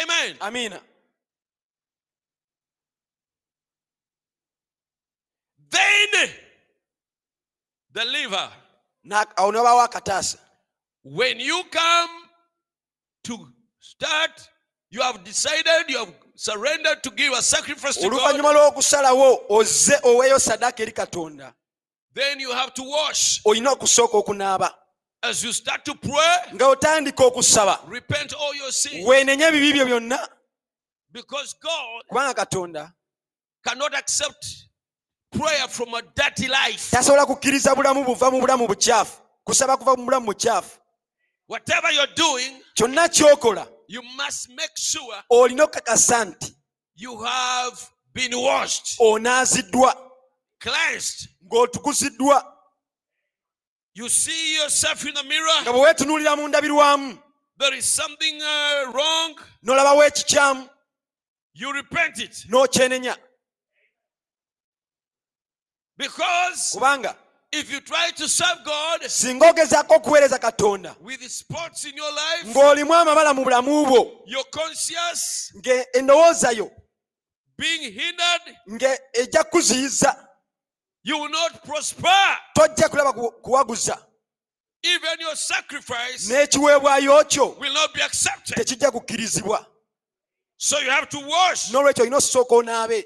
[0.02, 0.36] Amen.
[0.40, 0.80] amiina
[5.70, 6.30] Then
[7.92, 8.50] the liver.
[9.04, 10.38] Na- awo nebabaawo akataasa
[11.02, 12.10] When you come
[13.22, 13.36] to
[13.80, 14.48] start,
[14.90, 20.38] you have decided, you have surrendered to give a sacrifice to oluvannyuma lw'okusalawo ozze oweeyo
[20.38, 21.54] saddaaka eri katonda
[22.14, 23.40] Then you have to wash.
[23.44, 24.74] olina okusooka okunaaba
[25.22, 29.06] As you start to pray, nga otandika okusaba repent all your sins.
[29.06, 30.28] weenenye ebibi byo byonna
[31.12, 32.92] Because God kubanga katonda
[33.66, 34.46] cannot accept
[35.30, 36.90] prayer from a dirty life.
[36.90, 40.79] tasobola kukkiriza bulamu buva mu bulamu bukyafu kusaba kuva mu bulamu bukyafu
[41.50, 46.54] whatever you're doing, kyonna kyokola you must make sure olina okakasa nti
[46.94, 49.94] you have been washed, onaaziddwa
[50.60, 51.28] cleansed.
[51.44, 52.44] ng'otukuziddwa.
[53.94, 57.18] You see yourself in the mirror, nga bwe weetunuulira mu ndabirwamu
[57.58, 60.68] there is something uh, wrong, n'olabawo ekikyamu
[61.54, 62.44] you repent it.
[62.48, 63.16] n'okyenenya.
[65.96, 67.16] Because kubanga
[67.52, 70.96] if you try to serve God singa ogezaako okuweereza katonda.
[71.00, 74.24] with spots in your life, ng'olimu amabala mu bulamu bwo.
[75.56, 76.70] ng'endowooza yo
[78.68, 80.16] ng'ejja kuziyiza.
[81.02, 82.38] you will not prosper.
[82.56, 84.06] tojja kulaba ku- kuwaguza.
[84.82, 88.56] Even your sacrifice n'ekiweebwayo kyo will not be accepted.
[88.56, 89.66] tekijja kukkirizibwa.
[90.56, 91.70] So you have to wash.
[91.70, 93.04] n'olwekyo olina okusooka onaabe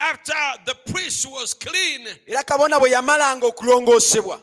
[0.00, 4.40] after the priest was clean, era kabona bwe yamalanga okulongoosebwa.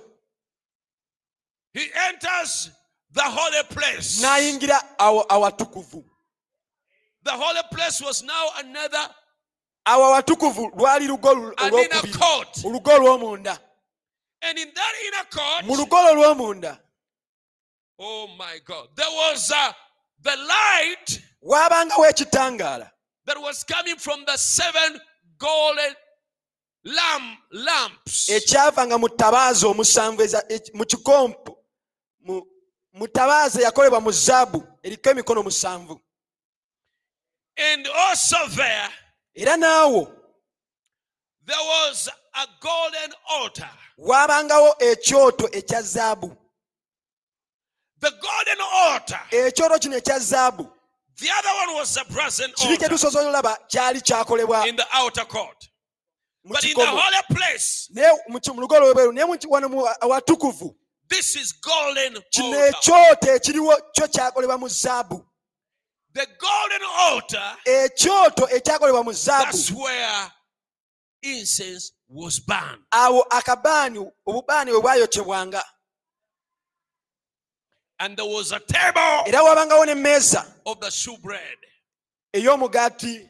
[1.73, 2.69] he enters
[3.11, 4.21] the holy place.
[4.21, 6.03] n'ayingira awatukuvu.
[7.23, 9.09] The holy place was now another
[9.85, 12.65] awo awatukuvu lwali lugo olu- an inner olwokubiri.
[12.65, 13.59] olugo olw'omunda.
[14.41, 16.79] And in that inner mu court, olw'omunda.
[17.99, 19.71] oh my God, there was uh,
[20.21, 22.91] the light waabangawo ekitangaala
[23.25, 24.99] that was coming from the seven
[25.37, 25.95] golden
[26.83, 28.29] lamp lamps.
[28.29, 30.23] ekyavanga mu ttabaaza omusanvu
[30.73, 31.57] mu kikompo
[32.93, 36.01] mu ttabaaza eyakolebwa mu zaabu eriko emikono musanvu
[37.59, 38.89] And also there,
[39.35, 40.05] era naawo
[41.45, 43.69] there was a golden altar.
[43.97, 46.37] waabangawo ekyoto ekya zaabu
[47.99, 49.27] The golden altar.
[49.31, 50.71] ekyoto kino ekya zaabu
[51.19, 55.25] The other one was a brazen kiri kye altar olaba kyali kyakolebwa in the outer
[55.25, 55.69] court.
[56.45, 58.61] But in the holy place, naye mu ki- mu
[59.11, 60.75] naye wano mu awatukuvu
[61.09, 62.69] this is golden kino altar.
[62.69, 65.25] ekyoto ekiriwo kyo kyakolebwa mu zaabu
[66.13, 70.31] The golden altar, ekyoto ekyakolebwa mu zaabu that's where
[71.23, 72.83] incense was burned.
[72.91, 75.63] awo akabaani obubaani bwe bwayokyebwanga
[77.99, 81.57] And there was a table era waabangawo n'emmeeza of the shewbread.
[82.33, 83.29] ey'omugaati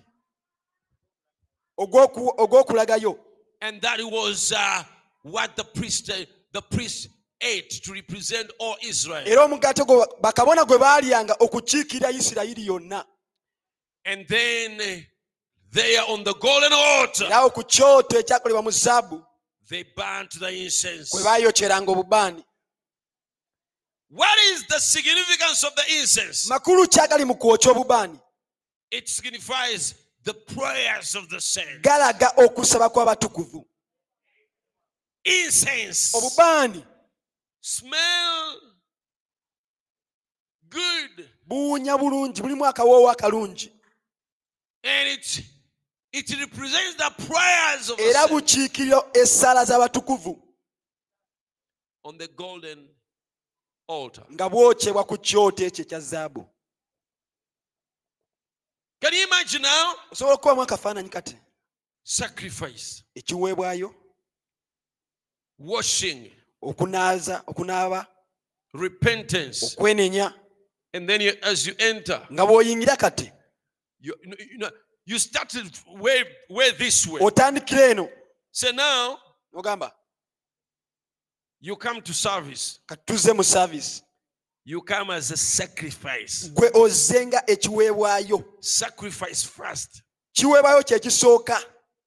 [1.80, 3.18] ogw'okulagayo
[3.62, 4.84] And that was uh,
[5.24, 6.14] what the priest, uh,
[6.54, 7.08] the priest
[7.42, 9.24] ate to represent all Israel.
[9.28, 13.06] era omugaati ogwo bakabona gwe baalyanga okukiikirira isirayiri yonna
[14.06, 15.02] And then uh,
[15.72, 19.24] there on the golden altar, era ku kyoto ekyakolebwa mu zaabu
[19.70, 21.10] they burnt the incense.
[21.12, 22.44] kwe baayokyeranga obubaani
[24.10, 26.48] What is the significance of the incense?
[26.50, 28.20] makulu kyagali mu kwokya obubaani
[28.92, 31.82] It signifies the prayers of the saints.
[31.82, 33.66] galaga okusaba kw'abatukuvu.
[35.26, 36.18] Incense.
[36.18, 36.86] Obubaani
[37.62, 38.62] smell
[40.70, 42.42] good, buwunya bulungi.
[42.42, 43.72] Bulimu akawoowo akalungi
[44.84, 45.44] and it
[46.14, 48.32] it represents the prayers of the era saints.
[48.32, 50.40] bukiikirira essaala z'abatukuvu.
[52.06, 52.88] On the golden
[53.88, 54.26] altar.
[54.32, 56.46] nga bwokyebwa ku kyoto ekyo ekya zaabu
[59.02, 59.94] Can you imagine now?
[60.12, 61.38] osobola okubamu akafaananyi kati
[62.04, 63.96] Sacrifice, ekiweebwayo
[65.60, 66.32] washing,
[66.62, 68.08] okunaaza okunaaba
[68.74, 70.34] repentance, okwenenya
[70.94, 73.32] and then you, as you enter, nga bw'oyingira kati
[74.00, 74.72] you, you know-
[75.06, 77.22] you started way way this way.
[77.24, 78.10] otandikira eno
[78.52, 79.20] So now
[79.54, 79.92] ogamba
[81.62, 82.80] you come to service.
[82.88, 84.02] katuze mu saavisi
[84.66, 86.50] You come as a sacrifice.
[86.54, 90.02] gwe ozzenga ekiweebwayo Sacrifice first.
[90.34, 91.60] kiweebwayo kye kisooka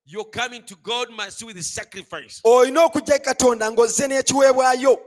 [0.05, 2.41] You're coming to God must with the sacrifice.
[2.45, 4.99] olina okujja katonda ng'ozze n'ekiweebwayo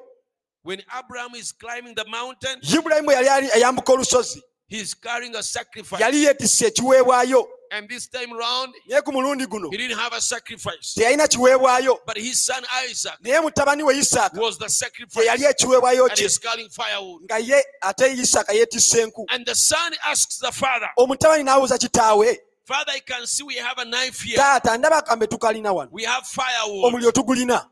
[0.64, 6.02] When Abraham is climbing the mountain, ibulayimu yali ali ayambuka olusozi he's carrying a sacrifice.
[6.04, 10.22] yali yeetisse ekiweebwayo And this time round, naye ku mulundi guno he didn't have a
[10.22, 10.94] sacrifice.
[10.96, 15.28] teyalina kiweebwayo But his son Isaac naye mutabani we isaaka was the sacrifice.
[15.28, 17.24] ekiweebwayo And kye he's carrying firewood.
[17.24, 22.38] nga ye ate isaaka yeetisse enku And the son asks the father, omutabani n'abuuza kitaawe
[22.66, 24.38] Father, I can see we have a knife here.
[24.38, 26.86] taata ndaba akambe tukalina wano We have firewood.
[26.86, 27.66] omuliro tugulina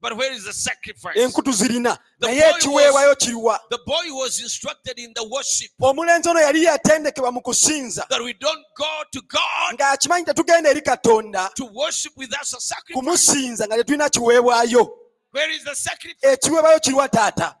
[0.00, 1.16] But where is the sacrifice?
[1.20, 6.28] enku tuzirina The naye boy ekiweebwayo kiriwa The boy was instructed in the worship omulenzi
[6.28, 11.50] ono yali yatendekebwa mu kusinza that we don't go to God ng'akimanyi tetugenda eri katonda
[11.54, 12.94] to worship with us a sacrifice.
[12.94, 14.94] kumusinza nga tetulina kiweebwayo
[15.32, 16.32] Where is the sacrifice?
[16.32, 17.54] ekiweebwayo kiriwa taata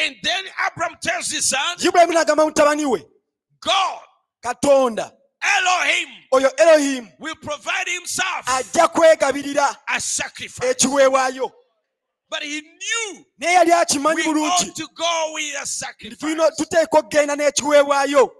[0.00, 3.04] And then Abraham tells his son, ibulayimu n'agamba mutabani we
[3.60, 4.00] God,
[4.40, 9.76] katonda Elohim, oyo elohimu will provide himself ajja kwegabirira
[10.70, 11.52] ekiweebwayo.
[12.30, 14.72] But he knew naye yali akimanyi bulungi.
[16.18, 18.32] tulina tuteeka okgenda n'ekiweebwayo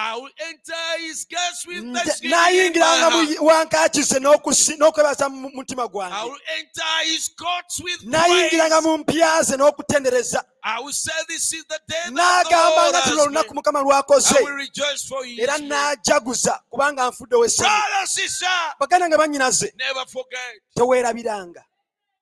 [0.00, 3.28] I will enter his gates with thanksgiving in my naayingiranga heart.
[3.40, 8.80] mu wankaakise n'okwebaza mu mutima I will enter his courts with praise.
[8.82, 13.12] mu mpya ze n'okutendereza I will say this is the day that the Lord has
[13.12, 13.54] olunaku made.
[13.54, 15.42] mukama lwakoze I will rejoice for you.
[15.42, 20.62] era n'ajaguza kubanga nfuddewo essanyu Brother, sister, baganda nga bannyinaze never forget.
[20.76, 21.64] teweerabiranga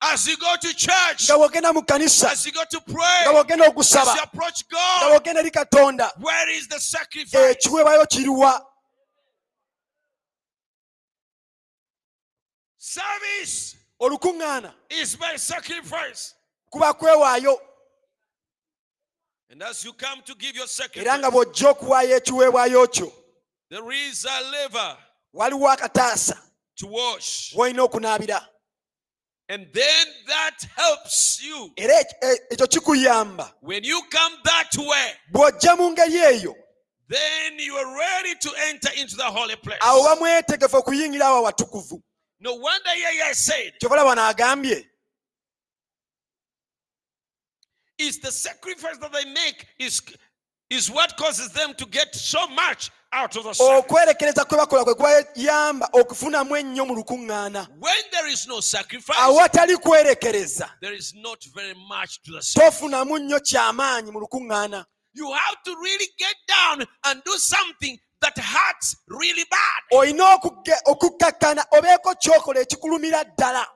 [0.03, 2.31] nga bw'ogenda mu kkanisa
[3.23, 6.13] nga bw'ogenda okusaba nga bw'ogenda eri katonda
[7.51, 8.53] ekiweebayo eh, kiruwa.
[13.99, 14.75] Olukuŋŋaana
[16.71, 17.61] kuba kwewaayo.
[20.95, 23.09] Era nga bw'ojja okuwaayo ekiweebwayo kyo
[25.33, 26.37] waliwo akataasa
[27.57, 28.56] w'olina okunaabira.
[29.49, 31.71] And then that helps you.
[31.77, 31.95] era
[32.51, 36.55] ekyo kikuyamba When you come that way, bw'ojja mu ngeri eyo
[37.09, 39.79] then you are ready to enter into the holy place.
[39.81, 42.03] awo bamwetegefu okuyingira awo awatukuvu
[42.41, 44.85] No wonder Yahya said, kyokola bano agambye
[47.99, 50.03] it's the sacrifice that they make is,
[50.69, 52.91] is what causes them to get so much
[53.59, 57.67] okwerekereza kwe bakola kwe kwayamba okufunamu ennyo mu lukuŋŋaana.
[59.19, 60.71] Awatali kwerekereza.
[62.55, 64.85] tofunamu nnyo kyamaanyi mu lukuŋŋaana.
[65.15, 69.83] You have to really get down and do something that hurts really bad.
[69.93, 70.39] olina
[70.87, 73.67] okukkakkana obeeko kyokola ekikulumira ddala.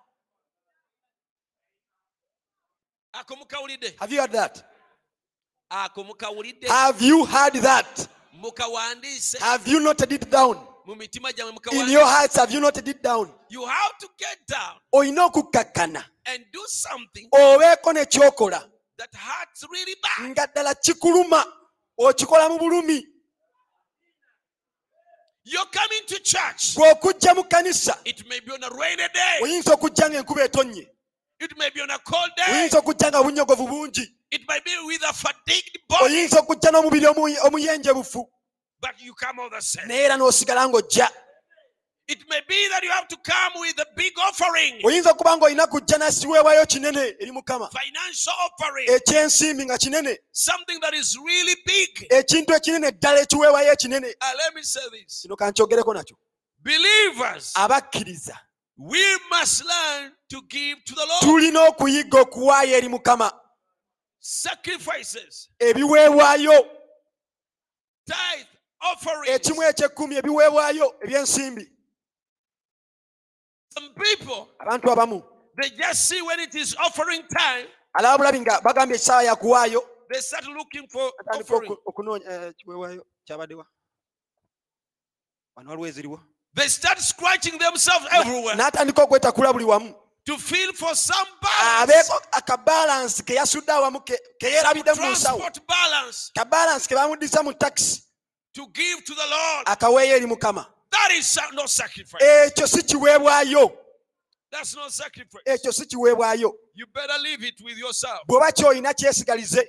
[3.98, 4.62] Have you heard that?
[6.68, 12.02] Have you heard that Mukawandiise have you noted it down mu mitima gyamwe in your
[12.02, 12.04] mukawandiise.
[12.04, 16.60] hearts have you noted it down You have to get down olina okukkakkana and do
[16.66, 18.62] something obeeko ne kyokola
[18.98, 20.30] that hurts really bad.
[20.30, 21.44] nga ddala kikuluma
[21.98, 23.06] okikola mu bulumi
[25.42, 26.74] You're coming to church.
[26.76, 29.38] gw'okujja mu kkanisa It may be on a rainy day.
[29.42, 30.86] oyinza okujja ng'enkuba etonnye
[31.40, 32.54] It may be on a cold day.
[32.54, 36.04] oyinza okujja nga bunyogovu bungi It might be with a fatigued body.
[36.04, 37.06] oyinza okujja n'omubiri
[37.46, 38.26] omuyenjebufu
[38.80, 39.88] But you come all the same.
[39.88, 41.08] naye era n'osigala ng'ojja.
[42.08, 45.66] It may be that you have to come with a big offering, oyinza okuba ng'olina
[45.66, 47.70] kujja nasiweebwayo kinene eri mukama.
[47.70, 50.16] Financial offering, ekyensimbi nga kinene.
[50.32, 52.06] Something that is really big.
[52.10, 54.06] ekintu ekinene ddala ekiweebwayo ekinene.
[54.20, 55.22] Uh, let me say this.
[55.22, 56.16] Kino kankyogereko nakyo.
[56.62, 58.36] Believers, abakkiriza.
[58.76, 61.22] we must learn to give to the Lord.
[61.22, 63.32] Tulina okuyiga okuwaayo eri mukama
[65.58, 66.76] ebiweebwayo.
[69.26, 71.72] Ekimu ekyekkumi ebiweebwayo ebyensimbi.
[74.58, 75.22] Abantu abamu
[77.94, 79.82] alaba bulabi nga bagambye essaawa yakuwaayo.
[81.86, 83.66] okunoonya eh, ekiweebwayo kyabaddewa.
[85.56, 86.20] Wano waliwo eziriwo.
[88.56, 89.94] N'atandika okwetakula buli wamu.
[90.26, 95.40] To feel for some balance, akabalansi ke yasudde awamu ke yeerabidde mu nsawo
[96.36, 98.02] kabalansi ke bamuddisa mu takisi
[98.54, 99.66] to give to the Lord.
[99.66, 102.20] akaweeyo eri mukama That is no sacrifice.
[102.22, 103.72] ekyo si kiweebwayo
[104.50, 105.42] That's no sacrifice.
[105.46, 108.20] ekyo si kiweebwayo You better leave it with yourself.
[108.28, 109.64] bw'oba kyolina kyesigalize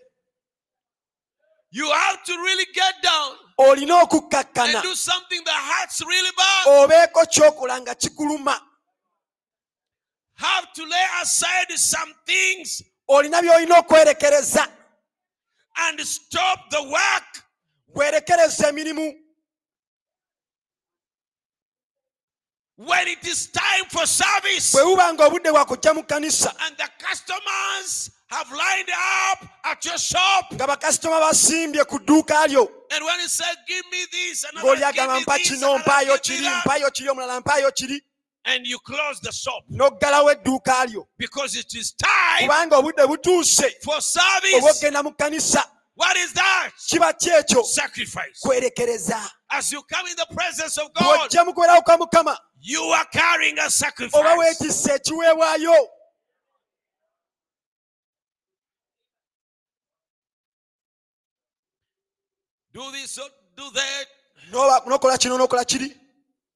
[1.74, 6.68] You have to really get down olina okukkakkana and do something that hurts really bad.
[6.68, 8.60] obeeko kyokola nga kikuluma
[10.42, 14.68] Have to lay aside some things olina by'olina okwerekereza.
[15.78, 17.44] and stop the work.
[17.96, 19.14] werekereza emirimu.
[22.78, 28.10] When it is time for service bwe buba nga obudde mu kkanisa and the customers
[28.28, 33.28] have lined up at your shop, nga bakasitoma basimbye ku dduuka lyo and when you
[33.28, 36.48] say, Give me this, another ng'oli give agamba mpa this, kino another mpaayo give me
[36.48, 38.02] kiri that," kiri omulala mpaayo kiri
[38.46, 39.64] and you close the shop.
[39.72, 43.64] N'oggalawo edduuka lyo because it is time kubanga obudde butuuse.
[43.84, 44.56] for service.
[44.56, 45.64] obw'okgenda mu kkanisa.
[45.96, 46.72] What is that?
[46.90, 47.14] kiba
[47.66, 48.40] Sacrifice.
[48.44, 49.30] kwerekereza.
[49.52, 53.06] As you come in the presence of God, bw'ojja mu kubeerawo kwa mukama you are
[53.12, 54.38] carrying a oba sacrifice.
[54.38, 55.76] weetisse ekiweebwayo.
[62.74, 64.06] Do this or do that.
[64.52, 65.94] N'oba- n'okola kino n'okola kiri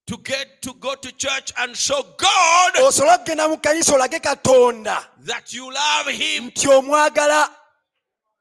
[0.07, 5.03] to get to go to church and show God osobola okugenda mu kkanisa olage katonda
[5.26, 6.48] that you love Him.
[6.48, 7.49] nti omwagala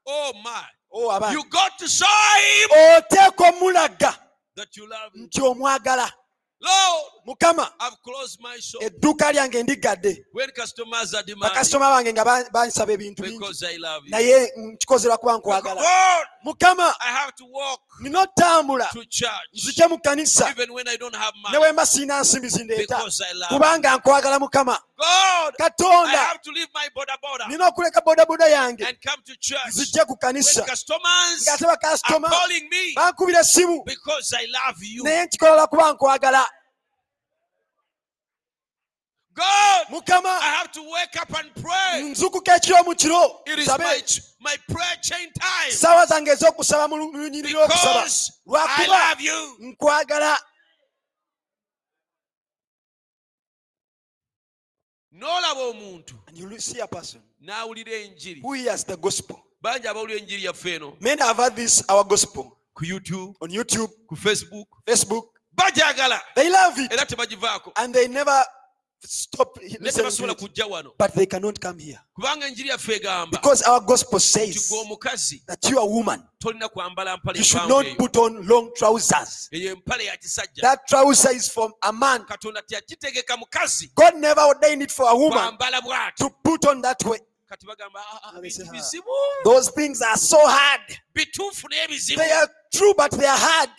[0.07, 0.61] Oh my.
[0.93, 1.31] Oh.
[1.31, 2.05] You got to show
[2.37, 4.15] Him oteeka omulaga
[4.55, 5.27] that you love Him.
[5.27, 6.11] nti omwagala
[6.61, 8.81] Lord, mukama I've closed my shop.
[8.83, 13.39] edduuka lyange ndigadde When customers are demanding, bakasitoma bange nga ba- bansaba ebintu bingi.
[13.39, 14.11] because I love you.
[14.11, 15.81] naye nkikozerwa kuba nkwagala.
[16.43, 16.93] Mukama
[17.99, 18.89] nina otambula.
[19.53, 20.49] nzije mu kanisa.
[20.51, 22.97] even when I don't have ne wemba siina nsimbi zindeeta.
[22.97, 23.57] Because I love you.
[23.57, 24.79] kubanga nkwagala mukama.
[25.57, 28.83] Katonda have to leave my boda boda nina okuleka bodaboda yange.
[28.87, 29.59] and come to church.
[29.67, 30.61] Nzije ku kanisa.
[30.65, 32.29] Ng'ate bakasitoma
[32.95, 35.03] bankubira essimu because I love you.
[35.03, 36.45] naye nkikola kuba nkwagala
[39.35, 42.01] God, mukama I have to wake up and pray.
[42.11, 43.39] nzukuka ekiro mu kiro.
[43.45, 44.01] It is my,
[44.39, 45.71] my prayer chain time.
[45.71, 49.57] Saawa zange ez'okusaba mu lunyiriri okusaba because I lwakuba love you.
[49.61, 50.37] nkwagala.
[55.13, 57.21] N'olaba omuntu and you see a person.
[57.45, 58.41] N'awulira enjiri.
[58.41, 59.41] Who hears the gospel?
[59.63, 60.95] Bangi abawulira enjiri yaffe eno.
[60.99, 62.57] Many have heard this our gospel.
[62.73, 63.89] Ku youtube on youtube.
[64.07, 64.67] ku facebook.
[64.85, 65.25] Facebook.
[65.55, 66.19] Bajagala.
[66.35, 66.91] They love it.
[66.91, 67.71] Era tebagivaako.
[67.77, 68.43] And they never
[69.07, 70.37] stop listening to tebasobola it.
[70.37, 70.91] kujja wano.
[70.97, 71.99] But they cannot come here.
[72.17, 74.69] Kubanga enjiri yaffe egamba because our gospel says
[75.47, 76.23] that you are a woman.
[76.39, 79.49] tolina kwambala mpale you should not put on long trousers.
[79.51, 80.61] Eyo empale ya kisajja.
[80.61, 82.25] That trouser is from a man.
[82.25, 85.57] Katonda teyakitegeka mukazi god never ordained it for a woman
[86.17, 87.19] to put on that way.
[87.51, 90.81] "Ah, ah, And they say, bintu "Ah." those things are so hard.
[91.13, 93.69] Bituufu naye bizibu they are true but they are hard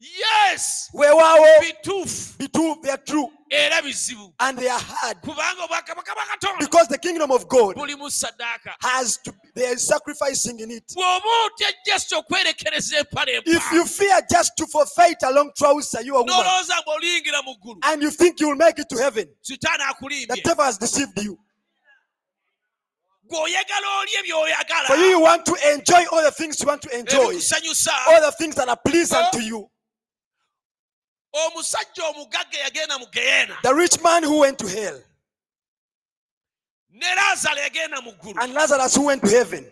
[0.00, 0.90] yes!
[0.94, 2.38] Weewaawo bituufu
[2.82, 3.30] they are true.
[3.50, 4.32] Era bizibu.
[4.40, 5.20] And they are hard.
[5.22, 6.58] Kubanga obwakabaka bwa katonda.
[6.60, 10.84] Because the kingdom of god bulimu saddaaka has to there is sacrificing in it.
[10.96, 16.16] Bw'oba otya just okwerekereza empale if you fear just to forfeit a long trouser you
[16.16, 16.34] are woman.
[16.34, 17.78] N'olowooza ng'oliyingira mu ggulu.
[17.84, 19.28] And you think you will make it to heaven.
[19.44, 21.38] The devil has deceived you.
[23.30, 24.86] Gw'oyagala olye by'oyagala.
[24.86, 27.18] For you you want to enjoy all the things you want to enjoy.
[28.08, 29.70] all the things that are pleasant to you
[31.27, 31.27] omusajja omugagga yagenda mu geyeena
[33.62, 35.00] the rich man who went to hell.
[36.90, 38.42] Ne laazalo yagenda mu ggulu.
[38.42, 39.64] And lazarus who went to heaven.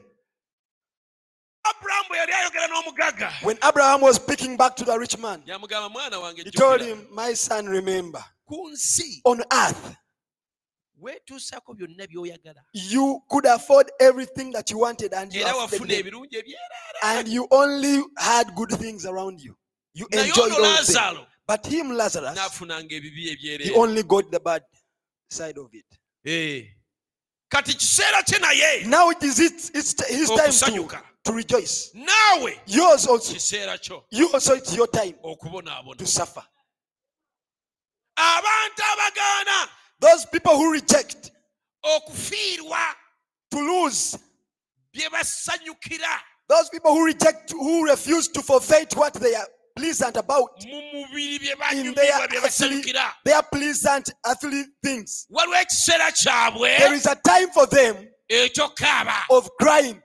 [1.64, 3.32] Abulamu bwe yali ayogera n'omugagga.
[3.43, 7.06] When abraham was speaking back to the rich man yamugamba mwana wange he told him
[7.10, 8.24] my son remember
[9.24, 9.97] on earth
[11.01, 12.62] weetuusaako byonna by'oyagala.
[12.72, 16.06] you could afford everything that you wanted and you era have wafuna them.
[16.06, 19.56] ebirungi ebyereere and you only had good things around you.
[19.94, 20.97] You enjoyed all things
[21.47, 22.39] but him lazarus
[23.60, 24.62] he only got the bad
[25.31, 25.85] side of it.
[26.24, 26.64] Eh.
[27.48, 31.93] kati kiseera kye naye now it is it, it's his time to, to rejoice.
[31.94, 33.35] Naawe yours also.
[33.35, 34.05] kiseera kyo.
[34.10, 35.97] You also it's your time okubonaabona.
[35.97, 36.43] to suffer.
[38.18, 39.68] Abantu abagaana.
[40.01, 41.31] Those people who reject
[41.85, 42.94] okufiirwa.
[43.51, 44.18] to lose.
[44.94, 46.20] Bye basanyukira.
[46.48, 51.54] Those people who reject who refuse to forfeit what they are pleasant about mu mubiri
[51.58, 52.92] bye in their earthly,
[53.24, 55.26] their pleasant earthly things.
[55.30, 58.08] Waliwo ekiseera kyabwe there is a time for them
[59.30, 60.02] of crying.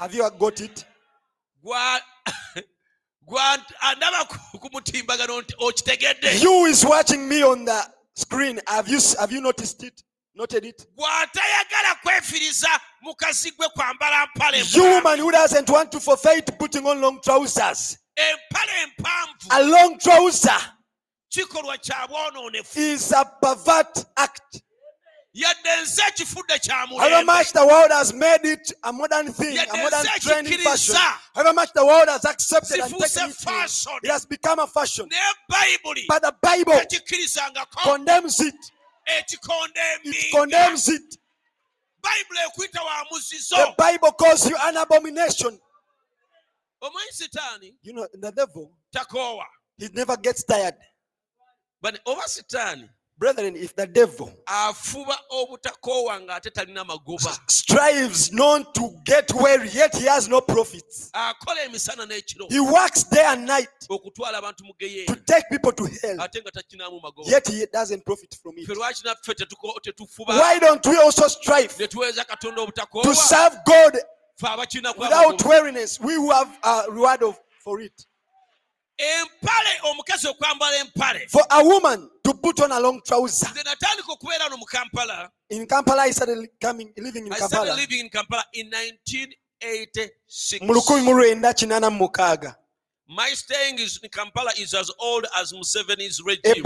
[0.00, 0.84] Have you got it?
[1.64, 2.00] Gwa
[3.26, 6.40] gwa andaba ku- ku mutimbagano nti okitegedde?
[6.42, 7.84] You is watching me on the
[8.16, 8.60] screen.
[8.66, 10.02] Have you have you noticed it
[10.38, 10.86] noted it.
[10.96, 12.68] Gw'atayagala kwefiriza
[13.00, 17.98] mukazi gwe kwambala mpale you woman who doesn't want to forfeit putting on long trousers.
[19.50, 20.60] A long trouser
[21.28, 24.62] kikolwa kya bwonoonefu is a pervert act.
[25.34, 29.76] Yadde ensi ekifudde kya however much the world has made it a modern thing a
[29.76, 30.96] modern trend in fashion.
[31.34, 33.92] However much the world has accepted and taken it, fashion.
[34.02, 35.08] It has become a fashion.
[36.08, 36.80] But the bible
[37.84, 38.54] condemns it
[39.08, 39.40] it
[40.32, 41.18] condemns it
[42.02, 45.58] bayibuli ekuyita wa muzizo the bible calls you an abomination.
[47.82, 48.72] You know the devil
[49.76, 50.74] he never gets tired.
[51.80, 52.88] But over sitaani
[53.18, 57.36] brethren if the devil afuba obutakoowa ng'ate talina magoba.
[57.50, 62.50] strives not to get weary yet he has no profits akola emisana n'ekiro.
[62.50, 64.72] He works day and night okutwala abantu mu
[65.06, 67.26] to take people to hell ate nga takinaamu magoba.
[67.28, 68.66] yet he doesn't profit from it.
[68.66, 70.38] Fe lwaki naffe tetuko- tetufuba?
[70.38, 72.66] Why don't we also strive ne tuweeza katonda
[73.02, 73.98] to serve god
[74.96, 76.00] without weariness?
[76.00, 78.87] We who have a reward of, for it empale omukazi okwambala empale
[81.28, 83.46] for a woman to put on a long trouser.
[83.46, 85.30] Nze natandika okubeera wano mu kampala.
[85.50, 87.76] In kampala i started coming living in i started kampala.
[87.76, 92.56] living in kampala in 1986 mu lukumi mu lwenda kinaana mu mukaaga.
[93.08, 96.62] My staying is in kampala is as old as museveni's regime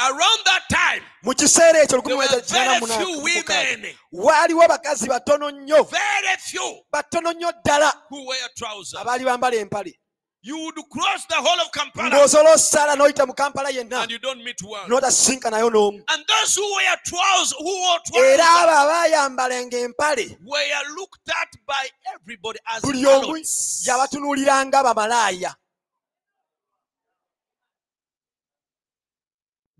[0.00, 0.62] ebbanga lye maze mu kampala gy'emyaka muze- ogu- obufuga kwa museveni gye gumaze Around that
[0.68, 6.36] time, mu kiseera ekyo there were very few 1986 women, waaliwo abakazi batono nnyo very
[6.38, 9.00] few, batono nnyo ddala who wear trousers.
[9.00, 9.94] abaali bambala empale.
[10.42, 14.18] You would cross the whole of Kampala ng'osobola osaala n'oyita mu kampala yenna and you
[14.18, 14.88] don't meet one.
[14.88, 16.00] n'otasinka nayo n'omu.
[16.08, 21.48] And those who wear trousers, who wore era abo trousers, abaayambalanga empale were looked at
[21.66, 23.36] by everybody as buli omu
[23.84, 25.54] yabatunuuliranga bamalaaya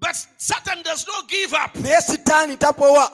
[0.00, 1.74] But Satan does not give up.
[1.74, 3.12] naye sitaani tapowa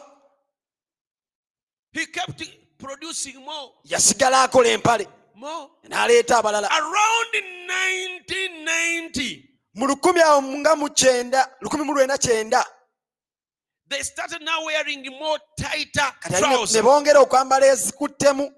[1.92, 2.42] He kept
[2.78, 5.70] producing more, yasigala akola empale more.
[5.88, 7.34] n'aleeta abalala Around
[7.66, 12.64] 1990, mu lukumi awo nga mu kyenda lukumi mu lwenda kyenda
[13.88, 16.82] they started now wearing more tighter kati ali ne- ne trousers.
[16.84, 18.52] bongera okwambala ezikuttemu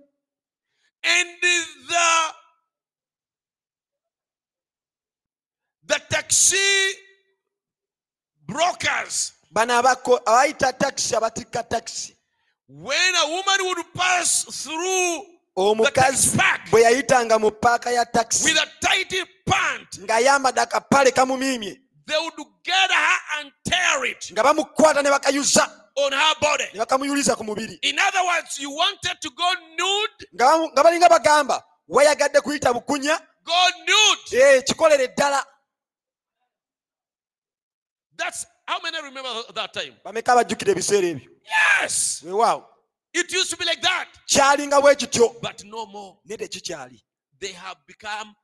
[1.05, 2.35] And the
[5.87, 6.57] the taxi
[8.49, 12.15] brokers, bano abako- abayita takisi abatikka takisi
[12.69, 15.23] when a woman would pass through
[15.57, 19.15] the omukazi taxi park bwe yayitanga mu paaka ya takisi with a tight
[19.47, 21.77] pant, ng'ayambadde akapale kamumiimye
[22.07, 26.65] they would get her and tear it nga bamukwata ne bakayuza on her body.
[26.73, 27.79] ne bakamuyuliza ku mubiri.
[27.83, 32.73] In other words, you wanted to go nude, nga bamu- nga balinga bagamba wayagadde kuyita
[32.73, 33.53] bukunya go
[33.87, 34.37] nude.
[34.43, 35.45] Eh, kikolere ddala
[38.19, 39.95] That's how many remember that time?
[40.05, 41.31] bameka abajjukira ebiseera ebyo.
[41.83, 42.65] Yes, weewaawo
[43.15, 45.41] it used to be like that, kyalinga bwe kityo.
[45.43, 46.17] But no more.
[46.27, 47.03] naye tekikyali
[47.41, 48.35] They have become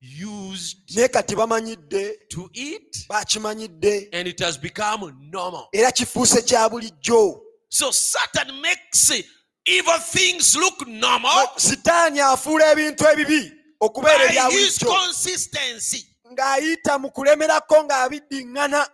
[0.00, 2.28] used naye kati bamanyidde.
[2.30, 4.08] to it, bakimanyidde.
[4.12, 5.68] And it has become normal.
[5.72, 7.40] era kifuuse kya bulijjo.
[7.70, 9.10] So Satan makes
[9.66, 11.48] evil things look normal.
[11.56, 14.86] Sitaani afuula ebintu ebibi okubeera ebya by his bulijjo.
[15.06, 16.04] consistency.
[16.32, 18.86] Ng'ayita mu kulemerako ng'abiddiŋŋana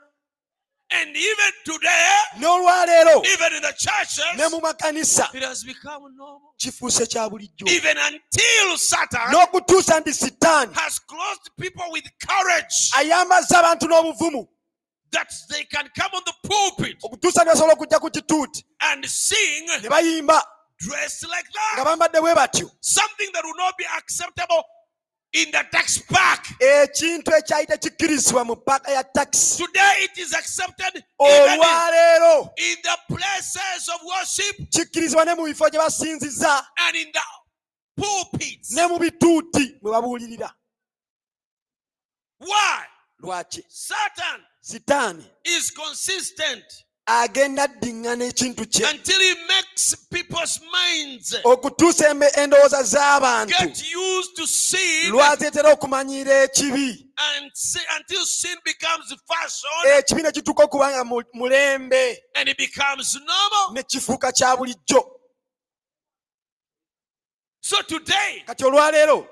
[0.90, 6.54] And even today, n'olwaleero even in the ne churches, mu makanisa it has become normal.
[6.58, 13.58] kifuuse kya bulijjo Even until Satan n'okutuusa nti sitaani has clothed people with courage ayambazza
[13.58, 14.46] abantu n'obuvumu
[15.10, 19.88] that they can come on the pulpit okutuusa ne okujja ku kituuti and sing ne
[19.88, 20.40] bayimba
[20.78, 21.84] dressed like nga that.
[21.84, 24.62] bambadde bwe batyo Something that will not be acceptable
[25.34, 26.40] in the tax park.
[26.60, 32.76] ekintu ekyali tekikkirizibwa mu paaka ya takisi Today it is accepted even in, olwaleero in
[32.82, 37.20] the places of worship kikkirizibwa ne mu bifo gye basinziza and in the
[38.02, 38.70] pulpits.
[38.72, 40.54] ne mu bituuti mwe babuulirira
[42.40, 42.84] Why?
[43.18, 48.86] lwaki Satan sitaani is consistent agenda addiŋŋana ekintu kye.
[51.44, 52.04] Okutuusa
[52.36, 53.54] endowooza z'abantu.
[55.10, 57.06] lwazeetera okumanyira ekibi.
[59.98, 61.04] ekibi ne kituuka okuba nga
[61.34, 62.22] mulembe
[63.72, 65.13] ne kifuuka kya bulijjo.
[67.66, 69.26] So today, kati olwaleero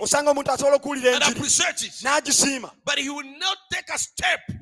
[0.00, 1.40] osanga omuntu asobola okuwulira enjiri
[2.02, 2.70] n'agisiima.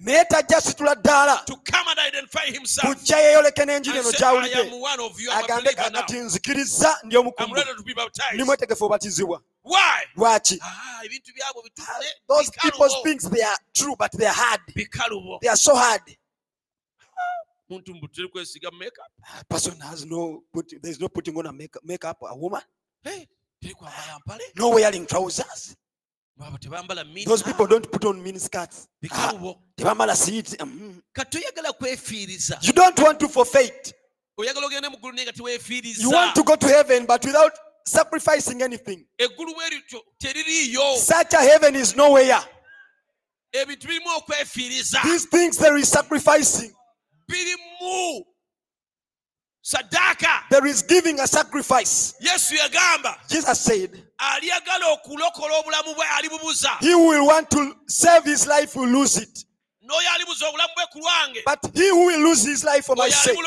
[0.00, 1.44] Naye tajja situla ddaala
[2.82, 4.70] kujja yeeyoleke n'enjiri eno gy'awulidde.
[5.32, 7.56] Agambe kati nzikiriza ndi omukumu
[8.34, 9.42] ndi mwetegefu obatizibwa
[10.16, 10.60] lwaki?
[12.28, 14.60] Those people's things they are true but they are hard.
[15.40, 16.16] They are so hard.
[18.78, 19.10] Makeup?
[19.40, 22.62] A person has no put, there's no putting on a make, makeup a woman.
[23.02, 23.26] Hey,
[23.62, 24.42] teri kwambala mpale?
[24.56, 25.76] No wearing trousers.
[26.40, 27.24] Abo tebambala mini.
[27.24, 28.88] Those people don't put on mini skirts.
[28.88, 31.02] Ah, bikalubo tebambala siiti mm.
[31.12, 33.94] kati oyagala kwefiiriza you don't want to forfeit.
[34.38, 37.52] Oyagala ogende mu ggulu naye nga you want to go to heaven but without
[37.86, 39.06] sacrificing anything.
[39.18, 40.96] Eggulu bwe lityo teririiyo.
[40.96, 42.40] Such a heaven is nowhere.
[43.52, 46.74] Ebintu birimu okwefiiriza these things there is sacrificing
[47.28, 48.24] birimu
[49.62, 52.14] saddaaka there is giving a sacrifice.
[52.20, 56.70] Yesu yagamba jesus said aliyagala okulokola obulamu bwe alibubuza.
[56.80, 59.44] He will want to save his life will lose it.
[59.82, 63.08] N'oyo alibuza obulamu bwe ku lwange but he who will lose his life for my
[63.08, 63.38] sake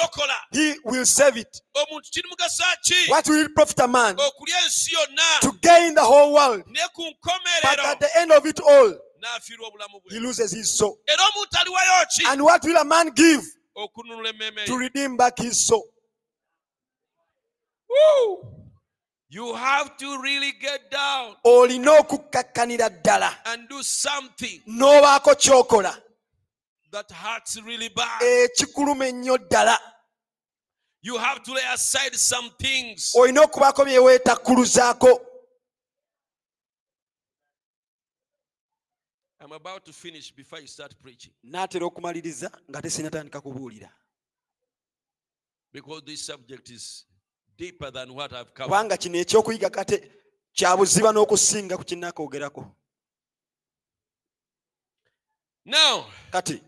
[0.52, 1.62] he will save it.
[1.76, 3.10] Omuntu kirimugasa ki?
[3.10, 5.40] What will it profit a man okulya ensi yonna.
[5.42, 6.64] to gain the whole world?
[6.68, 7.04] Ne ku
[7.64, 8.94] but at the end of it all
[10.10, 11.00] he loses his soul.
[11.08, 12.24] Era omuntu aliwayo ki?
[12.28, 13.44] And what will a man give
[13.78, 15.84] okununula emmeeme to redeem back his soul.
[17.90, 18.58] Woo!
[19.30, 23.30] you have to really get down olina okukkakkanira ddala.
[23.46, 25.96] and do something n'obaako kyokola.
[26.92, 28.22] that hurts really bad.
[28.22, 29.78] Ekikuluma ennyo ddala.
[31.02, 33.14] You have to lay aside some things.
[33.16, 35.22] Olina okubaako bye weetakkuluzaako
[39.40, 41.32] I'm about to finish before you start preaching.
[41.46, 43.90] N'atera okumaliriza nga tesinatandika kubuulira.
[45.74, 47.06] Because this subject is
[47.58, 48.70] deeper than what I've covered.
[48.72, 50.12] kubanga kino ekyokuyiga kate
[50.54, 52.72] kya buziba n'okusinga ku kinakoogerako
[55.66, 56.62] Now, kati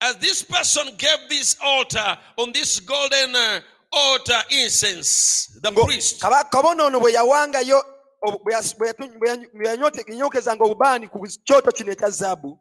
[0.00, 3.60] as this person gave this altar on this golden uh,
[3.92, 7.84] altar incense, the priest, kaba- kabona ono bwe yawangayo
[9.52, 12.58] bweyanyokezanga obubaani ku kyoto kino ekya zaabu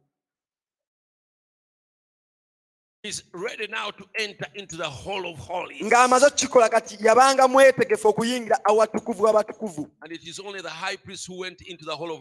[5.84, 9.84] ng'amaze okukikola kati yabanga mwetegefu okuyingira awatukuvu w'abatukuvu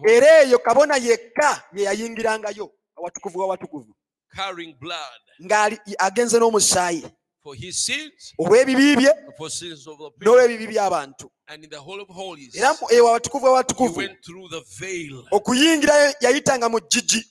[0.07, 3.93] era eyo kabona yekka ye yayingirangayo awatukuvu w'abatukuvu
[5.45, 7.03] ng'ali agenze n'omusaayi
[8.39, 9.13] olw'ebibi bye
[10.21, 11.31] n'olw'ebibi by'abantu.
[12.55, 14.03] Era ewo abatukuvu abatukuvu
[15.31, 17.25] okuyingira yayitanga mu jjigi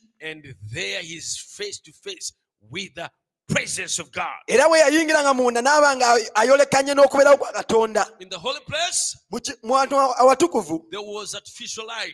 [4.48, 8.04] era we yayingiranga munda n'aba nga ayolekanye n'okubeerawo kwa katonda.
[9.64, 10.86] Mu awatukuvu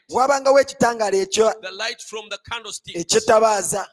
[0.09, 1.53] wabangawo ekitangaala ekyo
[2.93, 3.87] ekyetabaaza.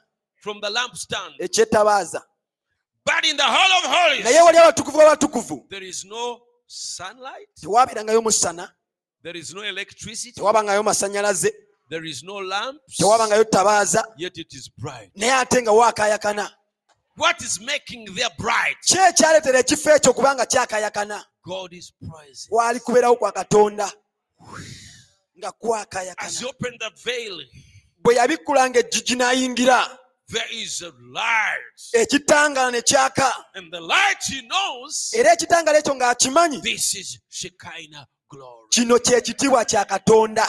[1.38, 2.20] Ekyetabaaza.
[3.04, 8.22] But in the hall of holies, naye wali abatukuvu w'abatukuvu there is no sunlight, tewaabeerangayo
[8.22, 8.72] musana
[9.22, 11.52] there is no electricity, tewabangayo masanyalaze
[11.90, 15.10] there is no lamps, tewabangayo tabaaza yet it is bright.
[15.16, 16.50] naye ate nga waakayakana
[17.16, 18.76] What is making there bright?
[18.86, 22.48] ki ekyaleetera ekifo ekyo kubanga kyakayakana God is present.
[22.50, 23.92] waali kubeerawo kwa katonda
[25.38, 27.46] nga As kwakayakana you open the veil,
[28.02, 29.98] bwe yabikkulanga ejjigi n'ayingira
[30.32, 31.80] there is a light.
[31.94, 38.06] ekitangaala ne kyaka And the light he knows, era ekitangaala ekyo ng'akimanyi this is Shekinah
[38.30, 38.68] glory.
[38.70, 40.46] kino kye kitiibwa kya katonda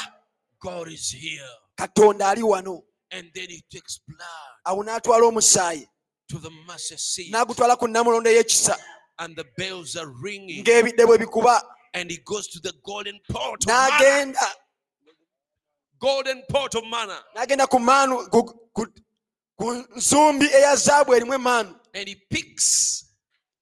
[0.61, 1.49] God is here.
[1.77, 2.81] katonda ali wano
[3.11, 5.85] And then he takes blood awo n'atwala omusaayi
[6.29, 7.33] to the mercy seat.
[7.33, 8.77] n'agutwala ku nnamulondo ey'ekisa
[9.19, 10.63] And the bells are ringing.
[10.63, 11.61] ng'ebidde bwe bikuba
[11.93, 14.47] And he goes to the golden pot of n'agenda
[15.99, 17.19] Golden pot of manna.
[17.35, 18.27] n'agenda ku maanu
[19.61, 21.75] ku nsumbi eya zaabu erimu emaanu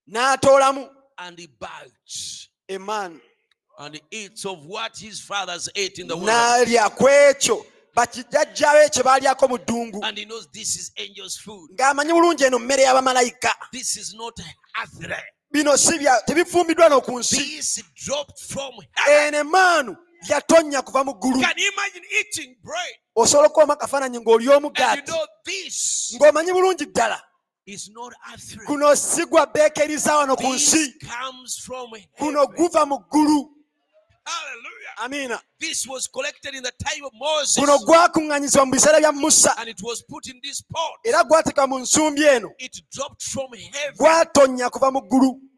[0.06, 0.88] n'atoolamu
[2.68, 3.20] emaanu
[6.24, 9.98] n'alya ku ekyo bakijjajjabe kye baalyako mu ddungu.
[11.74, 13.54] Ng'amanyi bulungi eno mmere y'abamalayika
[15.52, 17.60] bino si tebifumbiddwa no ku nsi.
[19.08, 19.96] Eno emaanu
[20.28, 21.40] yatonnya kuva mu ggulu.
[23.14, 25.12] Osobola okukooma akafaananyi ng'oli omugaati
[26.14, 27.22] ng'omanyi bulungi ddala.
[28.66, 30.94] guno si gwa beekeriza wano ku nsi.
[32.18, 33.56] guno guva mu ggulu.
[34.96, 35.40] Amiina.
[37.56, 39.56] Guno gwakuŋŋanyizibwa mu biseera bya musa.
[41.04, 42.50] Era gwateekebwa mu nsumbi eno.
[43.96, 45.49] Gwatonnya kuva mu ggulu.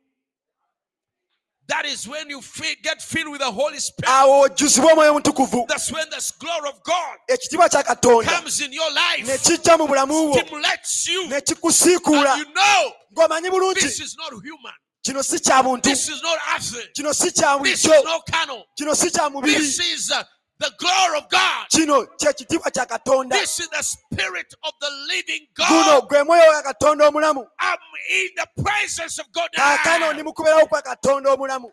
[1.72, 4.08] That is when you feel, get filled with the Holy Spirit.
[4.10, 8.72] awo ojjuzibwa omwoyo omutukuvu That's when the glory of God ekitiibwa kya katonda comes in
[8.72, 13.80] your life, kijja mu bulamu bwo stimulates you, ne kikusiikuula and you know ng'omanyi bulungi.
[13.80, 17.62] this is not human, kino si kya buntu this is not earthly, kino si kya
[17.62, 17.98] this bulijjo.
[17.98, 19.56] is not carnal, kino si kya mubiri.
[19.56, 20.22] This is uh,
[20.62, 21.68] the glory of God.
[21.68, 26.08] kino kyekitiibwa kya katonda This is the spirit of the living guno God.
[26.08, 27.78] gwe mwoyo wa katonda omulamu I'm
[28.10, 29.50] in the presence of God.
[29.54, 31.72] kaakano ndi mu kwa katonda omulamu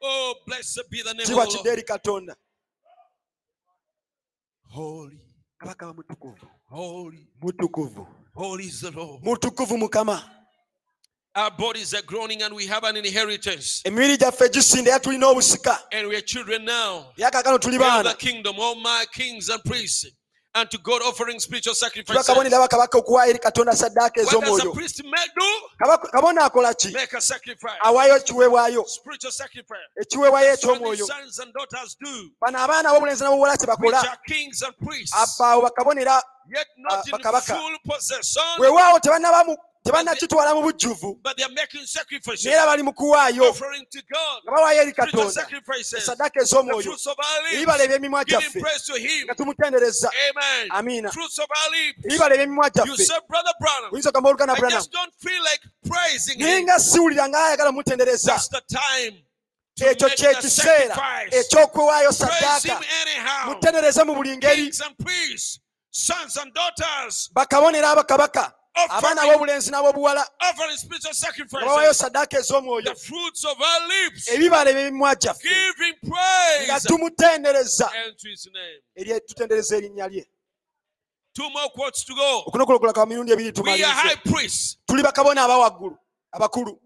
[0.00, 1.66] Oh, blessed be the name of the kidde Lord.
[1.66, 2.36] eri katonda
[4.70, 5.20] Holy,
[5.58, 9.24] kabaka wa mutukuvu holy, mutukuvu holy is the Lord.
[9.24, 10.30] mutukuvu mukama
[11.38, 13.82] Our bodies are groaning and we have an inheritance.
[13.86, 17.12] emibiri gyaffe gisinda era tulina obusika And we are children now.
[17.16, 20.06] era kaakano tuli We have the baana kingdom, all my kings and priests.
[20.54, 22.26] And to God offering spiritual sacrifices.
[22.26, 25.46] tubakabonera bakabaka okuwa eri katonda saddaaka What does a ez'omwoyo priest ma- do?
[25.84, 27.78] Kabaka- kabona akola ki Make a sacrifice.
[27.84, 29.78] awaayo ekiweebwayo Spiritual sacrifice.
[30.02, 32.30] ekiweebwayo That's what eky'omwoyo sons and daughters do.
[32.40, 35.14] bano abaana ab'obulenzi n'ab'obuwala kye Which bakola are kings and priests.
[35.14, 37.54] abaawo bakabonera Yet not in bakabaka.
[37.54, 38.42] full possession.
[38.58, 41.20] weewaawo tebannaba mu- tebanakitwala mu bujjuvu.
[42.44, 43.54] naye bali mu kuwaayo.
[44.44, 45.46] Nga bawaayo eri katonda.
[45.96, 46.96] esaddaaka ez'omwoyo.
[47.52, 48.60] ebibala eby'emimwa gyaffe.
[49.24, 50.10] nga tumutendereza.
[50.70, 51.10] Amiina.
[52.04, 53.06] Ebibala eby'emimwa gyaffe.
[53.92, 54.82] Oyinza ogamba olugana branam
[56.36, 58.40] naye nga siwulira nga ayagala mumutendereza.
[59.80, 60.94] Ekyo kyekiseera
[61.30, 62.80] eky'okuwaayo saddaaka
[63.46, 64.72] mutenereze mu buli ngeri.
[67.32, 68.57] Bakabonera abakabaka.
[68.88, 70.22] abaana ab'obulenzi n'ab'obuwala
[71.50, 72.94] bawaayo saddaaka ez'omwoyo.
[74.34, 75.48] ebibala eby'emimwa gyaffe
[76.64, 77.90] nga tumutendereza.
[79.26, 80.24] Tutendereza erinnya lye.
[82.46, 84.76] Okunokulokola ka mirundi ebiri tumalirize.
[84.86, 85.98] tuli bakabona abawaggulu
[86.32, 86.80] abakulu.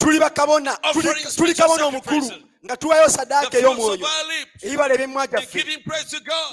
[0.00, 0.78] Tuli bakabona
[1.36, 2.30] tuli kabona omukulu.
[2.64, 4.06] nga tuwayo saddaaka ey'omwoyo.
[4.62, 5.64] ebibala eby'emimwa gyaffe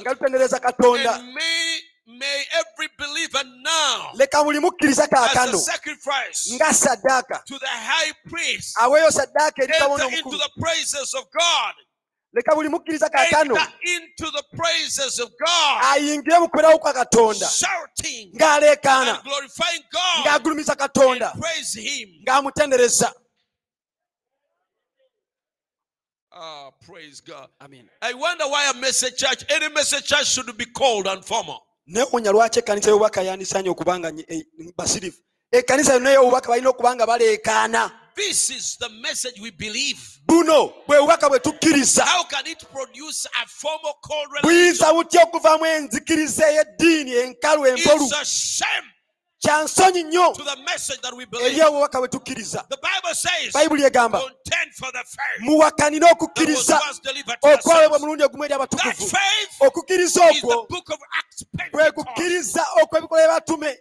[0.02, 1.22] nga tutendereza katonda.
[2.20, 7.68] May, every believer now, leka buli mukkiriza as kaakano a sacrifice nga saddaaka to the
[7.68, 11.74] high priest, aweeyo saddaaka eri kabona enter into omukulu the praises of God.
[12.34, 15.84] leka buli mukkiriza kaakano Enter into the praises of God.
[15.84, 20.26] ayingire mu kubeerawo kwa katonda Shouting ng'aleekaana and glorifying God.
[20.26, 22.10] ng'agulumiza katonda And praise Him.
[22.28, 23.14] ng'amutendereza
[26.34, 27.50] Ah, praise God.
[27.60, 27.90] Amen.
[28.02, 31.62] I wonder why a message church, any message church should be called and formal.
[31.88, 34.44] Neewuunya lwaki ekkanisa y'obubaka yandisaanye okuba nga eh,
[34.78, 35.20] basirifu?
[35.52, 37.92] Ekkanisa yonna ey'obubaka balina okuba nga baleekaana.
[38.16, 40.00] This is the message we believe.
[40.28, 42.04] buno bwe bubaka bwe tukkiriza.
[42.06, 44.44] How can it produce a formal called religion?
[44.44, 48.10] buyinza butya okuvaamu enzikiriza ey'eddiini enkalu empolu
[49.44, 50.28] kya nsonyi nnyo
[51.46, 52.66] eri obubaka bwe tukkiriza.
[53.54, 54.22] Bayibuli egamba
[55.40, 56.78] muwakanire okukkiriza
[57.42, 59.18] okwawebwa omulundi ogumu eri abatukuvu.
[59.60, 60.68] Okukkiriza okwo
[61.72, 63.72] kwe kukkiriza okw'ebikolwa ebatume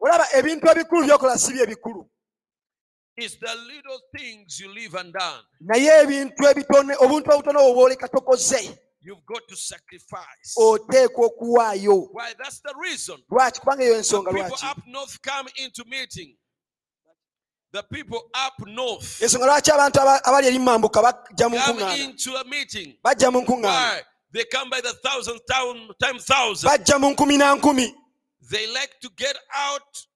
[0.00, 2.08] olaba ebintu ebikulu byokola si bye bikulu.
[3.16, 5.44] It's the little things you live and done.
[5.60, 8.78] naye ebintu ebitono obuntu obutono obwoleka tokoze.
[9.04, 10.54] You've got to sacrifice.
[10.56, 12.34] oteekwa okuwaayo Why?
[12.38, 13.22] That's the reason.
[13.30, 16.36] lwaki kubanga eyo The ensonga people lwaki up north come into meeting.
[17.72, 21.98] The people up north ensonga lwaki abantu aba- abali eri mambuka bajja mu come nkuŋŋaana
[22.04, 22.96] into a meeting.
[23.04, 24.02] bajja mu nkuŋŋaana Why?
[24.32, 26.68] They come by the thousand, thousand, time thousand.
[26.70, 27.92] bajja mu nkumi na nkumi
[28.50, 30.06] They like to get out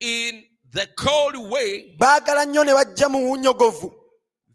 [0.00, 1.96] in the cold way.
[1.98, 3.95] baagala nnyo ne bajja mu bunyogovu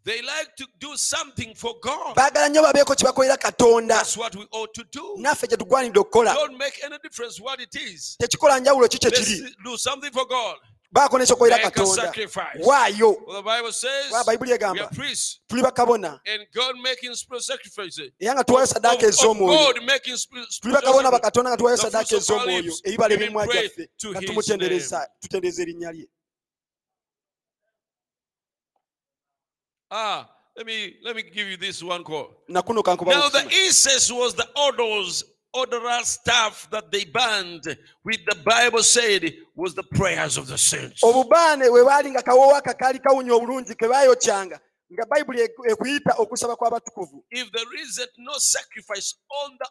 [0.03, 2.15] They like to do something for God.
[2.15, 5.15] baagala nnyo babeeko kye bakolera katonda That's what we ought to do.
[5.17, 8.17] naffe kye tugwanidde okukola Don't make any difference what it is.
[8.19, 10.57] tekikola njawulo ki kye Let's do something for God.
[10.91, 12.65] baako nekyokolera Make a katonda sacrifice.
[12.65, 16.75] waayo Well, the Bible says Wa bayibuli we egamba are priests tuli bakabona and God
[16.83, 18.11] making spiritual sacrifices.
[18.19, 21.11] era nga tuwayo Of, sadaaka of ez'omwoyo God making tuli spiritual bakabona sacrifices.
[21.11, 23.89] bakatonda nga tuwayo The sadaaka fruits of our ez'omwoyo lips, ebibala giving ebyemimwa praise gyaffe
[23.97, 26.07] to nga his tumutendereza tutendereza erinnya lye
[29.91, 32.33] Ah, let me let me give you this one quote.
[33.13, 37.65] Now the incense was the odors, odorous stuff that they burned,
[38.03, 41.01] which the Bible said was the prayers of the saints.
[41.03, 44.59] obubaane bwe baali nga kawoowo aka kaali kawunya obulungi ke baayokyanga
[44.93, 47.23] nga bayibuli eku- ekuyita okusaba kw'abatukuvu.
[47.31, 49.69] If there isn't no sacrifice on the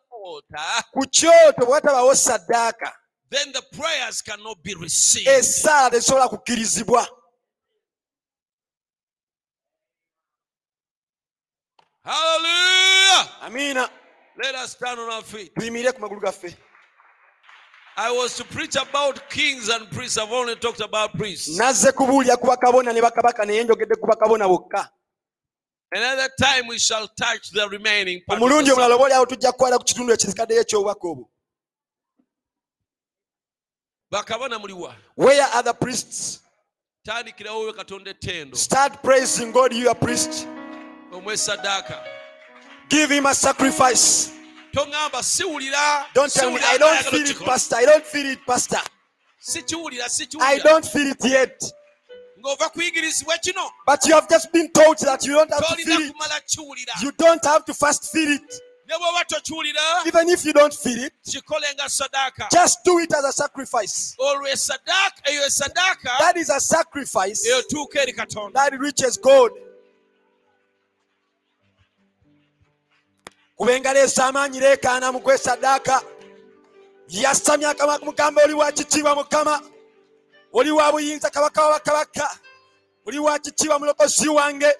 [12.05, 13.29] Hallelujah!
[13.43, 13.89] amiina
[14.43, 15.55] Let us stand on our feet.
[15.55, 16.55] tuyimirire ku magulu gaffe
[17.97, 20.17] I was to preach about kings and priests.
[20.17, 21.59] I've only talked about priests.
[21.59, 24.89] nazze kubuulira ku bakabona ne bakabaka naye njogedde ku bakabona bokka
[25.93, 28.41] Another time we shall touch the remaining part.
[28.41, 31.29] omulundi omulala tujja kukwata ku kitundu ekizikaddeyo ekyobubaka obwo
[34.11, 36.41] bakabona muliwa where are the priests
[37.05, 40.47] tandikirawo katonda ettendo start praising god you are priest
[42.89, 44.33] give him a sacrifice.
[44.73, 44.91] Don't
[46.33, 47.77] tell me i don't feel it pastor.
[47.77, 48.77] I don't feel it pastor.
[50.41, 51.73] I don't feel it yet.
[52.41, 53.71] Ng'ova kuyigirizibwa kino.
[53.87, 56.15] But you have just been told that you don't have to feel it.
[57.03, 58.61] you don't have to first feel it.
[58.89, 63.13] Ne bw'oba tokiwulira even if you don't feel it kikole nga sadaaka just do it
[63.15, 64.17] as a sacrifice.
[64.19, 68.53] Olwo esadaaka eyo esadaaka that is a sacrifice eyo tuuka eri katonda.
[68.55, 69.53] that reaches god
[73.61, 76.01] kuba engalo ez'amaanyi leekaana mu gwesaddaaka
[77.09, 79.61] yasamya akamwa kumugamba oli wa mukama.
[80.53, 81.81] Oli wa buyinza kabaka wa
[83.07, 84.73] oli wa mulokozi wange.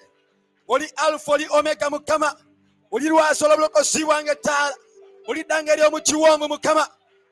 [0.67, 2.35] Oli alfa oli omega mukama.
[2.91, 4.75] Oli lwasola olwobulokozi bwange taala
[5.27, 5.73] oli ddanga
[6.33, 6.87] omu mukama.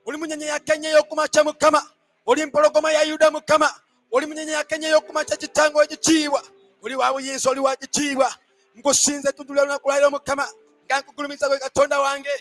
[0.06, 1.03] Oli munyenye ya kenya
[1.44, 1.84] mukama.
[2.28, 3.74] Oli mpologoma ya yuda mukama.
[4.11, 6.44] Oli munyenye ya kenya ey'okumakya kitango ekitiibwa
[6.84, 8.36] oli wa buyinza oli wa kitiibwa
[8.76, 10.48] nkusinze tudula lunaku lwaliro mukama
[10.90, 12.34] nga nkugulumiza gwe katonda wange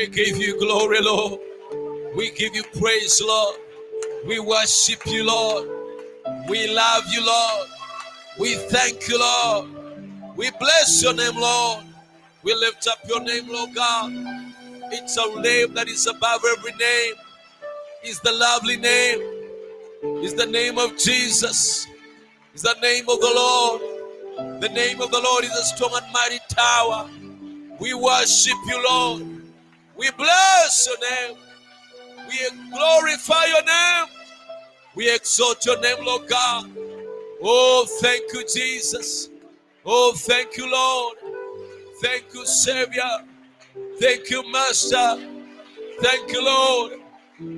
[0.00, 1.40] We give you glory, Lord.
[2.16, 3.56] We give you praise, Lord.
[4.26, 5.68] We worship you, Lord.
[6.48, 7.68] We love you, Lord.
[8.38, 9.68] We thank you, Lord.
[10.36, 11.84] We bless your name, Lord.
[12.42, 14.10] We lift up your name, Lord God.
[14.90, 17.14] It's a name that is above every name.
[18.02, 19.20] It's the lovely name.
[20.24, 21.86] It's the name of Jesus.
[22.54, 24.62] It's the name of the Lord.
[24.62, 27.10] The name of the Lord is a strong and mighty tower.
[27.78, 29.39] We worship you, Lord.
[30.00, 31.36] We bless your name.
[32.26, 34.06] We glorify your name.
[34.94, 36.70] We exalt your name, Lord God.
[37.42, 39.28] Oh, thank you, Jesus.
[39.84, 41.18] Oh, thank you, Lord.
[42.00, 43.26] Thank you, Savior.
[44.00, 45.22] Thank you, Master.
[46.00, 46.92] Thank you, Lord.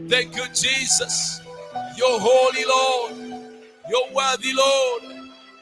[0.09, 1.41] Thank you, Jesus.
[1.97, 3.53] You're holy, Lord.
[3.89, 5.03] You're worthy, Lord.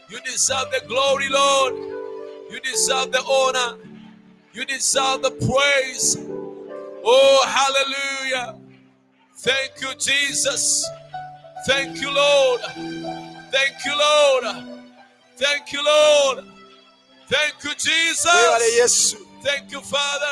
[0.08, 1.74] You deserve the glory, Lord.
[2.50, 3.76] You deserve the honor.
[4.54, 6.16] You deserve the praise.
[7.04, 8.56] Oh, hallelujah.
[9.38, 10.86] Thank you, Jesus.
[11.66, 12.60] Thank you, Lord.
[13.50, 14.44] Thank you, Lord.
[15.36, 16.44] Thank you, Lord.
[17.28, 19.14] Thank you, Jesus.
[19.42, 20.26] Thank you, Father.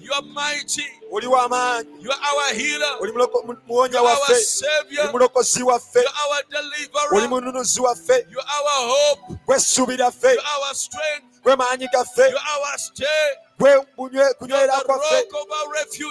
[0.00, 0.84] You are mighty.
[1.12, 2.96] oli w'amaanyi You are our healer.
[3.00, 5.12] oli muloko- mu- muwonya You are our waffe oli Savior.
[5.12, 7.14] mulokozi waffe You are our deliverer.
[7.14, 9.38] oli mununuzi waffe You are our hope.
[9.46, 11.42] gwe ssuubi lyaffe You are our strength.
[11.42, 12.32] gwe maanyi gaffe
[13.62, 13.86] You are our stay.
[13.96, 15.26] gwe bunywe- You are kwaffe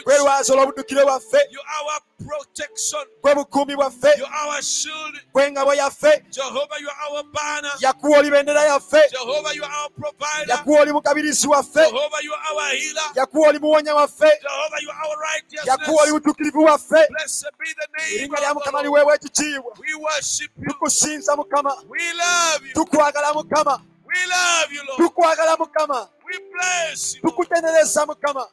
[0.05, 3.05] gwe lwazi olw'obuddukiro bwaffe You are our protection.
[3.21, 5.15] gwe bukuumi bwaffe You are our shield.
[5.33, 7.71] gwe ngabo yaffe Jehovah, you are our banner.
[7.79, 10.47] yakuwa oli bendera yaffe Jehovah, you are our provider.
[10.55, 13.11] yakuwa oli mukabirizi waffe Jehovah, you are our healer.
[13.15, 15.17] yakuwa oli muwonya waffe Jehovah, you are our
[15.65, 20.51] yakuwa oli butuukirivu waffe Blessed be the name erinnya lya mukama liweebwa ekitiibwa We worship
[20.57, 20.65] you.
[20.69, 22.73] tukusinza mukama We love you.
[22.73, 24.97] tukwagala mukama We love you, Lord.
[24.97, 27.21] tukwagala mukama We bless you.
[27.21, 28.47] Tukutendereza mukama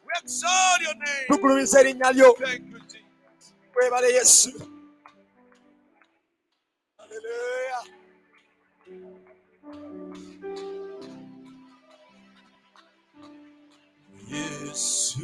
[0.83, 1.27] your name.
[1.29, 3.55] tugulumiza erinnya lyo Thank you, Jesus.
[3.73, 4.51] twebale yesu
[6.99, 7.79] Haleluya.
[14.29, 15.23] Yesu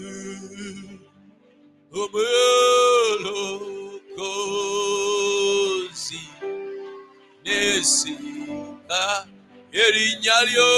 [4.84, 6.20] omulokozi
[7.44, 9.26] nesika
[9.82, 10.70] erinnya lyo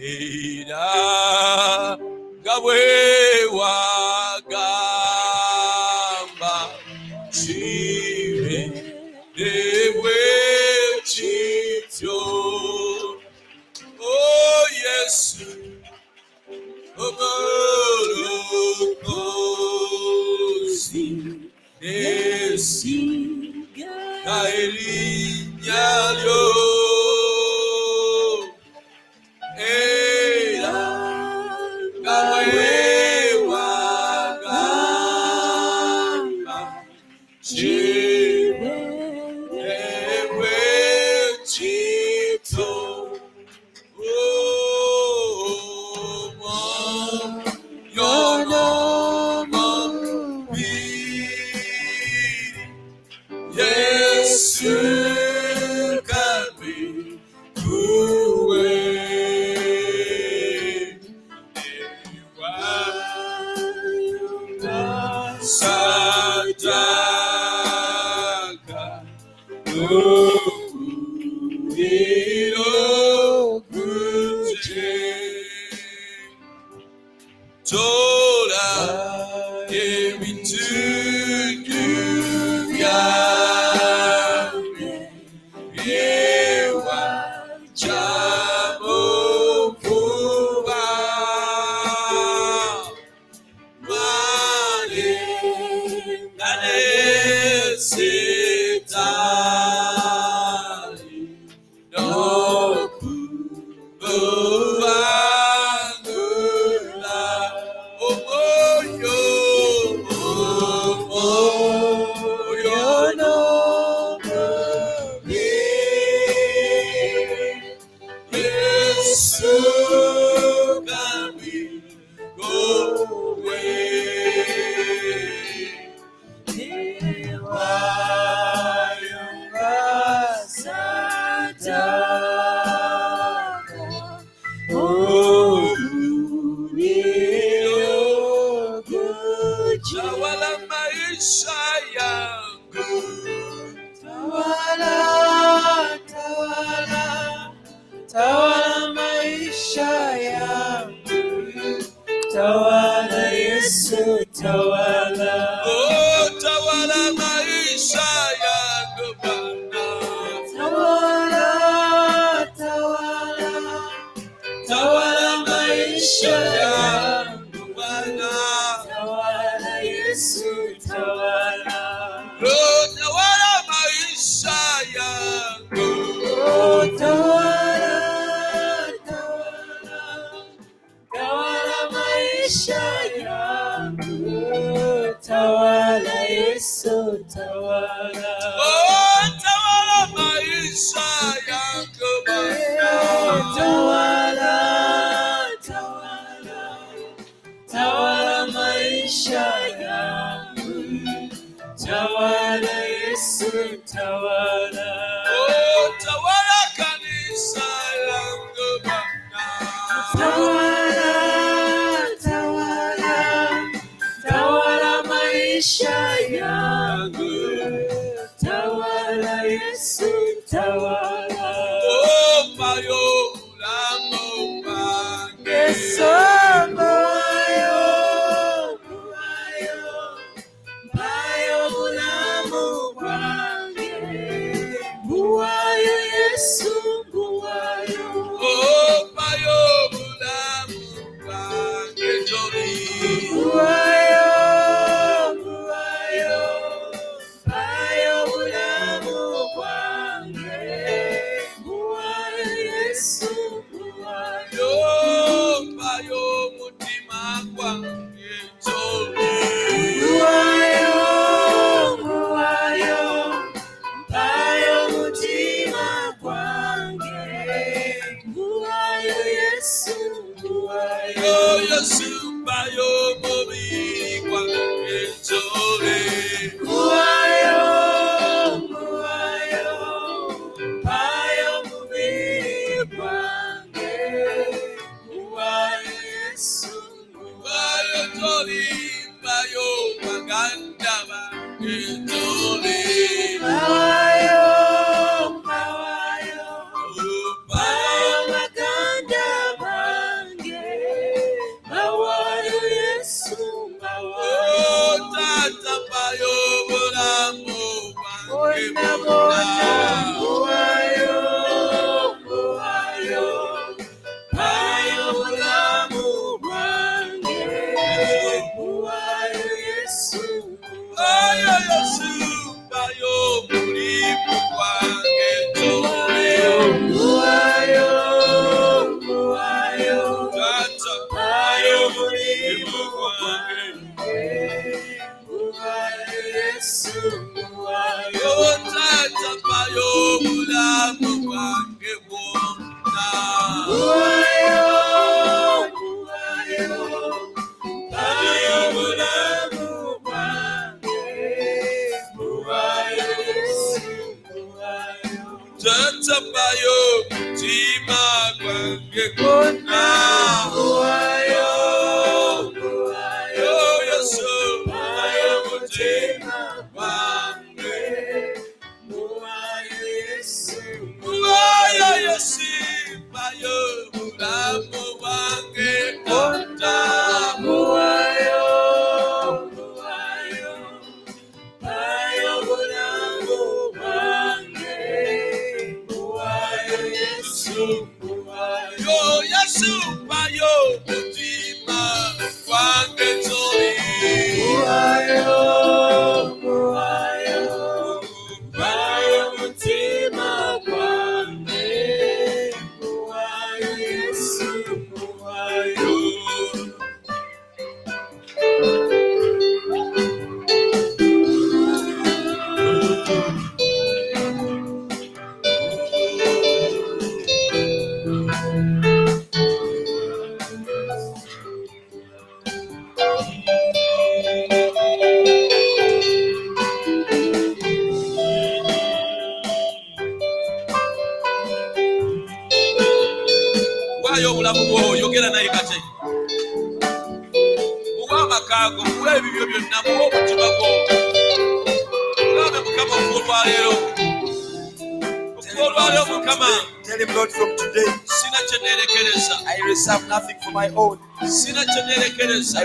[0.00, 0.88] era
[2.40, 2.80] nga bwe
[3.58, 4.54] wagamba
[7.34, 8.58] kibe
[9.36, 10.18] nebwe
[11.10, 12.18] kityo
[14.08, 15.46] Oh, Yesu,
[20.16, 21.06] omolokozi
[21.80, 22.96] nesi
[24.24, 26.75] na erinnya lyo era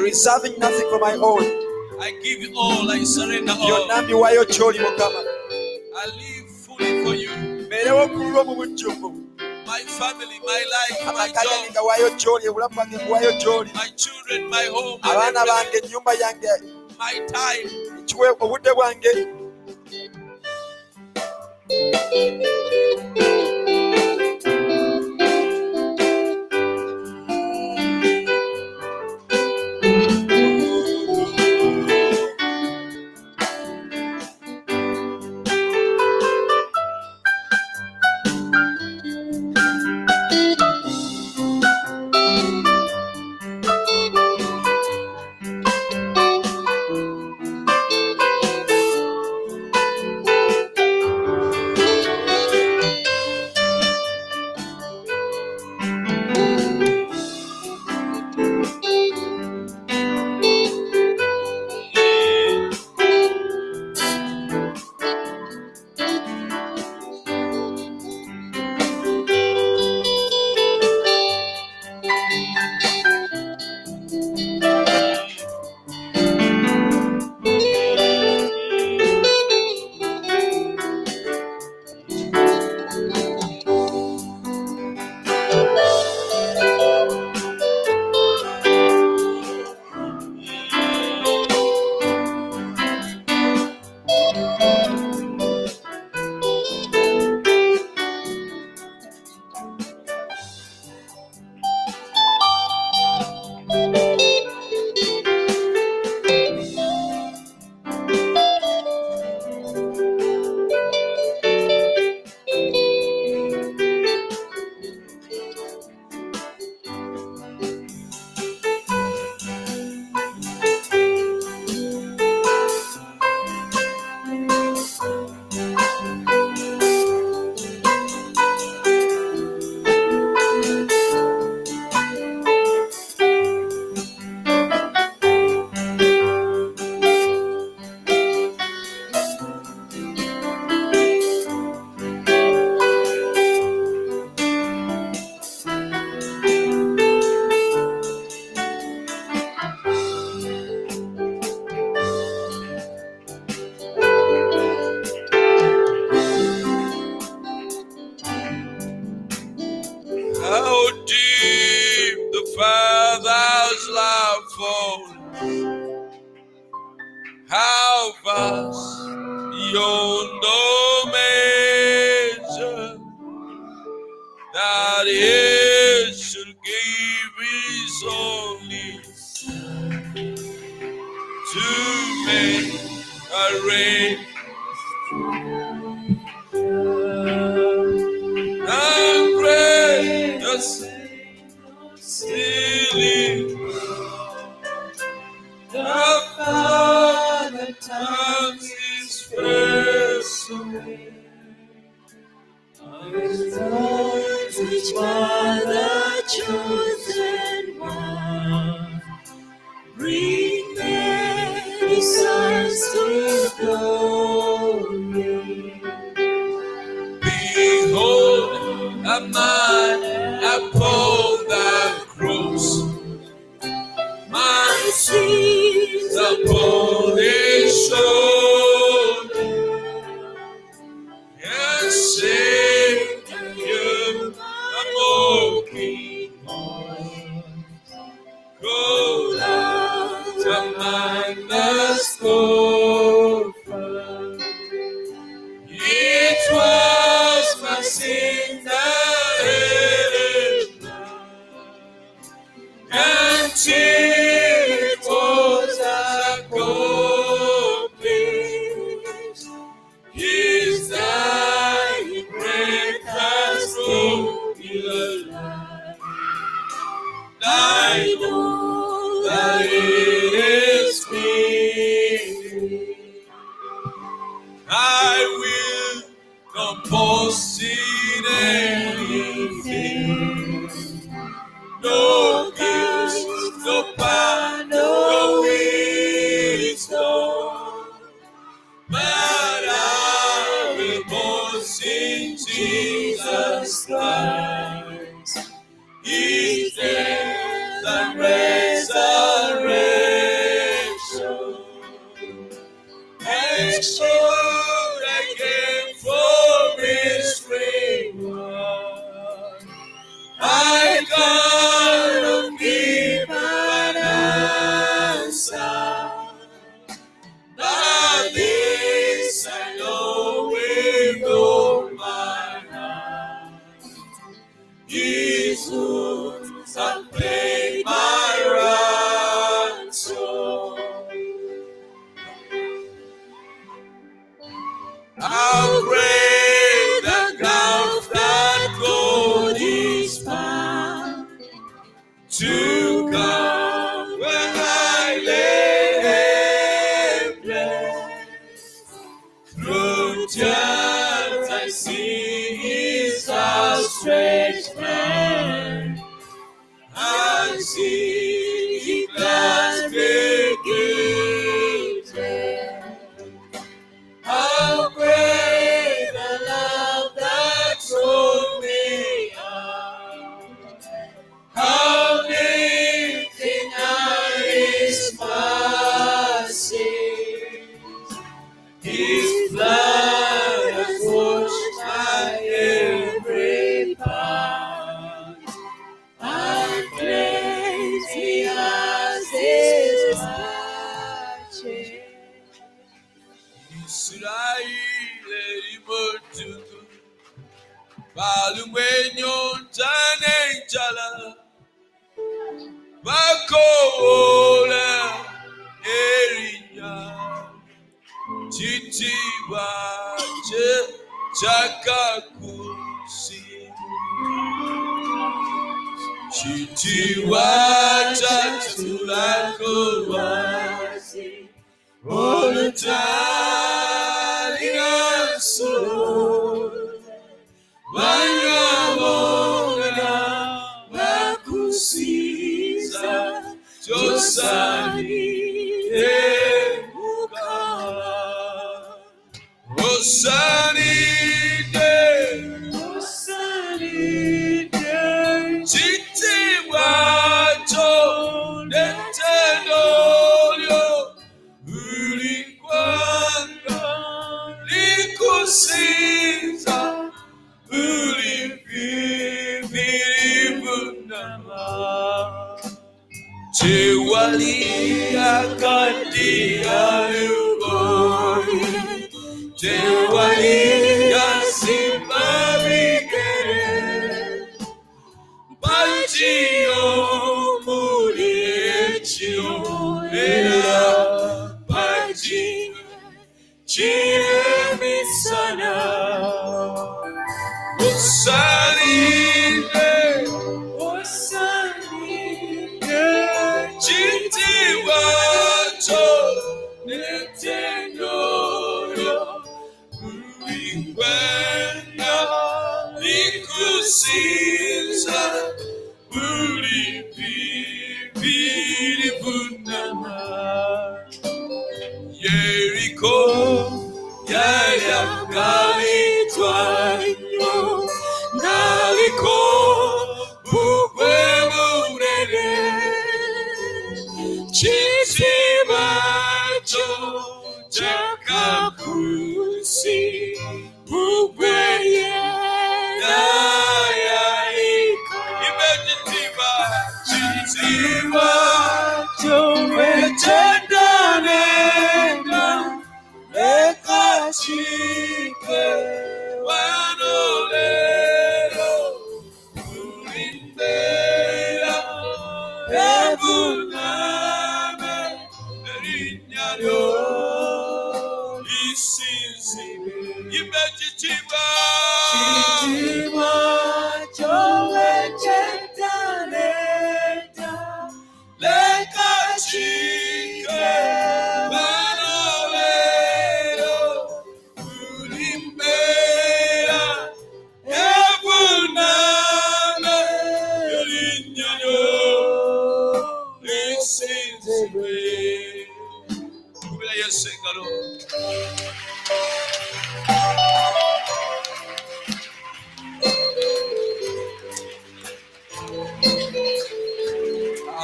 [0.01, 1.43] reserving nothing for my own.
[2.01, 3.87] I give you all, I surrender all.
[3.87, 4.03] byonna
[5.95, 7.29] I live fully for you.
[9.65, 11.27] My family, my life, my
[13.39, 16.53] job, my children, my home, my abaana bange everything, ennyumba yange.
[16.99, 17.69] My time.
[18.05, 19.11] kiwe obudde bwange.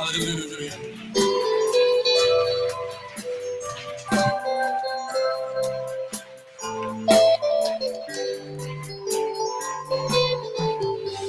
[0.08, 0.72] Hallelujah.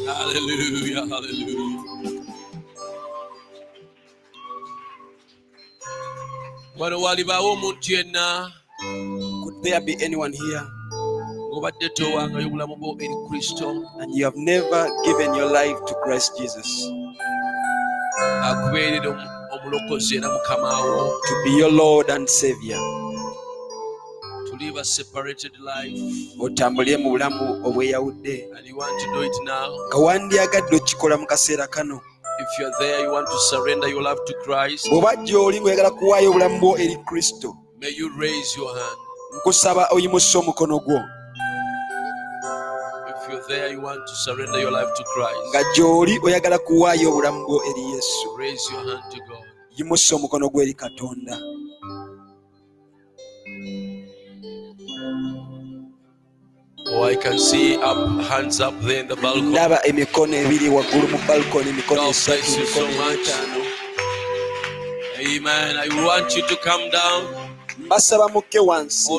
[0.07, 1.07] Hallelujah.
[1.10, 1.84] Hallelujah.
[9.44, 10.66] Could there be anyone here?
[14.00, 16.89] And you have never given your life to Christ Jesus.
[18.48, 19.10] akubeerera
[19.52, 21.20] omulokozi era mukama wo.
[21.26, 22.78] To be your lord and savior.
[26.40, 28.48] Otambule mu bulamu obweyawudde.
[29.88, 32.00] Nga wandyagadde okikola mu kaseera kano.
[34.90, 37.56] Bw'oba gy'oli ng'oyagala kuwaayo obulamu bwo eri kristo
[39.36, 41.00] nkusaba oyimusa omukono gwo.
[43.49, 45.39] There you want to surrender your life to christ.
[45.51, 48.36] Nga gy'oli oyagala kuwaayo obulamu bwo eri yesu.
[48.39, 49.44] Raise your hand to god.
[49.77, 51.39] Yimusa omukono eri katonda.
[56.91, 59.51] Oh i can see up hands up there in the balcony.
[59.51, 63.28] Ndaba emikono ebiri waggulu mu balkoni emikono God esatu bless you so emikono much.
[63.28, 63.62] etaano
[65.18, 65.77] amen.
[65.77, 67.48] I want you to come down
[67.78, 69.10] mbasaba mukke wansi.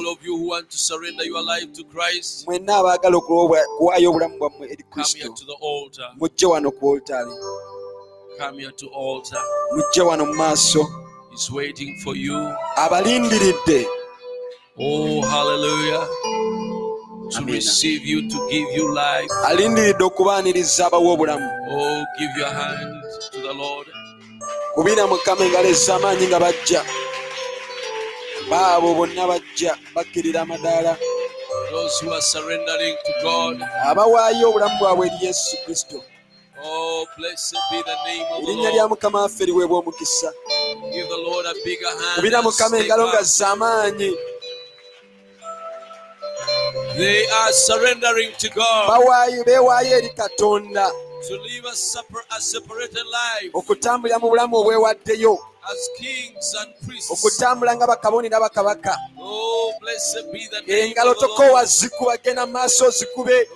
[2.46, 5.36] Mwenna abaagala okuwa- kuwaayo obulamu bwammwe eri kristo.
[6.20, 7.32] mujje wano ku oltaali
[9.76, 10.88] mujje wano mu maaso.
[12.76, 13.88] Abalindiridde.
[14.78, 16.08] Oh hallelujah.
[17.32, 17.54] To Amen.
[17.56, 19.32] receive you to give you life.
[19.46, 21.48] Alindiridde okubaaniriza abawa obulamu.
[21.72, 23.88] Oh give your hand to the lord.
[24.76, 26.84] Kubira mukama engalo ez'amaanyi nga bajja
[28.50, 30.98] baabo bonna bajja bakkirira amadaala.
[33.90, 36.04] Abawaayo obulamu bwabwe eri yesu kristo.
[38.44, 40.34] Erinnya lya mukama waffe liweebwa omukisa.
[42.16, 44.18] Kubira mukama engalo nga z'amaanyi
[48.88, 50.92] bawaayo beewaayo eri katonda.
[53.54, 55.38] Okutambulira mu bulamu obwewaddeyo.
[57.14, 58.94] okutambula nga bakaboni n'abakabaka
[60.68, 63.50] engalo tokoowa zikubage na maaso zikube.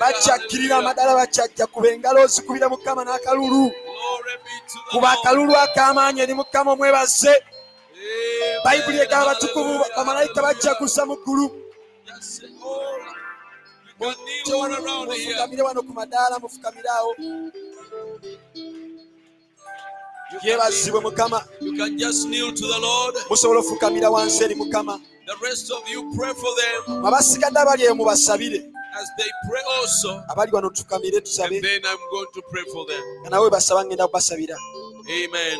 [0.00, 3.72] Bakyakkirira amadala bakyajja kuba engalo ozikubire mukama n'akalulu.
[4.90, 7.34] Kuba akalulu ak'amaanyi eri mukama omwebaze.
[8.64, 11.46] Bayibuli egaba abatukuvu bamalayika bajjaguza mu ggulu.
[15.08, 17.12] Mufukamire wano ku madaala mufukamire awo.
[22.68, 23.14] The Lord.
[23.30, 27.94] musobola ofukamira wansi eri mukama The rest of you pray for them abasigadde abali eyo
[27.94, 28.60] mubasabire
[29.00, 30.22] as they pray also.
[30.28, 33.02] abali wano tukamire tusabe And then I'm going to pray for them.
[33.22, 34.56] nga nawe basaba ngenda kubasabira
[35.06, 35.58] Amen.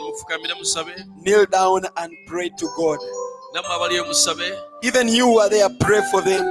[1.23, 2.99] Kneel down and pray to god
[3.55, 4.53] Nammwe abali eyo musabe.
[4.83, 6.45] even you who are there pray for them.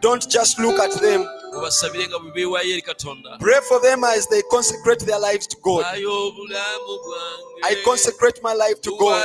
[0.00, 1.26] Don't just look at them.
[1.54, 3.38] Mubasabire nga bwe beewaayo eri Katonda.
[3.40, 5.84] pray for them as they consecrate their lives to god.
[5.84, 7.64] Waayo obulamu bwange.
[7.64, 9.24] i consecrate my life to god.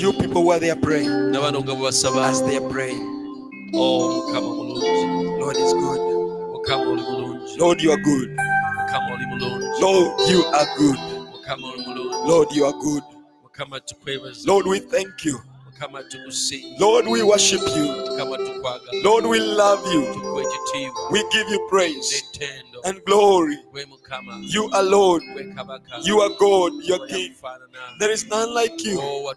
[0.00, 3.00] You people who are there praying nabano nga bwebasaba as they are praying.
[3.74, 4.30] Oh,
[5.40, 6.00] lord is good.
[6.52, 7.58] Mukama oli mulungi.
[7.58, 8.30] Lord you are good.
[8.30, 9.80] Mukama oli mulungi.
[9.80, 10.98] Lord you are good.
[11.32, 13.02] Mukama oli mulungi lord you are good.
[14.46, 15.40] Lord we thank you.
[16.78, 17.86] Lord we worship you.
[19.02, 20.34] Lord we love you.
[21.10, 22.22] We give you praise
[22.84, 23.56] and glory.
[24.42, 25.22] You are lord
[26.02, 26.72] you are god.
[26.82, 27.32] You are king.
[27.32, 28.98] Yakufaanana there is none like you.
[29.00, 29.32] Oh,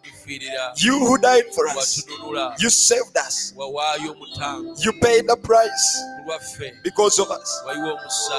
[0.78, 2.06] you who died for us.
[2.60, 3.54] You saved us.
[3.56, 6.04] You paid the price.
[6.84, 7.64] Because of us.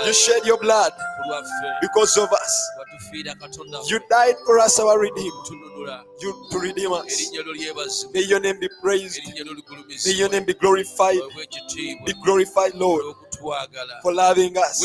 [0.07, 0.93] You shed your blood.
[1.81, 2.71] Because of us.
[3.89, 7.07] You died for us our tununula you to redeem us.
[7.07, 9.21] Erinnya lyo lyebazibwa may your name be praised.
[10.07, 11.21] May your name be glorified.
[12.05, 13.15] Be glorified lord
[14.03, 14.83] for loving us.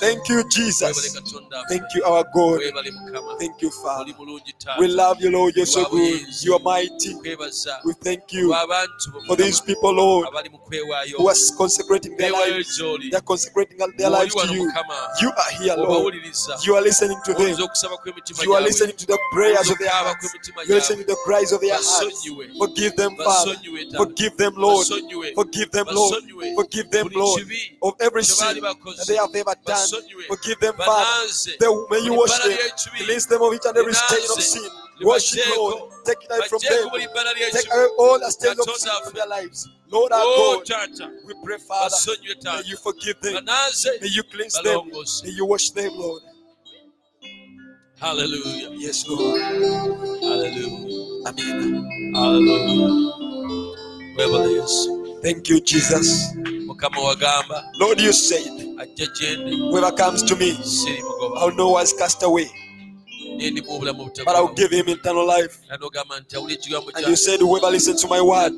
[0.00, 1.16] Thank you jesus.
[1.68, 2.60] Thank you our god.
[3.38, 4.12] Thank you father.
[4.78, 5.56] We love you lord.
[5.56, 6.20] You're so good.
[6.42, 7.14] You are mighty.
[7.84, 8.54] We thank you
[9.26, 10.28] for these people lord
[11.16, 12.82] who are consecrating their lives.
[13.10, 14.70] They're consecrating their lives to you.
[15.20, 16.14] You are here lord.
[16.64, 17.38] You are listening to them.
[17.38, 20.34] Owuliriza okusaba kw'emitima you are listening to the prayers of their hearts.
[20.66, 22.28] you're listening to the cries of their hearts.
[22.58, 23.54] Forgive them father.
[23.54, 24.86] Basonyiwe taata forgive them lord.
[25.34, 26.24] Forgive them lord.
[26.56, 27.42] Forgive them lord
[27.82, 29.88] of every sin that they have ever done.
[30.28, 31.32] forgive them father.
[31.60, 32.58] They, may you wash them.
[33.00, 34.70] release them of each and every stain of sin.
[35.02, 35.92] wash it lord.
[36.04, 36.90] Take it away from them.
[37.52, 39.68] take away all the stains of sin from their lives.
[39.90, 40.90] Lord our Oh, god
[41.24, 41.96] we pray father
[42.44, 43.44] may you forgive them.
[43.44, 44.90] May you cleanse them.
[45.24, 46.22] May you wash them lord.
[48.00, 48.70] Hallelujah.
[48.74, 49.40] yes lord.
[50.22, 51.24] Hallelujah.
[51.26, 53.18] amen Hallelujah.
[54.18, 54.97] Yesu.
[55.22, 56.34] Thank you jesus.
[57.78, 58.46] Lord you said
[58.78, 59.56] ajja gye ndi.
[59.70, 60.56] whoever comes to me
[61.36, 62.46] i'll know was cast away.
[63.36, 65.58] Naye ndimu obulamu but i'll give him eternal life.
[65.68, 68.52] Era n'ogamba nti awulira ekigambo and you said whoever listens to my word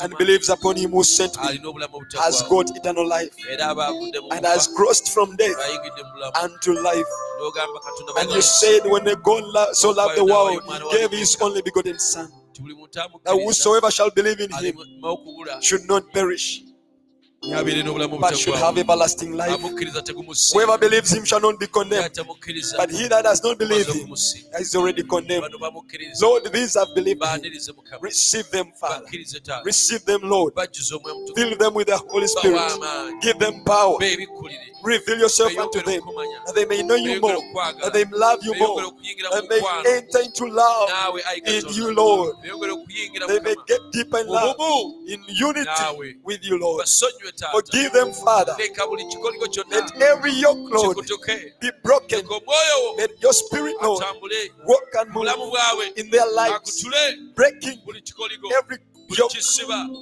[0.00, 1.60] and believes upon him who sent me
[2.18, 6.12] has got eternal life era aba avudde mu and has crossed from death bayingidde mu
[6.14, 6.44] bulamu.
[6.44, 7.06] unto life.
[8.20, 9.44] And you said when the god
[9.74, 12.26] so loved the world he gave his only begotten son.
[12.26, 12.39] nti buli muntu
[13.24, 14.76] that whosoever shall believe in him
[15.60, 16.62] should not perish
[17.40, 19.58] but should have everlasting life.
[20.52, 22.14] Whoever believes him shall not be condemned.
[22.76, 25.54] But he that does not believe him is already condemned.
[26.20, 27.52] Lord these have believed him.
[28.00, 29.06] Receive them father.
[29.64, 30.54] Receive them lord.
[30.54, 32.60] Bajjuza omwe mutukuvu fill them with the holy spirit.
[33.22, 33.98] give them power
[34.82, 36.02] reveal yourself unto them
[36.46, 37.42] that they may know you more
[37.80, 38.92] that they may love you more
[39.30, 39.60] that they
[39.96, 40.90] enter into love
[41.46, 42.36] in you lord.
[42.42, 44.56] they may get deeper in love
[45.06, 46.86] in unity with you lord.
[47.52, 48.54] Forgive them father.
[48.58, 50.96] Leka buli kikoligo kyonna let every yoke lord
[51.60, 52.26] be broken.
[52.98, 55.28] Let your spirit lord atambule walk and move
[55.96, 56.86] in their lives.
[57.34, 58.02] Breaking every buli
[58.50, 58.89] yoke kisiba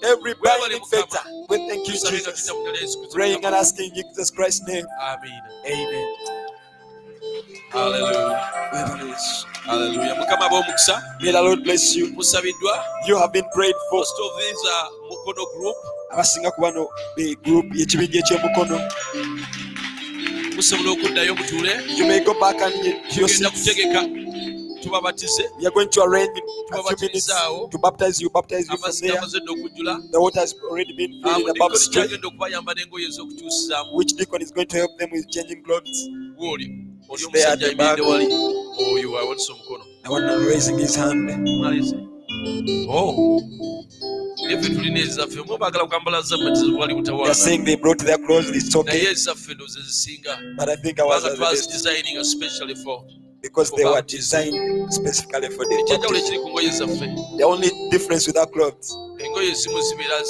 [0.05, 3.55] every Webale binding fetter we thank you jesus tutya mu ddala Yesu Kristo praying and
[3.55, 4.85] asking in jesus christ's name.
[5.01, 6.09] Amiina amen.
[7.71, 8.41] Hallelujah.
[9.65, 10.15] Hallelujah.
[10.17, 10.49] mukama
[11.21, 12.13] may the lord bless you.
[12.13, 12.75] Musabiddwa
[13.07, 14.01] you have been prayed for.
[14.01, 15.77] Most of these are mukono group.
[16.13, 18.77] Abasinga ku bano be group y'ekibinja ekyemukono
[20.57, 23.69] musobola okuddayo mutuule you may go back and get to your tugenda seats.
[23.69, 24.01] kutegeka
[24.83, 26.45] tubabatize we are going to arrange in
[26.79, 27.27] a few minutes
[27.71, 29.15] to baptize you baptize you from there.
[29.15, 32.75] gamaze dde okujjula the water has already been filled in the mudikoni baptistry kyagenda okubayamba
[32.75, 36.09] n'engoye ez'okukyusizaamu which deacon is going to help them with changing clothes.
[36.39, 38.27] Oli omusajja ayimiridde wali?
[38.93, 41.31] Oyo awonesa omukono the one raising his hand.
[41.61, 41.95] Malize.
[42.89, 43.43] Oh.
[44.51, 47.35] Effe tulina ezaffe mwe baagala kwambala zammwe tewali they are mutawaana.
[47.35, 50.39] saying they brought their clothes it's naye okay ezaffe ndo ze zisinga.
[50.57, 51.71] But i think ours kubanga are the best.
[51.71, 53.05] twazidesigning especially for
[53.43, 56.17] because they were designed specifically for the baptism.
[56.17, 57.07] ekiri ku ngoye zaffe
[57.39, 58.97] the only difference with our clothes.
[59.19, 60.25] Engoye ezimu zibeera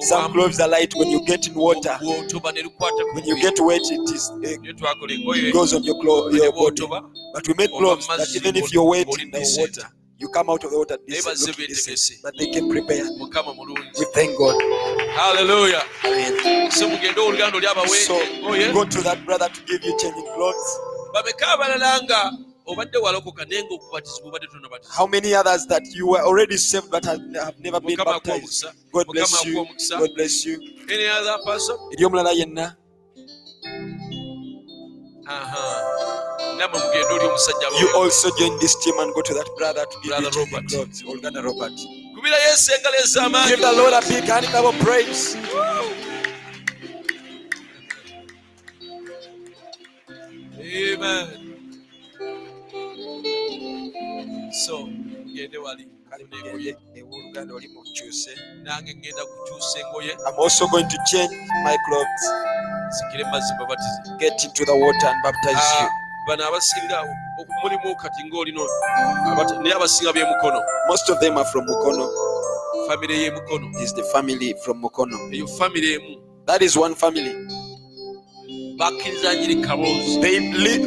[0.00, 1.98] some clothes are light when you get in water.
[2.02, 5.82] bwotoba ne lukwata ku when you get wet it is eh, it Naye goes on
[5.84, 6.86] your clothes your body.
[7.34, 9.88] but we made clothes that even if you're wet in the water.
[10.16, 13.02] You come out of the water decent, decent, but they can prepare.
[13.04, 14.54] We thank god.
[15.18, 15.82] Haleluya
[16.70, 18.14] so mugende oluganda oli abawe so
[18.72, 20.78] go to that brother to give you changing clothes
[21.14, 22.20] bameka abalala nga
[22.66, 23.74] obadde walokoka naye nga
[24.26, 24.96] obadde tonabatizibwa.
[24.98, 28.64] How many others that you were already saved but have, have never been mukama baptized?
[28.66, 29.60] omukisa god mukama bless you.
[29.60, 30.56] omukisa god bless you.
[30.90, 31.76] Any other person?
[31.92, 32.76] Eri omulala yenna.
[35.26, 35.64] Aha.
[36.58, 39.84] Namwe mugende oli omusajja you abawe also join this team and go to that brother
[39.86, 40.68] to give Brother you Robert.
[40.70, 41.02] clothes.
[41.02, 41.72] Oluganda robert.
[42.14, 43.48] Kubira yesu engalo ez'amaanyi.
[43.48, 46.13] Give the lord a big hand clap of praise amen
[54.66, 55.88] so mugende wali
[56.46, 58.30] engoye ewooluganda oli mukyuse
[58.62, 62.24] nange ngenda kukyusa engoye i'm also going to change my clothes.
[62.90, 65.88] Sikire mazzi babatize get into the water and baptize you.
[66.28, 67.00] bano abasinga
[67.40, 68.66] oku- mulimu kati ngaolino
[69.32, 72.10] abata- naye abasinga b'emukono most of them are from mukono.
[72.88, 75.16] Famire y'emukono is the family from mukono.
[75.32, 76.20] Eyo famire emu.
[76.46, 77.34] That is one family
[78.76, 80.20] bakkiriza nyiri kabozi.
[80.20, 80.38] They,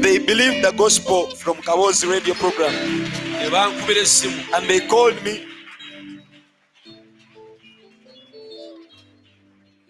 [0.01, 2.73] they believe the gospel from kawo's radio program.
[3.39, 5.43] Ne bankubira essimu and they called me.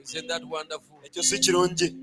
[0.04, 0.98] Isn't that wonderful.
[1.06, 1.96] Ekyo si kirungi.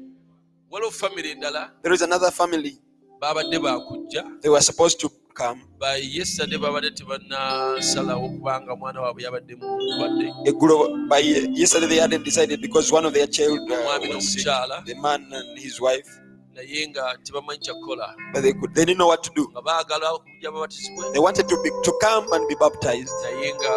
[0.70, 1.70] Waliwo famire endala?
[1.82, 2.78] There is another family.
[3.20, 10.32] Baabadde they were supposed to come by yesterday babadde tebannasalawo kubanga mwana waabwe yabadde mulwadde
[10.44, 11.20] eggulo by
[11.60, 14.44] yesterday they hadn't decided because one of their child uh, was sick,
[14.86, 16.08] the man and his wife.
[16.54, 19.48] Naye nga tebamanyi kyakukola but they could they didn't know what to do.
[19.50, 23.12] Nga baagala okujja babatizibwe they wanted to be to come and be baptized.
[23.22, 23.74] Naye nga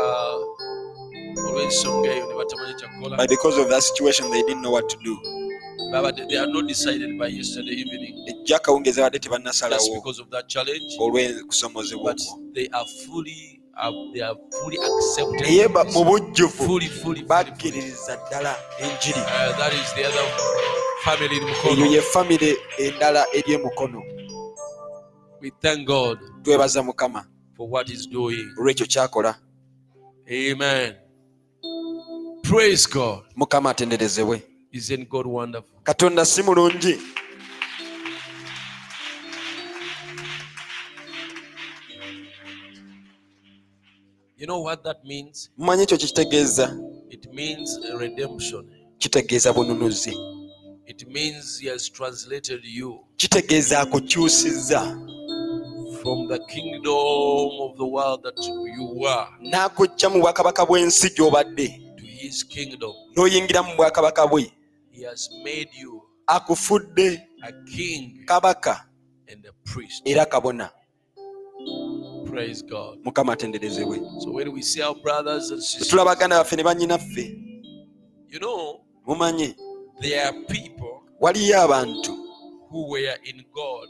[1.46, 4.98] olw'ensonga eyo ne batamanyi kyakukola but because of that situation they didn't know what to
[5.04, 5.14] do
[8.28, 10.04] ejja kawungeezi badde tebannasalawo
[11.00, 12.16] olw'okusomozebwa
[15.42, 16.80] naye mu bujjuvu
[17.28, 19.22] bakkiririza ddala enjiri.
[21.70, 24.02] Eyo ye famire endala eri emukono
[26.44, 27.26] twebaza mukama
[28.58, 29.36] olwekyo kyakola.
[33.36, 34.57] Mukama atenderezebwe.
[34.72, 35.80] Isn't God wonderful?
[35.84, 36.96] katonda si mulungi
[44.38, 45.50] You know what that means?
[45.58, 46.78] mumanyi ekyo kyekitegeeza
[47.10, 48.66] It means redemption.
[48.98, 50.14] kitegeeza bununuzi
[50.86, 54.82] It means He has translated you kitegeeza akukyusiza
[56.02, 58.38] from the kingdom of the world that
[58.78, 61.82] you were n'akujja mu bwakabaka bw'ensi gy'obadde
[62.18, 62.94] his kingdom.
[63.16, 64.52] n'oyingira mu bwakabaka bwe.
[64.92, 68.86] He has made you akufudde a king kabaka
[69.32, 70.02] and a priest.
[70.06, 70.70] era kabona.
[72.26, 73.00] Praise God.
[73.04, 77.24] mukama atenderezebwe So when we see our brothers and sisters, tulaba baganda baffe ne bannyinaffe
[78.30, 79.56] you know, mumanyi
[80.02, 82.12] there are people waliyo abantu.
[82.70, 83.90] who were in God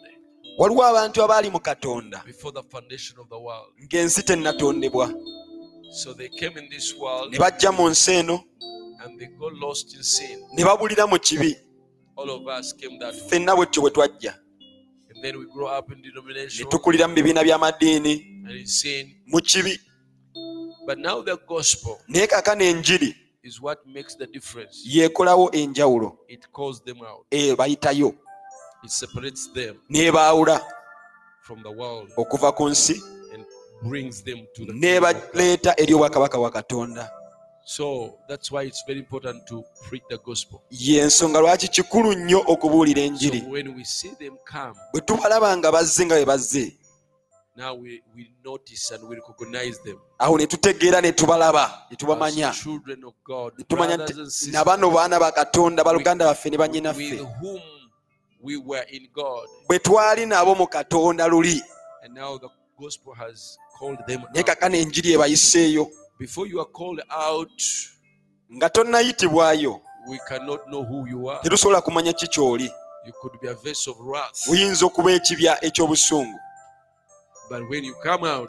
[0.58, 2.24] waliwo abantu abaali mu katonda
[3.84, 5.14] ng'ensi tennatondebwa
[7.30, 8.44] ne bajja mu nsi eno
[10.54, 11.56] ne babulira mu kibi.
[13.28, 14.34] Ffenna bwe tutyo bwe twajja.
[15.22, 18.44] Ne tukulira mu bibiina by'amadiini
[19.26, 19.80] mu kibi.
[22.08, 23.16] Naye kaakano enjiri
[24.86, 26.20] yeekolawo enjawulo.
[27.32, 28.14] Eyo e, bayitayo.
[29.90, 30.62] N'ebaawula
[32.18, 33.17] okuva ku nsi.
[34.74, 37.12] n'ebaleeta eri obwakabaka bwa katonda.
[40.72, 43.42] Yensonga lwaki kikulu nnyo okubuulira enjiri?
[44.92, 46.66] Bwe tubalaba nga bazze nga bwe bazze
[50.20, 52.54] awo ne tutegeera ne tubalaba ne tubamanya.
[53.58, 53.98] Ne tumanya
[54.52, 57.20] nabano baana ba katonda baluganda baffe ne bannyinaffe
[59.68, 61.62] bwe twali nabo mu katonda luli.
[64.34, 65.92] naye kakana enjiri ebayiseeyo
[68.56, 69.82] nga tonnayitibwayo
[71.44, 72.72] terusobola kumanya ki ky'oli.
[74.52, 76.40] Oyinza okuba ekibya eky'obusungu.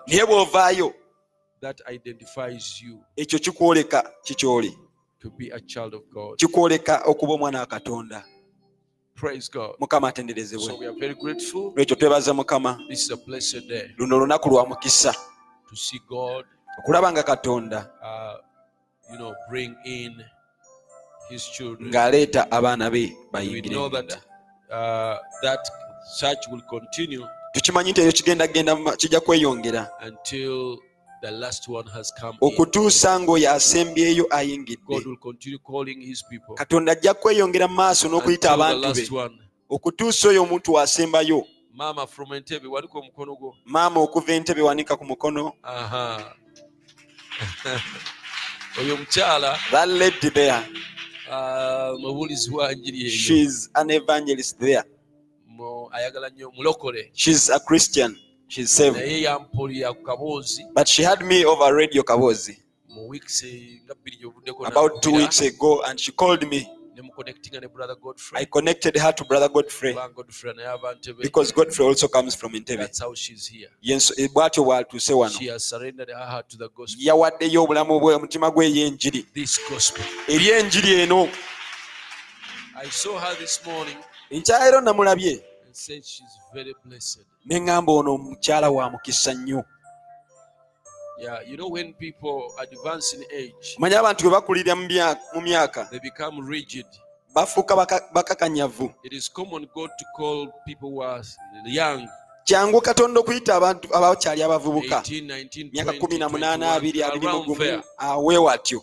[0.06, 0.94] Naye bw'ovaayo
[3.16, 4.78] ekyo kikwoleka kikyoli
[6.36, 8.24] kikwoleka okuba omwana wa katonda.
[9.78, 10.72] mukama atenderezebwe.
[11.74, 12.80] Lwekyo twebaza mukama.
[13.96, 15.14] Luno olunaku lwa mukisa.
[16.78, 17.90] okulaba nga katonda
[21.90, 23.76] ng'aleeta abaana be bayingire
[27.52, 28.36] tukimanyi nti ekyo
[29.00, 29.82] kijja kweyongera.
[32.40, 34.96] okutuusa ng'oyo asembyeyo ayingidde.
[36.54, 39.08] Katonda ajja kweyongera mu maaso n'okuyita abantu be.
[39.70, 41.44] okutuusa oyo omuntu w'asembayo
[41.78, 43.54] maama from entebe wanika omukono gwo?
[43.64, 45.52] Maama okuva entebe wanika ku mukono.
[48.80, 50.62] Oyo mukyala that lady there
[51.30, 53.10] uh, mubuulizi wa njiri eyo.
[53.10, 54.84] she is an evangelist there.
[55.90, 57.10] Ayagala nnyo mulokole.
[57.14, 58.16] She is a christian.
[58.48, 62.56] She's saved naye yampulira ku kaboozi but she had me over radio kabozi.
[62.88, 63.44] Mu weeks
[63.84, 66.66] nga bbiri gyobuddeko about two weeks ago and she called me.
[66.96, 69.92] ne muconnectinga ne brother i godfrey connected her to brother godfrey.
[70.14, 71.22] Godfrey naye ava ntebe.
[71.22, 73.68] Because godfrey also comes from Entebbe that's how she's here.
[73.84, 75.38] Yenso- eh, bw'atyo bw'atuuse wano.
[75.38, 77.04] She has surrendered her heart to the gospel.
[77.04, 79.26] Yawaddeyo obulamu bwe omutima gwe ey'enjiri.
[79.34, 80.04] This gospel.
[80.28, 81.28] Eri enjiri eno.
[82.74, 83.96] I saw her this morning.
[84.30, 85.42] Namulabye
[87.46, 89.64] ne ŋŋamba ono omukyala wa mukisa nnyo.
[91.20, 95.98] Yeah, you know when people advance in age, manyi abantu bwe bakulira mu myaka they
[95.98, 96.86] become rigid.
[97.34, 97.76] bafuuka
[98.12, 98.94] bakakanyavu.
[99.04, 101.22] It is common God to call people who are
[101.66, 102.08] young.
[102.44, 105.02] Kyangu katonda okuyita abantu abakyali abavubuka.
[105.72, 108.82] Myaka 18 aweewatyo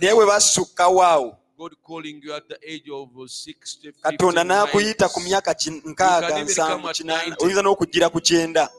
[0.00, 1.36] naye bwe basukka waawo
[4.02, 8.70] katonda n'akuyita ku myaka nkaaga nsanvu kinaana oyinza n'okujjira ku kyenda.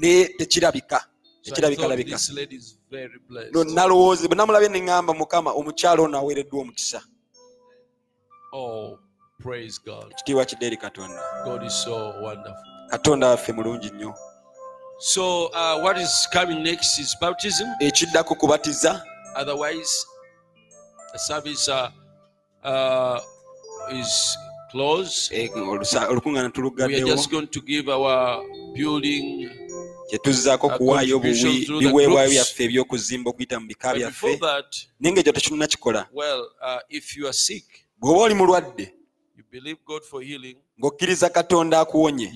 [0.00, 0.98] Naye tekirabika
[1.44, 2.16] tekirabikalabika
[3.74, 7.00] nalowooza bwe namulabye ne ŋŋamba mukama omukyalo ono aweereddwa omukisa.
[10.10, 11.20] Ekitiibwa kidde eri katonda
[12.90, 14.14] katonda waffe mulungi nnyo.
[17.80, 19.04] Ekiddako kubatiza.
[21.14, 21.90] the service uh,
[22.64, 23.20] uh,
[23.92, 24.36] is
[24.70, 25.32] closed.
[25.32, 25.48] Eh,
[26.10, 28.42] olukuŋŋaana tuluggaddewo just going to give our
[28.74, 29.50] building
[30.10, 34.38] kyetuzzaako kuwaayo biweebwayo byaffe eby'okuzimba okuyita mu bika byaffe.
[35.00, 36.08] naye ngaekyo tekinna kikola.
[38.00, 38.94] bw'oba oli mulwadde
[40.78, 42.26] ng'okkiriza katonda akuwonye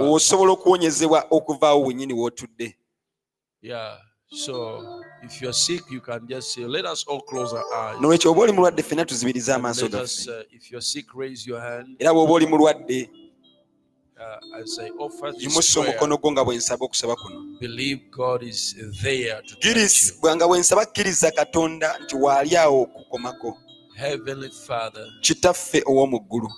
[0.00, 2.76] osobola okuwonyezebwa okuvaawo wenyini w'otudde.
[4.32, 8.00] So if you are sick you can just say let us all close our eyes.
[8.00, 10.38] Nolwekyo oba oli mulwadde ffenna tuzibirize amaaso let us, gaffe.
[10.40, 11.96] uh, if you're sick raise your hand.
[11.98, 13.10] Era bw'oba oli mulwadde
[14.16, 17.58] uh, as I offer this yimusa prayer, omukono gwo nga bwe nsaba okusaba kuno.
[17.60, 20.20] believe God is there to touch Kkiriza- you.
[20.20, 23.58] bwe- nga bwe nsaba kkiriza katonda nti waali awo okukomako
[23.96, 26.48] Heavenly Father, kitaffe ow'omu ggulu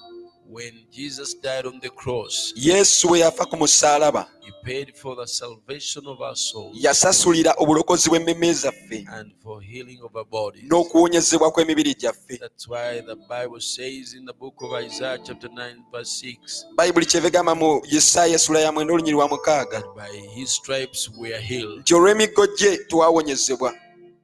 [0.52, 5.26] when Jesus died on the cross, yesu bwe yafa ku musaalaba He paid for the
[5.26, 10.64] salvation of our souls yasasulira obulokozi bw'emmeme zaffe and for healing of our bodies.
[10.64, 15.84] n'okuwonyezebwa kw'emibiri gyaffe That's why the Bible says in the book of Isaiah, chapter 9,
[15.92, 20.50] verse 6, bayibuli kyeva egamba mu yesaaya essula ya mwenda olunyiri lwa mukaaga by His
[20.50, 21.80] stripes we are healed.
[21.80, 23.74] nti olw'emiggo gye twawonyezebwa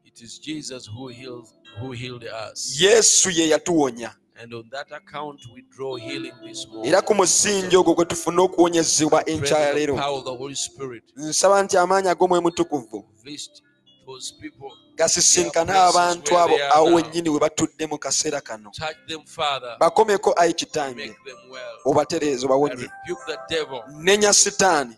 [0.04, 1.46] It is Jesus who healed,
[1.80, 2.80] who healed us.
[2.80, 4.14] yesu ye yatuwonya
[6.84, 9.94] era ku musingi ogwo gwe tufuna okuwonyezebwa enkya ya leero.
[11.16, 13.04] Nsaba nti amaanyi ag'omwoyo mutukuvu.
[14.98, 18.70] gasisinkane abantu abo awo wennyini we batudde mu kaseera kano.
[19.80, 21.16] Bakomeko ayi kitange
[21.84, 22.88] obatereeze obawonye.
[24.04, 24.94] Nenya sitaani.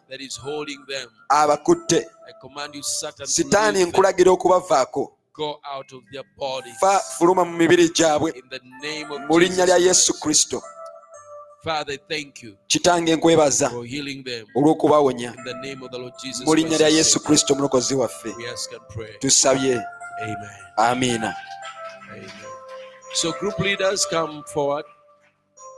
[1.29, 2.09] abakutte.
[3.25, 5.20] Sitaani nkulagira okubavaako
[6.81, 8.33] fa fuluma mu mibiri gyabwe
[9.29, 10.63] mu linnya lya yesu kristo.
[12.67, 13.71] Kitange nkwebaza
[14.57, 15.31] olw'okubawonya.
[16.47, 18.31] Mu linnya lya yesu kristo omulokozi waffe.
[19.21, 19.81] Tusabye.
[20.77, 21.35] Amiina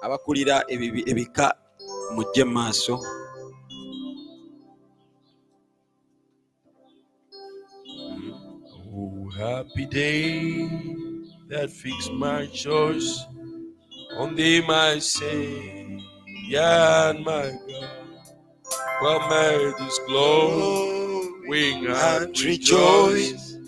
[0.02, 0.65] abakulira
[1.12, 1.55] ebika
[2.15, 2.94] mujje mu maaso.
[9.42, 10.68] Happy day
[11.48, 13.26] that fixed my choice
[14.16, 17.90] on thee, my Savior and my God.
[19.02, 23.58] Well, may this glowing heart rejoice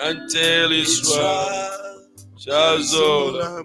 [0.00, 2.06] until Israel
[2.38, 3.64] shall all